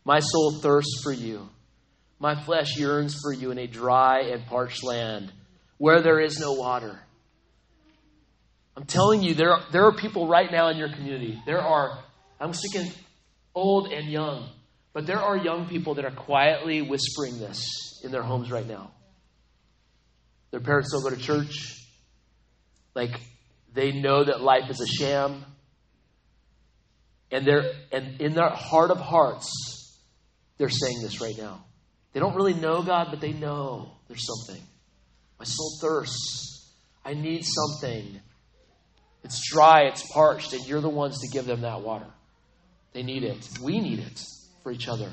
My 0.04 0.20
soul 0.20 0.52
thirsts 0.60 1.02
for 1.02 1.12
you. 1.12 1.48
My 2.18 2.40
flesh 2.42 2.76
yearns 2.76 3.18
for 3.20 3.32
you 3.32 3.50
in 3.50 3.58
a 3.58 3.66
dry 3.66 4.22
and 4.32 4.46
parched 4.46 4.84
land 4.84 5.32
where 5.78 6.02
there 6.02 6.20
is 6.20 6.38
no 6.38 6.52
water. 6.52 6.98
I'm 8.76 8.84
telling 8.84 9.22
you, 9.22 9.34
there 9.34 9.52
are, 9.52 9.62
there 9.72 9.84
are 9.84 9.92
people 9.92 10.26
right 10.26 10.50
now 10.50 10.68
in 10.68 10.76
your 10.76 10.88
community. 10.88 11.40
There 11.46 11.60
are, 11.60 11.98
I'm 12.40 12.52
speaking 12.52 12.90
old 13.54 13.92
and 13.92 14.10
young, 14.10 14.48
but 14.92 15.06
there 15.06 15.20
are 15.20 15.36
young 15.36 15.68
people 15.68 15.94
that 15.94 16.04
are 16.04 16.10
quietly 16.10 16.82
whispering 16.82 17.38
this 17.38 18.00
in 18.02 18.10
their 18.10 18.22
homes 18.22 18.50
right 18.50 18.66
now. 18.66 18.90
Their 20.50 20.60
parents 20.60 20.92
don't 20.92 21.02
go 21.02 21.10
to 21.10 21.16
church. 21.16 21.80
Like, 22.94 23.20
they 23.72 23.92
know 23.92 24.24
that 24.24 24.40
life 24.40 24.70
is 24.70 24.80
a 24.80 24.86
sham. 24.86 25.44
And 27.30 27.44
they're 27.44 27.72
and 27.90 28.20
in 28.20 28.34
their 28.34 28.50
heart 28.50 28.92
of 28.92 28.98
hearts, 28.98 29.98
they're 30.58 30.68
saying 30.68 31.02
this 31.02 31.20
right 31.20 31.36
now. 31.36 31.64
They 32.12 32.20
don't 32.20 32.36
really 32.36 32.54
know 32.54 32.82
God, 32.82 33.08
but 33.10 33.20
they 33.20 33.32
know 33.32 33.90
there's 34.06 34.24
something. 34.24 34.62
My 35.38 35.44
soul 35.44 35.78
thirsts. 35.80 36.72
I 37.04 37.14
need 37.14 37.44
something. 37.44 38.20
It's 39.24 39.40
dry, 39.50 39.84
it's 39.84 40.06
parched, 40.12 40.52
and 40.52 40.66
you're 40.66 40.80
the 40.80 40.88
ones 40.88 41.20
to 41.20 41.28
give 41.28 41.46
them 41.46 41.62
that 41.62 41.80
water. 41.80 42.06
They 42.92 43.02
need 43.02 43.24
it. 43.24 43.48
We 43.60 43.80
need 43.80 43.98
it 43.98 44.22
for 44.62 44.70
each 44.70 44.88
other. 44.88 45.10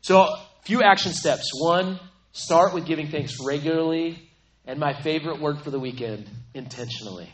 So, 0.00 0.20
a 0.20 0.40
few 0.64 0.82
action 0.82 1.12
steps. 1.12 1.50
One, 1.60 1.98
start 2.32 2.72
with 2.72 2.86
giving 2.86 3.08
thanks 3.10 3.34
regularly, 3.44 4.30
and 4.66 4.78
my 4.78 4.92
favorite 4.92 5.40
word 5.40 5.60
for 5.60 5.70
the 5.70 5.78
weekend, 5.78 6.28
intentionally. 6.54 7.30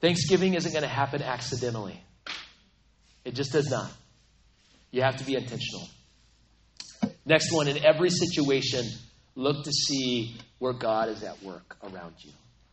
Thanksgiving 0.00 0.54
isn't 0.54 0.70
going 0.70 0.82
to 0.82 0.88
happen 0.88 1.22
accidentally. 1.22 2.00
It 3.24 3.34
just 3.34 3.52
does 3.52 3.70
not. 3.70 3.90
You 4.90 5.02
have 5.02 5.16
to 5.16 5.24
be 5.24 5.34
intentional. 5.34 5.88
Next 7.26 7.52
one, 7.52 7.68
in 7.68 7.84
every 7.84 8.10
situation, 8.10 8.86
look 9.38 9.64
to 9.64 9.70
see 9.72 10.36
where 10.58 10.72
God 10.72 11.08
is 11.08 11.22
at 11.22 11.42
work 11.42 11.76
around 11.82 12.14
you. 12.18 12.32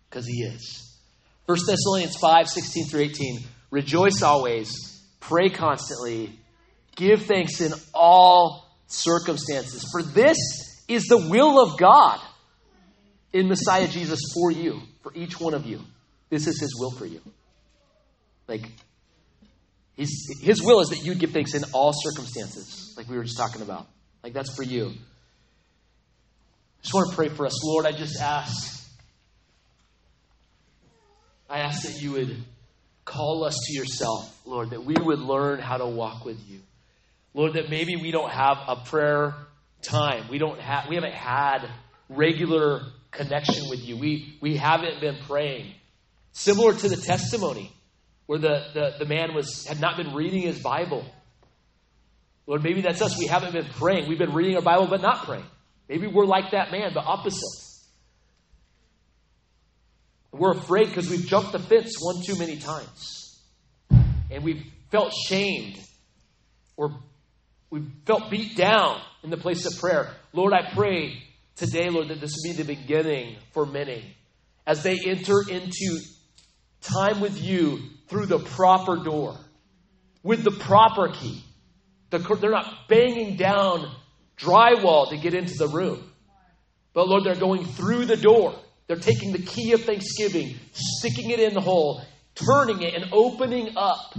Because 0.09 0.25
He 0.25 0.43
is. 0.43 0.97
1 1.45 1.57
Thessalonians 1.67 2.17
5 2.17 2.49
16 2.49 2.87
through 2.87 3.01
18. 3.01 3.39
Rejoice 3.69 4.21
always, 4.23 5.01
pray 5.19 5.49
constantly, 5.49 6.37
give 6.95 7.23
thanks 7.23 7.61
in 7.61 7.71
all 7.93 8.67
circumstances. 8.87 9.87
For 9.91 10.01
this 10.01 10.37
is 10.87 11.05
the 11.05 11.27
will 11.29 11.61
of 11.61 11.77
God 11.77 12.19
in 13.31 13.47
Messiah 13.47 13.87
Jesus 13.87 14.19
for 14.33 14.51
you, 14.51 14.81
for 15.03 15.13
each 15.13 15.39
one 15.39 15.53
of 15.53 15.65
you. 15.65 15.81
This 16.29 16.47
is 16.47 16.59
His 16.59 16.75
will 16.79 16.91
for 16.91 17.05
you. 17.05 17.21
Like, 18.47 18.71
His, 19.95 20.39
his 20.41 20.63
will 20.63 20.79
is 20.79 20.89
that 20.89 21.03
you'd 21.03 21.19
give 21.19 21.31
thanks 21.31 21.53
in 21.53 21.63
all 21.73 21.91
circumstances, 21.93 22.95
like 22.97 23.07
we 23.07 23.17
were 23.17 23.23
just 23.23 23.37
talking 23.37 23.61
about. 23.61 23.87
Like 24.23 24.33
that's 24.33 24.55
for 24.55 24.63
you. 24.63 24.93
Just 26.85 26.93
want 26.93 27.09
to 27.09 27.15
pray 27.15 27.29
for 27.29 27.47
us. 27.47 27.63
Lord, 27.63 27.87
I 27.87 27.93
just 27.93 28.21
ask. 28.21 28.87
I 31.49 31.61
ask 31.61 31.81
that 31.81 31.99
you 31.99 32.11
would 32.11 32.37
call 33.03 33.43
us 33.43 33.57
to 33.65 33.73
yourself, 33.73 34.39
Lord, 34.45 34.69
that 34.69 34.85
we 34.85 34.93
would 34.93 35.17
learn 35.17 35.57
how 35.57 35.77
to 35.77 35.87
walk 35.87 36.25
with 36.25 36.39
you. 36.47 36.59
Lord, 37.33 37.53
that 37.53 37.71
maybe 37.71 37.95
we 37.95 38.11
don't 38.11 38.29
have 38.29 38.59
a 38.67 38.75
prayer 38.75 39.33
time. 39.81 40.27
We 40.29 40.37
don't 40.37 40.59
have 40.59 40.87
we 40.87 40.93
haven't 40.93 41.15
had 41.15 41.67
regular 42.07 42.83
connection 43.09 43.67
with 43.67 43.83
you. 43.83 43.97
We 43.97 44.37
we 44.39 44.55
haven't 44.55 45.01
been 45.01 45.17
praying. 45.25 45.73
Similar 46.33 46.75
to 46.75 46.87
the 46.87 46.97
testimony 46.97 47.71
where 48.27 48.37
the, 48.37 48.63
the, 48.75 48.93
the 48.99 49.05
man 49.05 49.33
was 49.33 49.65
had 49.65 49.81
not 49.81 49.97
been 49.97 50.13
reading 50.13 50.43
his 50.43 50.61
Bible. 50.61 51.03
Lord, 52.45 52.63
maybe 52.63 52.81
that's 52.81 53.01
us. 53.01 53.17
We 53.17 53.25
haven't 53.25 53.53
been 53.53 53.65
praying. 53.65 54.07
We've 54.07 54.19
been 54.19 54.33
reading 54.35 54.55
our 54.55 54.61
Bible 54.61 54.85
but 54.85 55.01
not 55.01 55.25
praying. 55.25 55.45
Maybe 55.87 56.07
we're 56.07 56.25
like 56.25 56.51
that 56.51 56.71
man, 56.71 56.93
the 56.93 57.01
opposite. 57.01 57.65
We're 60.31 60.51
afraid 60.51 60.87
because 60.87 61.09
we've 61.09 61.25
jumped 61.25 61.53
the 61.53 61.59
fence 61.59 61.95
one 61.99 62.21
too 62.23 62.37
many 62.37 62.57
times. 62.57 63.41
And 64.29 64.43
we've 64.43 64.65
felt 64.91 65.13
shamed 65.13 65.77
or 66.75 66.99
we've 67.69 67.89
felt 68.05 68.29
beat 68.29 68.57
down 68.57 68.99
in 69.23 69.29
the 69.29 69.37
place 69.37 69.65
of 69.65 69.79
prayer. 69.79 70.11
Lord, 70.33 70.53
I 70.53 70.73
pray 70.73 71.23
today, 71.55 71.89
Lord, 71.89 72.09
that 72.09 72.19
this 72.19 72.41
be 72.43 72.51
the 72.51 72.63
beginning 72.63 73.37
for 73.53 73.65
many 73.65 74.15
as 74.67 74.83
they 74.83 74.99
enter 75.05 75.35
into 75.49 75.99
time 76.81 77.21
with 77.21 77.41
you 77.41 77.79
through 78.07 78.25
the 78.25 78.39
proper 78.39 78.97
door, 78.97 79.37
with 80.23 80.43
the 80.43 80.51
proper 80.51 81.09
key. 81.09 81.43
They're 82.09 82.51
not 82.51 82.87
banging 82.87 83.35
down 83.35 83.91
drywall 84.37 85.09
to 85.09 85.17
get 85.17 85.33
into 85.33 85.55
the 85.57 85.67
room. 85.67 86.11
But 86.93 87.07
Lord, 87.07 87.23
they're 87.23 87.35
going 87.35 87.65
through 87.65 88.05
the 88.05 88.17
door. 88.17 88.55
They're 88.87 88.97
taking 88.97 89.31
the 89.31 89.41
key 89.41 89.73
of 89.73 89.83
thanksgiving, 89.83 90.55
sticking 90.71 91.31
it 91.31 91.39
in 91.39 91.53
the 91.53 91.61
hole, 91.61 92.01
turning 92.35 92.81
it, 92.81 92.93
and 92.93 93.11
opening 93.11 93.75
up 93.75 94.15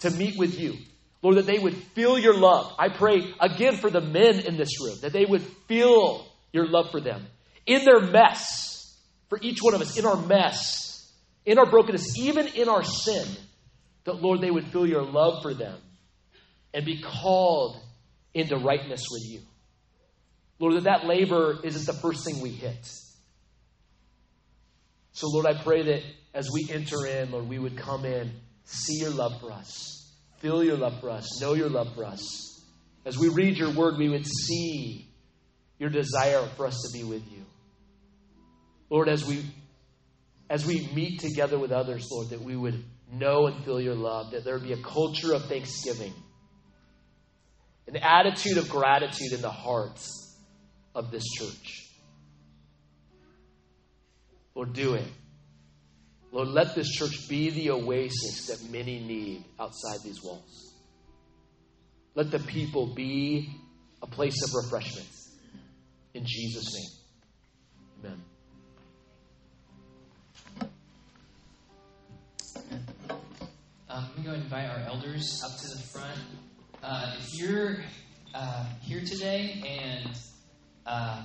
to 0.00 0.10
meet 0.10 0.36
with 0.36 0.58
you. 0.58 0.74
Lord, 1.22 1.36
that 1.36 1.46
they 1.46 1.58
would 1.58 1.76
feel 1.94 2.18
your 2.18 2.36
love. 2.36 2.74
I 2.78 2.88
pray 2.88 3.32
again 3.40 3.76
for 3.76 3.88
the 3.88 4.00
men 4.00 4.40
in 4.40 4.56
this 4.56 4.80
room, 4.80 4.96
that 5.02 5.12
they 5.12 5.24
would 5.24 5.42
feel 5.68 6.26
your 6.52 6.66
love 6.66 6.90
for 6.90 7.00
them. 7.00 7.24
In 7.64 7.84
their 7.84 8.00
mess, 8.00 8.98
for 9.28 9.38
each 9.40 9.62
one 9.62 9.74
of 9.74 9.80
us, 9.80 9.96
in 9.96 10.04
our 10.04 10.16
mess, 10.16 11.12
in 11.46 11.58
our 11.58 11.66
brokenness, 11.66 12.18
even 12.18 12.48
in 12.48 12.68
our 12.68 12.82
sin, 12.82 13.26
that, 14.04 14.20
Lord, 14.20 14.40
they 14.40 14.50
would 14.50 14.66
feel 14.66 14.86
your 14.86 15.04
love 15.04 15.42
for 15.42 15.54
them 15.54 15.78
and 16.74 16.84
be 16.84 17.00
called 17.00 17.76
into 18.34 18.56
rightness 18.56 19.06
with 19.10 19.22
you. 19.28 19.40
Lord, 20.58 20.74
that 20.74 20.84
that 20.84 21.06
laver 21.06 21.58
isn't 21.64 21.86
the 21.86 22.00
first 22.00 22.24
thing 22.24 22.40
we 22.40 22.50
hit. 22.50 22.88
So, 25.12 25.28
Lord, 25.28 25.46
I 25.46 25.54
pray 25.62 25.82
that 25.82 26.02
as 26.34 26.48
we 26.52 26.68
enter 26.72 27.06
in, 27.06 27.30
Lord, 27.32 27.48
we 27.48 27.58
would 27.58 27.76
come 27.76 28.04
in, 28.04 28.32
see 28.64 29.00
your 29.00 29.10
love 29.10 29.40
for 29.40 29.52
us, 29.52 30.10
feel 30.38 30.64
your 30.64 30.76
love 30.76 31.00
for 31.00 31.10
us, 31.10 31.40
know 31.40 31.54
your 31.54 31.68
love 31.68 31.94
for 31.94 32.04
us. 32.04 32.62
As 33.04 33.18
we 33.18 33.28
read 33.28 33.56
your 33.56 33.74
word, 33.74 33.98
we 33.98 34.08
would 34.08 34.26
see 34.26 35.08
your 35.78 35.90
desire 35.90 36.46
for 36.56 36.66
us 36.66 36.80
to 36.86 36.96
be 36.96 37.04
with 37.04 37.22
you. 37.30 37.44
Lord, 38.88 39.08
as 39.08 39.24
we 39.24 39.44
as 40.48 40.66
we 40.66 40.86
meet 40.94 41.18
together 41.20 41.58
with 41.58 41.72
others, 41.72 42.06
Lord, 42.10 42.28
that 42.28 42.42
we 42.42 42.54
would 42.54 42.84
know 43.10 43.46
and 43.46 43.64
feel 43.64 43.80
your 43.80 43.94
love, 43.94 44.32
that 44.32 44.44
there 44.44 44.54
would 44.54 44.66
be 44.66 44.74
a 44.74 44.82
culture 44.82 45.32
of 45.32 45.46
thanksgiving, 45.46 46.12
an 47.88 47.96
attitude 47.96 48.58
of 48.58 48.68
gratitude 48.68 49.32
in 49.32 49.40
the 49.42 49.50
hearts 49.50 50.36
of 50.94 51.10
this 51.10 51.24
church. 51.38 51.88
Lord, 54.54 54.72
do 54.72 54.94
it. 54.94 55.06
Lord, 56.30 56.48
let 56.48 56.74
this 56.74 56.90
church 56.90 57.28
be 57.28 57.50
the 57.50 57.70
oasis 57.70 58.46
that 58.46 58.70
many 58.70 59.00
need 59.00 59.44
outside 59.58 60.00
these 60.02 60.22
walls. 60.22 60.74
Let 62.14 62.30
the 62.30 62.38
people 62.38 62.94
be 62.94 63.50
a 64.02 64.06
place 64.06 64.42
of 64.42 64.64
refreshment. 64.64 65.08
In 66.14 66.24
Jesus' 66.26 66.74
name, 66.74 68.12
amen. 68.12 68.22
Um, 73.88 74.08
I'm 74.16 74.22
going 74.22 74.38
to 74.38 74.44
invite 74.44 74.70
our 74.70 74.80
elders 74.86 75.42
up 75.44 75.58
to 75.58 75.68
the 75.68 75.82
front. 75.92 76.18
Uh, 76.82 77.14
if 77.16 77.38
you're 77.38 77.76
uh, 78.34 78.64
here 78.80 79.00
today 79.06 79.62
and 79.64 80.18
uh, 80.84 81.22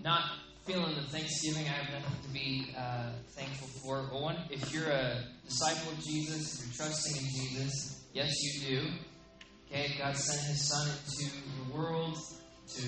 not 0.00 0.22
feeling 0.64 0.94
the 0.94 1.02
Thanksgiving, 1.02 1.66
I 1.66 1.72
have 1.72 1.92
nothing 1.92 2.22
to 2.22 2.28
be 2.32 2.72
uh, 2.78 3.10
thankful 3.30 3.66
for. 3.82 4.06
But 4.12 4.20
one, 4.20 4.36
if 4.50 4.72
you're 4.72 4.90
a 4.90 5.24
disciple 5.44 5.92
of 5.92 6.04
Jesus, 6.04 6.60
if 6.60 6.66
you're 6.66 6.86
trusting 6.86 7.16
in 7.16 7.30
Jesus, 7.30 8.04
yes, 8.12 8.32
you 8.42 8.68
do. 8.68 8.88
Okay, 9.66 9.96
God 9.98 10.16
sent 10.16 10.46
His 10.46 10.68
Son 10.68 10.88
into 10.88 11.34
the 11.66 11.76
world 11.76 12.16
to 12.76 12.82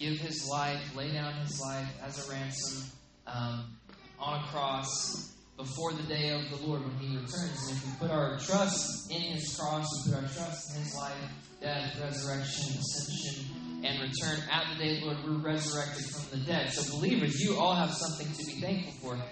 give 0.00 0.18
His 0.18 0.48
life, 0.50 0.96
lay 0.96 1.12
down 1.12 1.34
His 1.34 1.60
life 1.60 1.88
as 2.02 2.26
a 2.26 2.32
ransom 2.32 2.90
um, 3.26 3.76
on 4.18 4.40
a 4.40 4.46
cross 4.46 5.31
before 5.56 5.92
the 5.92 6.02
day 6.04 6.30
of 6.30 6.48
the 6.50 6.66
Lord 6.66 6.82
when 6.82 6.96
He 6.98 7.16
returns. 7.16 7.68
And 7.68 7.76
if 7.76 7.86
we 7.86 7.92
put 8.00 8.10
our 8.10 8.38
trust 8.38 9.10
in 9.10 9.20
His 9.20 9.56
cross, 9.56 9.86
we 10.06 10.12
put 10.12 10.22
our 10.22 10.28
trust 10.28 10.74
in 10.74 10.82
His 10.82 10.94
life, 10.94 11.14
death, 11.60 12.00
resurrection, 12.00 12.78
ascension, 12.78 13.82
and 13.84 14.00
return 14.00 14.38
at 14.50 14.64
the 14.72 14.84
day, 14.84 14.96
of 14.96 15.00
the 15.00 15.06
Lord, 15.06 15.18
we're 15.24 15.52
resurrected 15.52 16.04
from 16.06 16.38
the 16.38 16.46
dead. 16.46 16.72
So, 16.72 16.98
believers, 16.98 17.40
you 17.40 17.58
all 17.58 17.74
have 17.74 17.92
something 17.92 18.32
to 18.32 18.44
be 18.46 18.60
thankful 18.60 18.92
for. 18.92 19.22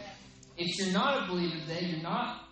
If 0.57 0.79
you're 0.79 0.93
not 0.93 1.25
a 1.25 1.33
believer 1.33 1.59
today, 1.61 1.87
you're 1.87 2.03
not 2.03 2.49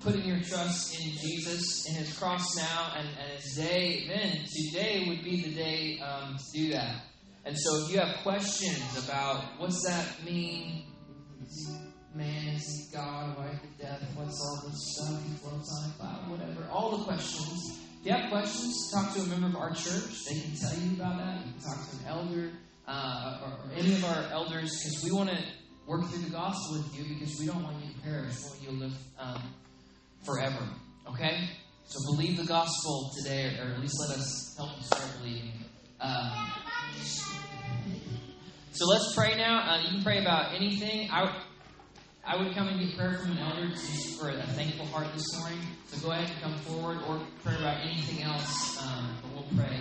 putting 0.00 0.24
your 0.24 0.40
trust 0.40 1.00
in 1.00 1.12
Jesus, 1.12 1.88
in 1.88 1.94
His 1.94 2.16
cross 2.18 2.56
now, 2.56 2.92
and, 2.96 3.08
and 3.08 3.32
His 3.40 3.54
day, 3.56 4.06
then 4.08 4.44
today 4.46 5.04
would 5.08 5.24
be 5.24 5.42
the 5.42 5.54
day 5.54 6.00
um, 6.00 6.36
to 6.36 6.60
do 6.60 6.72
that. 6.72 7.02
And 7.44 7.56
so, 7.56 7.84
if 7.84 7.92
you 7.92 8.00
have 8.00 8.16
questions 8.22 9.04
about 9.04 9.42
what's 9.58 9.82
that 9.86 10.24
mean, 10.24 10.84
man, 12.14 12.54
is 12.54 12.88
he 12.90 12.96
God, 12.96 13.36
why 13.36 13.50
the 13.50 13.82
death, 13.82 14.02
what's 14.14 14.40
all 14.40 14.68
this 14.68 14.96
stuff, 14.96 15.22
he 15.24 15.34
floats 15.36 15.70
on 15.78 15.90
a 15.90 15.92
cloud, 15.94 16.30
whatever, 16.30 16.68
all 16.70 16.96
the 16.96 17.04
questions 17.04 17.78
if 18.00 18.06
you 18.06 18.12
have 18.12 18.30
questions, 18.30 18.90
talk 18.92 19.12
to 19.14 19.22
a 19.22 19.26
member 19.26 19.48
of 19.48 19.56
our 19.56 19.74
church. 19.74 20.24
They 20.28 20.40
can 20.40 20.54
tell 20.54 20.78
you 20.78 20.94
about 20.94 21.18
that. 21.18 21.44
You 21.44 21.52
can 21.52 21.60
talk 21.60 21.90
to 21.90 21.96
an 21.96 22.06
elder 22.06 22.50
uh, 22.86 23.40
or, 23.42 23.48
or, 23.48 23.72
any 23.76 23.94
of 23.94 24.04
our 24.04 24.22
elders 24.30 24.70
because 24.78 25.02
we 25.04 25.10
want 25.10 25.30
to 25.30 25.38
work 25.86 26.08
through 26.08 26.22
the 26.22 26.30
gospel 26.30 26.78
with 26.78 26.96
you 26.96 27.14
because 27.14 27.38
we 27.40 27.46
don't 27.46 27.62
want 27.62 27.76
you 27.84 27.92
to 27.92 28.00
perish. 28.00 28.36
We 28.38 28.48
want 28.48 28.62
you 28.62 28.68
to 28.68 28.74
live 28.84 28.98
um, 29.18 29.42
forever. 30.24 30.68
Okay? 31.10 31.48
So 31.86 32.14
believe 32.14 32.36
the 32.36 32.44
gospel 32.44 33.10
today, 33.18 33.58
or, 33.58 33.72
at 33.72 33.80
least 33.80 33.96
let 34.08 34.16
us 34.16 34.54
help 34.56 34.70
you 34.76 34.84
start 34.84 35.10
believing. 35.18 35.52
Um, 36.00 36.52
so 38.70 38.86
let's 38.86 39.12
pray 39.12 39.36
now. 39.36 39.72
Uh, 39.72 39.82
you 39.82 39.88
can 39.88 40.02
pray 40.04 40.20
about 40.20 40.54
anything. 40.54 41.10
I, 41.10 41.42
I 42.28 42.36
would 42.36 42.54
come 42.54 42.68
and 42.68 42.78
get 42.78 42.94
prayer 42.94 43.14
from 43.14 43.32
an 43.32 43.38
elder 43.38 43.74
for 44.20 44.28
a 44.28 44.42
thankful 44.48 44.84
heart 44.86 45.06
this 45.14 45.24
morning. 45.40 45.60
So 45.86 46.06
go 46.06 46.12
ahead 46.12 46.30
and 46.30 46.42
come 46.42 46.52
forward 46.58 46.98
or 47.08 47.22
pray 47.42 47.54
about 47.54 47.80
anything 47.80 48.22
else, 48.22 48.78
um, 48.82 49.16
but 49.22 49.32
we'll 49.32 49.48
pray. 49.56 49.80